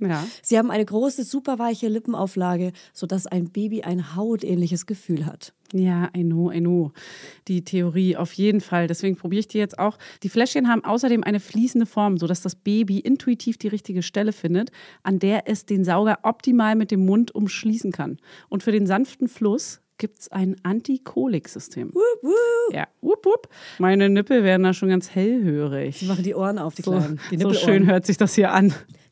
[0.00, 0.24] Ja.
[0.42, 5.52] Sie haben eine große, superweiche Lippenauflage, sodass ein Baby ein hautähnliches Gefühl hat.
[5.72, 6.92] Ja, I know, I know.
[7.46, 8.86] Die Theorie auf jeden Fall.
[8.86, 9.98] Deswegen probiere ich die jetzt auch.
[10.22, 14.70] Die Fläschchen haben außerdem eine fließende Form, sodass das Baby intuitiv die richtige Stelle findet,
[15.02, 18.18] an der es den Sauger optimal mit dem Mund umschließen kann.
[18.48, 21.92] Und für den sanften Fluss gibt es ein Antikolik-System.
[21.92, 22.74] Wup, wup.
[22.74, 23.48] Ja, wupp, wupp.
[23.78, 25.98] Meine Nippel werden da schon ganz hellhörig.
[25.98, 27.20] Sie machen die Ohren auf, die So, Kleinen.
[27.30, 28.72] Die so schön hört sich das hier an.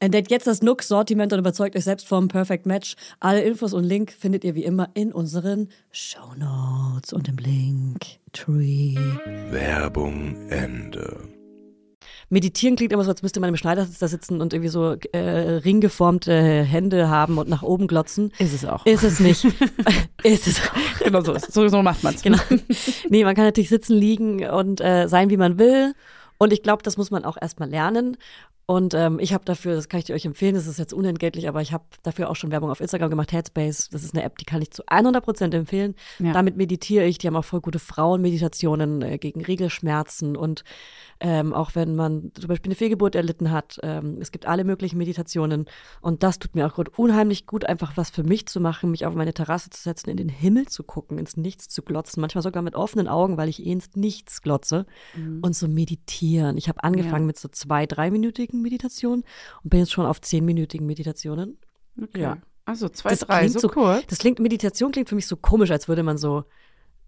[0.00, 2.94] entdeckt jetzt das Nook-Sortiment und überzeugt euch selbst vom Perfect Match.
[3.20, 8.00] Alle Infos und Link findet ihr wie immer in unseren Shownotes und im Link
[8.32, 8.94] Tree.
[9.50, 11.28] Werbung Ende.
[12.30, 15.18] Meditieren klingt immer so, als müsste man im Schneidersitz da sitzen und irgendwie so äh,
[15.18, 18.32] ringgeformte Hände haben und nach oben glotzen.
[18.38, 18.84] Ist es auch.
[18.84, 19.44] Ist es nicht.
[20.22, 21.04] ist es auch.
[21.04, 21.32] genau so.
[21.32, 22.20] ist- So, so macht man's.
[22.22, 22.38] Genau.
[23.08, 25.94] Nee, man kann natürlich sitzen, liegen und äh, sein, wie man will.
[26.36, 28.16] Und ich glaube, das muss man auch erstmal lernen.
[28.70, 31.48] Und ähm, ich habe dafür, das kann ich dir euch empfehlen, das ist jetzt unentgeltlich,
[31.48, 33.88] aber ich habe dafür auch schon Werbung auf Instagram gemacht, Headspace.
[33.88, 35.94] Das ist eine App, die kann ich zu 100 Prozent empfehlen.
[36.18, 36.34] Ja.
[36.34, 37.16] Damit meditiere ich.
[37.16, 40.64] Die haben auch voll gute Frauenmeditationen äh, gegen Regelschmerzen und
[41.20, 43.78] ähm, auch wenn man zum Beispiel eine Fehlgeburt erlitten hat.
[43.82, 45.66] Ähm, es gibt alle möglichen Meditationen
[46.00, 49.04] und das tut mir auch gut, unheimlich gut, einfach was für mich zu machen, mich
[49.04, 52.42] auf meine Terrasse zu setzen, in den Himmel zu gucken, ins Nichts zu glotzen, manchmal
[52.42, 54.86] sogar mit offenen Augen, weil ich eh ins Nichts glotze
[55.42, 56.56] und so meditieren.
[56.56, 57.26] Ich habe angefangen Ja.
[57.26, 59.24] mit so zwei, dreiminütigen Meditationen
[59.64, 61.58] und bin jetzt schon auf zehnminütigen Meditationen.
[62.00, 62.20] Okay.
[62.20, 62.38] Ja.
[62.64, 64.06] Also zwei, Das drei, so, so- kurz.
[64.08, 66.44] Das klingt, Meditation klingt für mich so komisch, als würde man so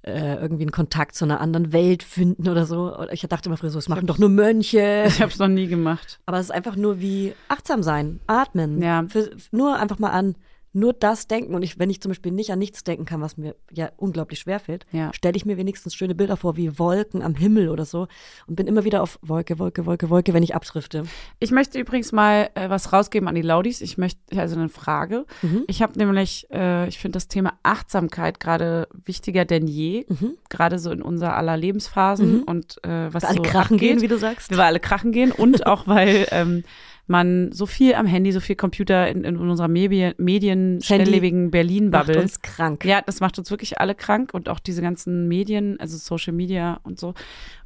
[0.02, 2.96] irgendwie einen Kontakt zu einer anderen Welt finden oder so.
[3.12, 5.04] Ich dachte immer früher so, das machen doch nur Mönche.
[5.06, 6.20] Ich habe es noch nie gemacht.
[6.26, 8.82] Aber es ist einfach nur wie achtsam sein, atmen.
[8.82, 9.04] Ja.
[9.08, 10.36] Für, nur einfach mal an,
[10.72, 11.54] nur das denken.
[11.54, 14.38] Und ich, wenn ich zum Beispiel nicht an nichts denken kann, was mir ja unglaublich
[14.38, 15.12] schwer fällt, Ja.
[15.12, 18.06] stelle ich mir wenigstens schöne Bilder vor, wie Wolken am Himmel oder so.
[18.46, 21.04] Und bin immer wieder auf Wolke, Wolke, Wolke, Wolke, wenn ich abdrifte.
[21.40, 23.80] Ich möchte übrigens mal äh, was rausgeben an die Laudis.
[23.80, 25.24] Ich möchte, also eine Frage.
[25.42, 25.64] Mhm.
[25.66, 30.36] Ich habe nämlich, äh, ich finde das Thema Achtsamkeit gerade wichtiger denn je, Mhm.
[30.48, 33.80] gerade so in unser aller Lebensphasen und äh, was Alle so krachen abgeht.
[33.80, 34.50] gehen, wie du sagst.
[34.50, 36.64] Wir alle krachen gehen und auch weil ähm,
[37.06, 41.52] man so viel am Handy, so viel Computer in, in unserer Medien, Medien schnelllebigen Macht
[41.52, 42.20] Berlin-Bubble.
[42.20, 42.84] uns krank.
[42.84, 46.78] Ja, das macht uns wirklich alle krank und auch diese ganzen Medien, also Social Media
[46.84, 47.14] und so.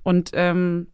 [0.02, 0.88] Und ähm,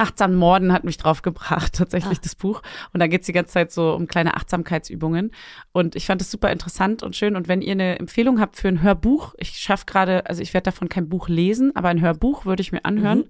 [0.00, 2.20] Achtsam Morden hat mich draufgebracht, tatsächlich Ah.
[2.22, 2.62] das Buch.
[2.92, 5.32] Und da geht's die ganze Zeit so um kleine Achtsamkeitsübungen.
[5.72, 7.34] Und ich fand es super interessant und schön.
[7.34, 10.66] Und wenn ihr eine Empfehlung habt für ein Hörbuch, ich schaffe gerade, also ich werde
[10.66, 13.18] davon kein Buch lesen, aber ein Hörbuch würde ich mir anhören.
[13.18, 13.28] Mhm.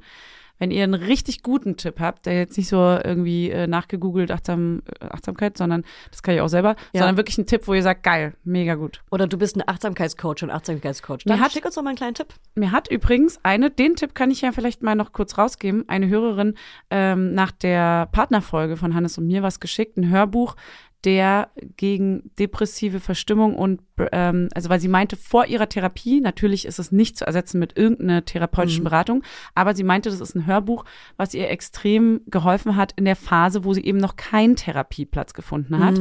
[0.58, 4.82] Wenn ihr einen richtig guten Tipp habt, der jetzt nicht so irgendwie äh, nachgegoogelt Achtsam,
[5.00, 7.00] äh, Achtsamkeit, sondern das kann ich auch selber, Ja.
[7.00, 9.02] sondern wirklich ein Tipp, wo ihr sagt, geil, mega gut.
[9.10, 11.24] Oder du bist ein Achtsamkeitscoach und Achtsamkeitscoach.
[11.26, 12.28] Mir Dann hat- schick uns doch mal einen kleinen Tipp.
[12.54, 16.08] Mir hat übrigens eine, den Tipp kann ich ja vielleicht mal noch kurz rausgeben, eine
[16.08, 16.54] Hörerin
[16.90, 20.56] ähm, nach der Partnerfolge von Hannes und mir was geschickt, ein Hörbuch,
[21.04, 23.80] der gegen depressive Verstimmung und
[24.12, 27.76] ähm, also weil sie meinte vor ihrer Therapie, natürlich ist es nicht zu ersetzen mit
[27.76, 29.22] irgendeiner therapeutischen Beratung,
[29.54, 30.84] aber sie meinte, das ist ein Hörbuch,
[31.16, 35.78] was ihr extrem geholfen hat in der Phase, wo sie eben noch keinen Therapieplatz gefunden
[35.84, 35.98] hat.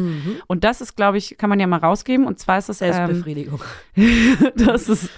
[0.48, 2.26] Und das ist, glaube ich, kann man ja mal rausgeben.
[2.26, 3.62] Und zwar ist es ähm, Selbstbefriedigung.
[4.56, 5.10] das ist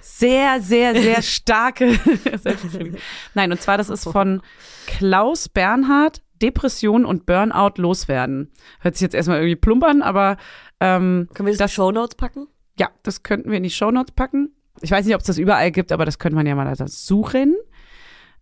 [0.00, 1.92] sehr, sehr, sehr starke
[2.42, 3.00] Selbstbefriedigung.
[3.34, 4.42] Nein, und zwar das ist von
[4.86, 8.52] Klaus Bernhard, Depression und Burnout loswerden.
[8.80, 10.36] Hört sich jetzt erstmal irgendwie plump an, aber
[10.80, 12.48] ähm, Können wir das, in die Shownotes packen?
[12.78, 14.54] ja, das könnten wir in die Shownotes packen.
[14.80, 16.86] Ich weiß nicht, ob es das überall gibt, aber das könnte man ja mal da
[16.86, 17.56] suchen.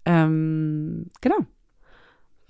[0.05, 1.39] Ähm, genau.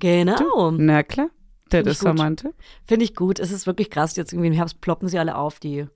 [0.01, 0.73] Genau.
[0.73, 1.31] Na klar.
[1.71, 2.45] Das ich ist.
[2.85, 3.41] Finde ich gut.
[3.41, 4.17] Es ist wirklich krass.
[4.17, 5.87] Jetzt irgendwie im Herbst ploppen sie alle auf, die,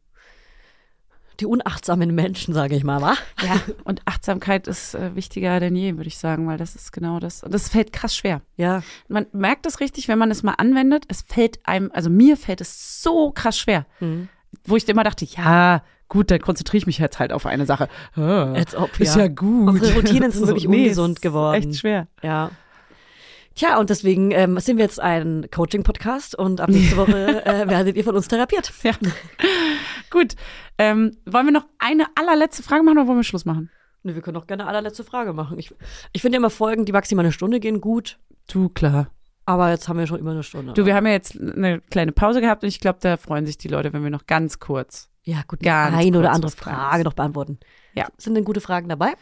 [1.41, 3.15] die unachtsamen Menschen, sage ich mal, wa?
[3.43, 7.19] Ja, und Achtsamkeit ist äh, wichtiger denn je, würde ich sagen, weil das ist genau
[7.21, 7.43] das.
[7.43, 8.43] Und das fällt krass schwer.
[8.57, 8.83] Ja.
[9.09, 11.05] man merkt es richtig, wenn man es mal anwendet.
[11.09, 14.29] Es fällt einem, also mir fällt es so krass schwer, Mhm.
[14.65, 17.89] wo ich immer dachte, ja, gut, dann konzentriere ich mich jetzt halt auf eine Sache.
[18.17, 19.23] Ah, Als ob, ist ja.
[19.23, 19.69] ja gut.
[19.69, 21.63] Unsere Routinen sind wirklich nee, ungesund geworden.
[21.71, 22.09] Echt schwer.
[22.23, 22.51] Ja.
[23.55, 27.97] Tja, und deswegen ähm, sind wir jetzt ein Coaching-Podcast und ab nächste Woche äh, werdet
[27.97, 28.73] ihr von uns therapiert.
[28.83, 28.93] Ja.
[30.11, 30.35] gut.
[30.79, 33.71] Ähm, wollen wir noch eine allerletzte Frage machen oder wollen wir Schluss machen?
[34.03, 35.59] Nee, wir können auch gerne eine allerletzte Frage machen.
[35.59, 35.75] Ich,
[36.13, 38.19] ich finde immer Folgen, die maximal eine Stunde gehen, gut.
[38.51, 39.11] Du, klar.
[39.47, 40.73] Aber jetzt haben wir schon über eine Stunde.
[40.75, 43.59] Du, wir haben ja jetzt eine kleine Pause gehabt und ich glaube, da freuen sich
[43.59, 45.11] die Leute, wenn wir noch ganz kurz.
[45.25, 47.59] ja, gut, ganz eine oder andere Frage noch beantworten.
[47.95, 48.07] Ja.
[48.17, 49.15] Sind denn gute Fragen dabei?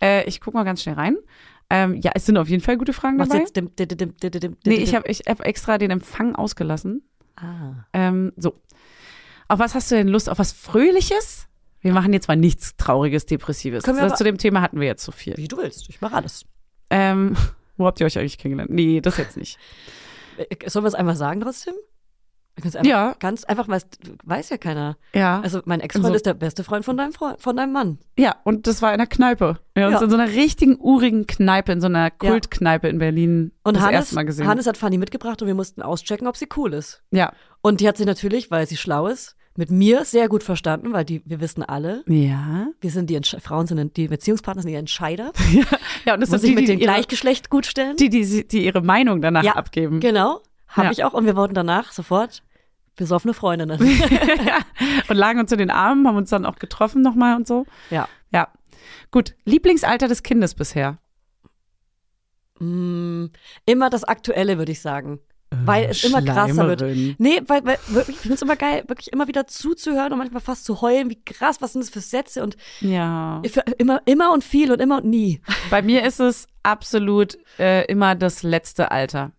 [0.00, 1.16] Äh, ich guck mal ganz schnell rein.
[1.70, 3.40] Ähm, ja, es sind auf jeden Fall gute Fragen Was dabei.
[3.40, 3.56] jetzt?
[3.56, 7.02] Dim, dim, dim, dim, dim, Nee, ich habe ich hab extra den Empfang ausgelassen.
[7.36, 7.86] Ah.
[7.92, 8.60] Ähm, so.
[9.48, 10.28] Auf was hast du denn Lust?
[10.28, 11.46] Auf was Fröhliches?
[11.80, 13.84] Wir machen jetzt mal nichts Trauriges, Depressives.
[13.84, 15.36] Können wir das, aber- zu dem Thema hatten wir jetzt so viel.
[15.36, 15.88] Wie du willst.
[15.88, 16.44] Ich mache alles.
[16.90, 17.36] Ähm,
[17.76, 18.72] wo habt ihr euch eigentlich kennengelernt?
[18.72, 19.58] Nee, das jetzt nicht.
[20.36, 21.74] Äh, Sollen wir es einfach sagen trotzdem?
[22.56, 23.14] Einfach, Ja.
[23.18, 23.86] Ganz einfach, weiß,
[24.24, 24.96] weiß ja keiner.
[25.14, 25.40] Ja.
[25.42, 27.98] Also mein Ex-Freund Also- ist der beste Freund von deinem Freund, von deinem Mann.
[28.18, 29.58] ja, und das war in einer Kneipe.
[29.74, 29.98] Wir haben Ja.
[29.98, 33.82] uns in so einer richtigen urigen Kneipe, in so einer Kultkneipe in Berlin Und das
[33.84, 34.46] Hannes, erste Mal gesehen.
[34.48, 37.02] Hannes hat Fanny mitgebracht und wir mussten auschecken, ob sie cool ist.
[37.10, 37.32] ja.
[37.60, 41.04] Und die hat sie natürlich, weil sie schlau ist, mit mir sehr gut verstanden, weil
[41.04, 42.68] die, wir wissen alle, Ja.
[42.80, 45.32] wir sind die Entsch Frauen sind die Beziehungspartner sind die Entscheider.
[46.04, 47.96] Ja, und das Muss sind ich die, mit dem Gleichgeschlecht gut stellen?
[47.96, 49.98] die, die, die ihre Meinung danach Ja, abgeben.
[50.00, 50.92] Genau, habe Ja.
[50.92, 51.14] ich auch.
[51.14, 52.42] Und wir wurden danach sofort
[52.94, 53.78] besoffene Freundinnen.
[55.08, 57.66] und lagen uns in den Armen, haben uns dann auch getroffen nochmal und so.
[57.90, 58.08] ja.
[58.32, 58.48] Ja.
[59.10, 59.34] Gut.
[59.44, 60.98] Lieblingsalter des Kindes bisher?
[62.58, 63.26] Mm,
[63.64, 65.18] immer das Aktuelle, würde ich sagen.
[65.66, 66.82] Weil es immer krasser wird.
[67.18, 70.40] Nee, weil, weil wirklich, ich finde es immer geil, wirklich immer wieder zuzuhören und manchmal
[70.40, 73.42] fast zu heulen, wie krass, was sind das für Sätze und Ja.
[73.46, 75.40] für immer, immer und viel und immer und nie.
[75.70, 79.32] Bei mir ist es absolut äh, immer das letzte Alter.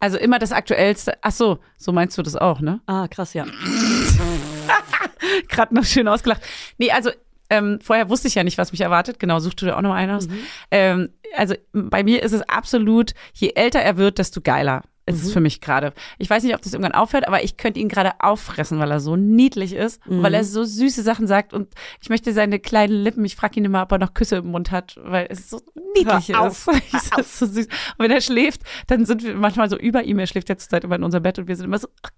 [0.00, 1.14] Also immer das aktuellste.
[1.22, 2.80] Ach so, so meinst du das auch, ne?
[2.86, 3.44] ah, krass, ja.
[5.48, 6.42] Gerade noch schön ausgelacht.
[6.78, 7.10] Nee, also
[7.50, 9.18] ähm, vorher wusste ich ja nicht, was mich erwartet.
[9.18, 10.28] Genau, such du dir auch noch einen aus.
[10.70, 14.82] Ähm, also bei mir ist es absolut, je älter er wird, desto geiler.
[15.14, 15.92] Ist es für mich gerade.
[16.18, 19.00] Ich weiß nicht, ob das irgendwann aufhört, aber ich könnte ihn gerade auffressen, weil er
[19.00, 21.68] so niedlich ist und weil er so süße Sachen sagt und
[22.00, 24.70] ich möchte seine kleinen Lippen, ich frage ihn immer, ob er noch Küsse im Mund
[24.70, 25.60] hat, weil es so
[25.94, 26.68] niedlich Hör ist.
[26.92, 27.66] Es ist so süß.
[27.66, 30.18] Und wenn er schläft, dann sind wir manchmal so über ihm.
[30.18, 32.10] Er schläft ja zurzeit immer in unserem Bett und wir sind immer so, ach,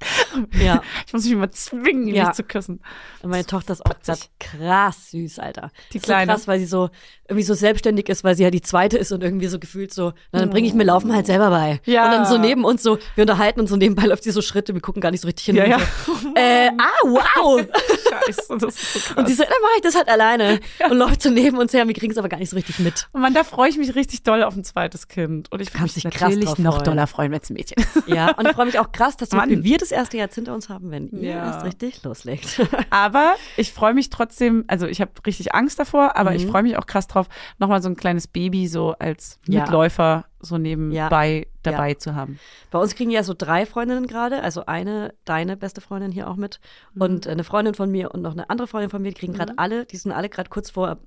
[0.62, 0.82] Ja.
[1.06, 2.24] ich muss mich immer zwingen, ihn Ja.
[2.24, 2.80] nicht zu küssen.
[3.22, 5.70] Und meine Tochter ist auch grad krass süß, Alter.
[5.92, 6.32] Die Kleine.
[6.32, 6.90] So krass, weil sie so
[7.28, 10.12] irgendwie so selbstständig ist, weil sie ja die zweite ist und irgendwie so gefühlt so,
[10.30, 11.80] na, dann bringe ich mir Laufen halt selber bei.
[11.84, 12.04] Ja.
[12.04, 14.74] Und dann so neben uns so, wir unterhalten uns so nebenbei läuft sie so Schritte,
[14.74, 15.56] wir gucken gar nicht so richtig hin.
[15.56, 15.78] Ja, und ja.
[16.06, 17.60] So, äh, ah, wow.
[18.26, 19.16] Scheiße, das ist so krass.
[19.16, 20.60] Und sie so, dann mache ich das halt alleine.
[20.88, 22.78] Und läuft so neben uns her, und wir kriegen es aber gar nicht so richtig
[22.78, 23.08] mit.
[23.12, 25.50] Und man, da freue ich mich richtig doll auf ein zweites Kind.
[25.50, 28.06] Und ich Kannst mich natürlich noch doller freuen, wenn es ein Mädchen ist.
[28.08, 29.30] Ja, und ich freue mich auch krass, dass.
[29.30, 31.46] Beispiel wir das erste Jahr jetzt hinter uns haben, wenn ihr Ja.
[31.46, 32.60] erst richtig loslegt.
[32.90, 36.36] Aber ich freue mich trotzdem, also ich habe richtig Angst davor, aber Mhm.
[36.36, 39.60] ich freue mich auch krass drauf, nochmal so ein kleines Baby so als Ja.
[39.62, 42.38] Mitläufer so nebenbei dabei zu haben.
[42.70, 46.36] Bei uns kriegen ja so drei Freundinnen gerade, also eine, deine beste Freundin hier auch
[46.36, 46.60] mit
[46.98, 49.54] und eine Freundin von mir und noch eine andere Freundin von mir, die kriegen gerade
[49.56, 50.98] alle, die sind alle gerade kurz vor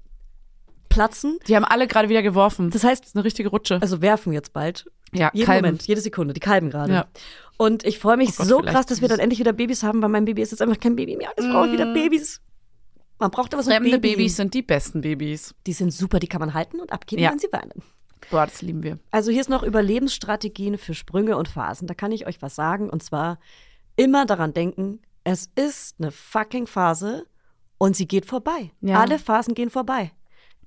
[0.90, 1.40] Platzen.
[1.48, 2.70] Die haben alle gerade wieder geworfen.
[2.72, 3.80] Das heißt, ist eine richtige Rutsche.
[3.82, 4.86] also werfen jetzt bald.
[5.14, 5.66] ja, Jeden Kalben.
[5.68, 6.94] Moment, jede Sekunde, die kalben gerade.
[6.94, 7.06] Ja.
[7.57, 10.02] Und ich freue mich Oh Gott, so krass, dass wir dann endlich wieder Babys haben,
[10.02, 11.32] weil mein Baby ist jetzt einfach kein Baby mehr.
[11.38, 12.41] Jetzt brauche ich wieder Babys.
[13.20, 13.86] Man braucht aber so ein Mm.
[13.86, 13.99] Baby.
[14.16, 15.53] Babys sind die besten Babys.
[15.68, 17.32] Die sind super, die kann man halten und abgeben, Ja.
[17.32, 17.84] wenn sie weinen.
[18.32, 18.98] Boah, das lieben wir.
[19.11, 21.88] Also hier ist noch Überlebensstrategien für Sprünge und Phasen.
[21.88, 22.90] Da kann ich euch was sagen.
[22.90, 23.40] Und zwar
[23.95, 27.26] immer daran denken, es ist eine fucking Phase
[27.78, 28.72] und sie geht vorbei.
[28.82, 28.99] Ja.
[29.02, 30.11] Alle Phasen gehen vorbei.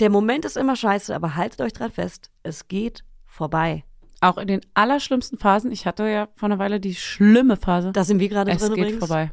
[0.01, 2.31] Der Moment ist immer scheiße, aber haltet euch dran fest.
[2.43, 3.85] Es geht vorbei.
[4.20, 5.73] Auch in den allerschlimmsten Phasen.
[5.73, 7.93] Ich hatte ja vor einer Weile die schlimme Phase.
[7.93, 8.98] Da sind wir gerade es drin geht übrigens.
[9.01, 9.32] vorbei.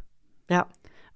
[0.50, 0.68] Ja.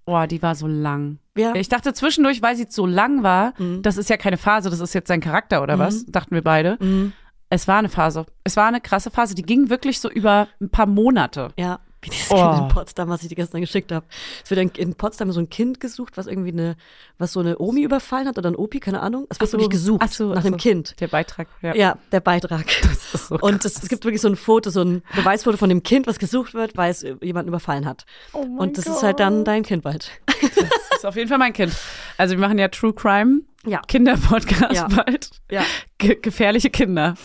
[0.05, 1.17] Oh, die war so lang.
[1.37, 1.55] Ja.
[1.55, 3.81] Ich dachte zwischendurch, weil sie so lang war, Mhm.
[3.81, 6.77] das ist ja keine Phase, das ist jetzt sein Charakter oder was, dachten wir beide.
[6.81, 7.13] Mhm.
[7.49, 8.25] Es war eine Phase.
[8.43, 9.33] Es war eine krasse Phase.
[9.35, 11.49] Die ging wirklich so über ein paar Monate.
[11.57, 11.79] Ja.
[12.03, 12.35] Wie dieses Oh.
[12.35, 14.05] Kind in Potsdam, was ich dir gestern geschickt habe.
[14.43, 16.75] Es wird in- Potsdam so ein Kind gesucht, was irgendwie eine,
[17.17, 19.25] was so eine Omi überfallen hat oder ein Opi, keine Ahnung.
[19.29, 19.57] Es wird so.
[19.57, 20.57] wirklich gesucht Ach so, nach ach dem so.
[20.57, 20.99] Kind.
[20.99, 21.47] Der Beitrag.
[21.61, 21.75] Ja.
[21.75, 22.65] Ja, der Beitrag.
[22.83, 25.69] Das ist so Und es, es gibt wirklich so ein Foto, so ein Beweisfoto von
[25.69, 28.05] dem Kind, was gesucht wird, weil es jemanden überfallen hat.
[28.33, 30.09] Oh mein Und das ist halt dann dein Kind bald.
[30.41, 31.73] Das ist auf jeden Fall mein Kind.
[32.17, 33.41] Also wir machen ja True Crime.
[33.65, 33.81] Ja.
[33.87, 34.87] Kinderpodcast Ja.
[34.87, 35.29] bald.
[35.49, 35.63] Ja.
[35.97, 37.15] Ge gefährliche Kinder.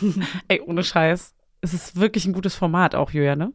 [0.49, 1.35] Ey, ohne Scheiß.
[1.61, 3.53] Es ist wirklich ein gutes Format auch, Julia, ne?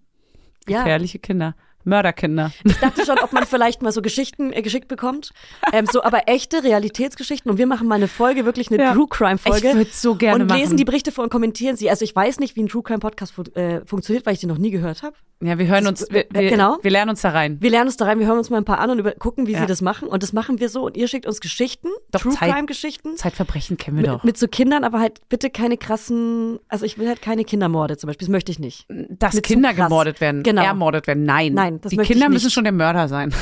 [0.67, 0.79] Ja.
[0.83, 1.55] Gefährliche Kinder.
[1.85, 2.51] Mörderkinder.
[2.63, 5.31] Ich dachte schon, ob man vielleicht mal so Geschichten äh, geschickt bekommt.
[5.71, 7.49] Ähm, so, aber echte Realitätsgeschichten.
[7.51, 8.93] Und wir machen mal eine Folge, wirklich eine Ja.
[8.93, 9.69] True Crime Folge.
[9.69, 10.59] Ich würde so gerne und machen.
[10.59, 11.89] lesen die Berichte vor und kommentieren sie.
[11.89, 14.49] Also ich weiß nicht, wie ein True Crime Podcast fu äh, funktioniert, weil ich den
[14.49, 15.15] noch nie gehört habe.
[15.41, 16.77] Ja, wir hören Das- uns, wir, äh, wir, genau.
[16.81, 17.57] wir lernen uns da rein.
[17.59, 19.47] Wir lernen uns da rein, wir hören uns mal ein paar an und über gucken,
[19.47, 19.59] wie Ja.
[19.61, 20.07] sie das machen.
[20.07, 20.85] Und das machen wir so.
[20.85, 23.17] Und ihr schickt uns Geschichten, Doch, True Zeit- Crime Geschichten.
[23.17, 24.23] Zeitverbrechen kennen wir Mit, doch.
[24.23, 28.07] mit so Kindern, aber halt bitte keine krassen, also ich will halt keine Kindermorde zum
[28.07, 28.85] Beispiel, das möchte ich nicht.
[29.09, 29.87] Dass mit so Kinder krass.
[29.87, 30.63] gemordet werden, Genau.
[30.63, 31.23] ermordet werden.
[31.23, 31.53] Nein.
[31.53, 33.33] Nein, das Die Kinder müssen schon der Mörder sein.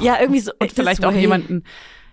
[0.00, 0.52] Ja, irgendwie so.
[0.58, 1.64] und Vielleicht auch jemanden,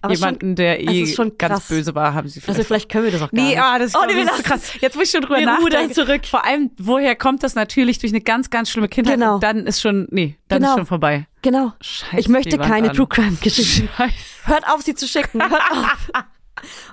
[0.02, 1.68] Aber jemanden, der es eh ist schon ganz krass.
[1.70, 2.58] böse war, haben sie vielleicht.
[2.60, 3.60] Also vielleicht können wir das auch gar Nee, nicht.
[3.62, 4.72] ah, das, oh, oh, nee, wir das ist so krass.
[4.80, 5.94] Jetzt muss ich schon drüber Wir nachdenken.
[5.94, 6.26] zurück.
[6.26, 9.16] Vor allem, woher kommt das natürlich durch eine ganz, ganz schlimme Kindheit?
[9.16, 9.36] Genau.
[9.36, 10.74] Und dann ist schon, nee, dann Genau.
[10.74, 11.28] ist schon vorbei.
[11.42, 11.74] Genau.
[11.82, 12.96] Scheiße, ich möchte keine an.
[12.96, 13.90] True Crime Geschichten.
[13.98, 14.14] Scheiße.
[14.46, 15.42] Hört auf, sie zu schicken.
[15.42, 16.10] Hört auf.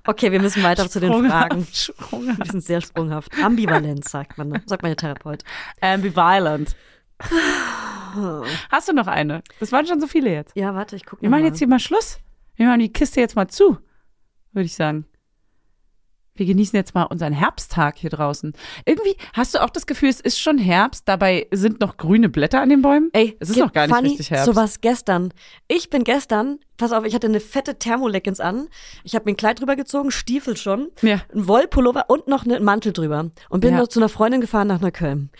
[0.06, 1.66] Okay, wir müssen weiter zu den Fragen.
[1.72, 2.44] Sprunghaft.
[2.44, 3.30] Die sind sehr sprunghaft.
[3.42, 4.60] Ambivalenz, sagt man.
[4.66, 5.42] Sagt meine Therapeut.
[5.80, 6.76] Ambivalent.
[8.70, 9.42] Hast du noch eine?
[9.60, 10.54] Das waren schon so viele jetzt.
[10.56, 12.18] Ja, warte, ich gucke Wir machen jetzt hier mal Schluss.
[12.56, 13.78] Wir machen die Kiste jetzt mal zu,
[14.52, 15.06] würde ich sagen.
[16.36, 18.54] Wir genießen jetzt mal unseren Herbsttag hier draußen.
[18.84, 22.60] Irgendwie hast du auch das Gefühl, es ist schon Herbst, dabei sind noch grüne Blätter
[22.60, 23.08] an den Bäumen?
[23.12, 24.46] Ey, es ist noch gar nicht funny, richtig Herbst.
[24.46, 25.32] Sowas gestern.
[25.68, 28.66] Ich bin gestern, pass auf, ich hatte eine fette Thermoleggings an.
[29.04, 31.20] Ich habe mir ein Kleid drüber gezogen, Stiefel schon, Ja.
[31.32, 33.30] ein Wollpullover und noch einen Mantel drüber.
[33.48, 33.78] Und bin Ja.
[33.78, 35.30] noch zu einer Freundin gefahren nach Neukölln.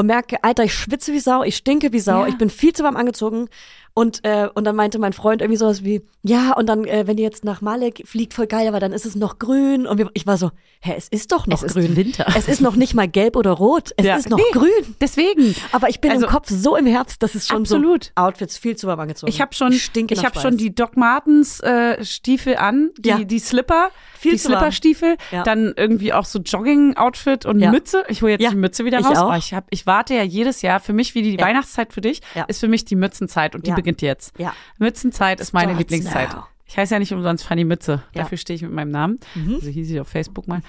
[0.00, 2.28] Und merke, Alter, ich schwitze wie Sau, ich stinke wie Sau, Ja.
[2.28, 3.48] ich bin viel zu warm angezogen.
[3.92, 7.18] Und, äh, und dann meinte mein Freund irgendwie sowas wie, ja, und dann, äh, wenn
[7.18, 9.86] ihr jetzt nach Malek fliegt, voll geil, aber dann ist es noch grün.
[9.86, 11.96] Und wir, ich war so, hä, es ist doch noch Es ist grün.
[11.96, 12.24] Winter.
[12.34, 13.90] Es ist noch nicht mal gelb oder rot.
[13.96, 14.16] Es Ja.
[14.16, 14.44] ist noch Nee.
[14.52, 14.96] grün.
[15.02, 15.54] Deswegen.
[15.72, 18.04] Aber ich bin Also- im Kopf so im Herbst, dass es schon Absolut.
[18.04, 19.30] so Outfits viel zu warm angezogen.
[19.30, 23.18] Ich habe schon, ich habe schon die Doc Martens äh, Stiefel an, die, Ja.
[23.24, 23.90] die Slipper,
[24.20, 24.38] Viel die.
[24.38, 25.42] Slipperstiefel, Ja.
[25.44, 27.70] dann irgendwie auch so Jogging-Outfit und Ja.
[27.70, 28.04] Mütze.
[28.08, 28.50] Ich hole jetzt Ja.
[28.50, 29.18] die Mütze wieder Ich raus.
[29.18, 29.32] auch.
[29.32, 31.38] Oh, ich, hab, ich warte ja jedes Jahr, für mich wie die.
[31.38, 32.44] Weihnachtszeit für dich, Ja.
[32.44, 34.38] ist für mich die Mützenzeit und die beginnt jetzt.
[34.38, 34.52] Ja.
[34.78, 36.32] Mützenzeit ist meine Starts Lieblingszeit.
[36.34, 36.44] now.
[36.66, 37.96] Ich heiße ja nicht umsonst Fanny Mütze.
[37.96, 38.18] Mhm.
[38.18, 39.18] Dafür stehe ich mit meinem Namen.
[39.34, 40.60] So hieß ich auf Facebook mal.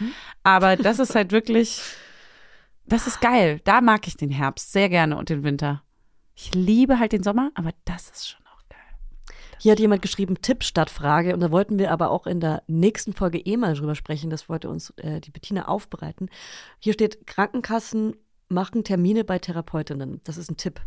[0.44, 1.80] Aber das ist halt wirklich,
[2.86, 3.60] das ist geil.
[3.65, 5.84] Da mag ich den Herbst sehr gerne und den Winter.
[6.36, 8.40] Ich liebe halt den Sommer, aber das ist schon.
[9.61, 11.33] Hier hat jemand geschrieben, Tipp statt Frage.
[11.35, 14.31] Und da wollten wir aber auch in der nächsten Folge eh mal drüber sprechen.
[14.31, 16.29] Das wollte uns äh, die Bettina aufbereiten.
[16.79, 18.15] Hier steht, Krankenkassen
[18.49, 20.19] machen Termine bei Therapeutinnen.
[20.23, 20.81] Das ist ein Tipp.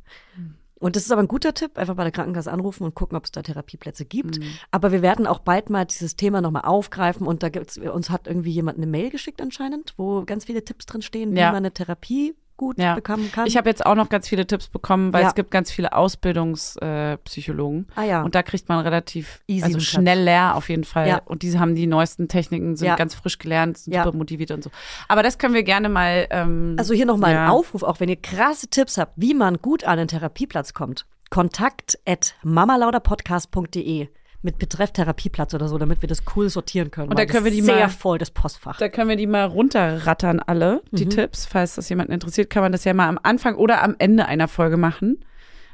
[0.81, 3.25] Und das ist aber ein guter Tipp, einfach bei der Krankenkasse anrufen und gucken, ob
[3.25, 4.39] es da Therapieplätze gibt.
[4.73, 8.27] Aber wir werden auch bald mal dieses Thema nochmal aufgreifen und da gibt's, uns hat
[8.27, 11.47] irgendwie jemand eine Mail geschickt anscheinend, wo ganz viele Tipps drin stehen, wie Ja.
[11.47, 12.95] man eine Therapie gut Ja.
[12.95, 13.47] bekommen kann.
[13.47, 15.29] Ich habe jetzt auch noch ganz viele Tipps bekommen, weil Ja.
[15.29, 17.87] es gibt ganz viele Ausbildungspsychologen.
[17.97, 18.01] Äh.
[18.01, 18.23] Ah ja.
[18.23, 21.09] Und da kriegt man relativ Easy also und schnell leer auf jeden Fall.
[21.09, 21.21] Ja.
[21.25, 24.71] Und diese haben die neuesten Techniken, sind ganz frisch gelernt, sind super motiviert und so.
[25.09, 26.27] Aber das können wir gerne mal.
[26.31, 27.45] Ähm, Also hier nochmal ja.
[27.45, 31.07] ein Aufruf, auch wenn ihr krasse Tipps habt, wie man gut an den Therapieplatz kommt.
[31.31, 34.09] Kontakt at mamalauderpodcast.de
[34.45, 37.09] mit Betreff Therapieplatz oder so, damit wir das cool sortieren können.
[37.09, 38.77] Und da können wir die sehr mal- voll, das Postfach.
[38.79, 40.97] Da können wir die mal runterrattern, alle, Mhm.
[40.97, 41.47] die Tipps.
[41.47, 44.47] Falls das jemanden interessiert, kann man das ja mal am Anfang oder am Ende einer
[44.47, 45.25] Folge machen,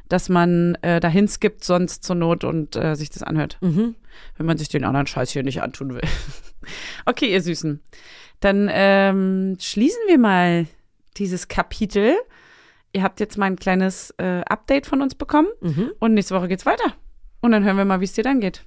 [0.08, 3.58] dass man äh, dahin skippt, sonst zur Not und äh, sich das anhört.
[3.60, 3.96] Mhm.
[4.36, 6.00] Wenn man sich den anderen Scheiß hier nicht antun will.
[7.06, 7.80] okay, ihr Süßen.
[8.40, 10.66] Dann ähm, schließen wir mal
[11.16, 12.14] dieses Kapitel.
[12.92, 15.90] Ihr habt jetzt mal ein kleines äh, Update von uns bekommen Mhm.
[16.00, 16.94] und nächste Woche geht's weiter.
[17.40, 18.64] Und dann hören wir mal, wie es dir dann geht.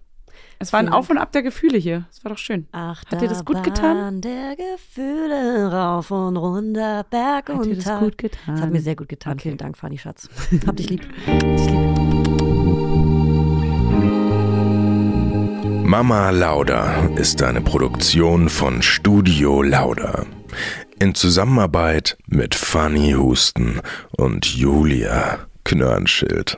[0.59, 0.89] Es war ein.
[0.89, 2.05] Auf und Ab der Gefühle hier.
[2.11, 2.67] Es war doch schön.
[2.71, 4.21] Ach, Hat dir das gut getan?
[4.21, 8.55] der Gefühle rauf und runter, Berg Hat und dir das gut getan?
[8.55, 9.33] Das hat mir sehr gut getan.
[9.33, 9.41] Okay.
[9.43, 10.29] Vielen Dank, Fanny Schatz.
[10.67, 11.07] Hab dich lieb.
[15.85, 20.25] Mama Lauda ist eine Produktion von Studio Lauda.
[20.99, 23.81] In Zusammenarbeit mit Fanny Husten
[24.11, 26.57] und Julia Knörnschild.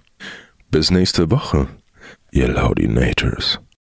[0.71, 1.67] Bis nächste Woche,
[2.31, 3.59] ihr Laudinators.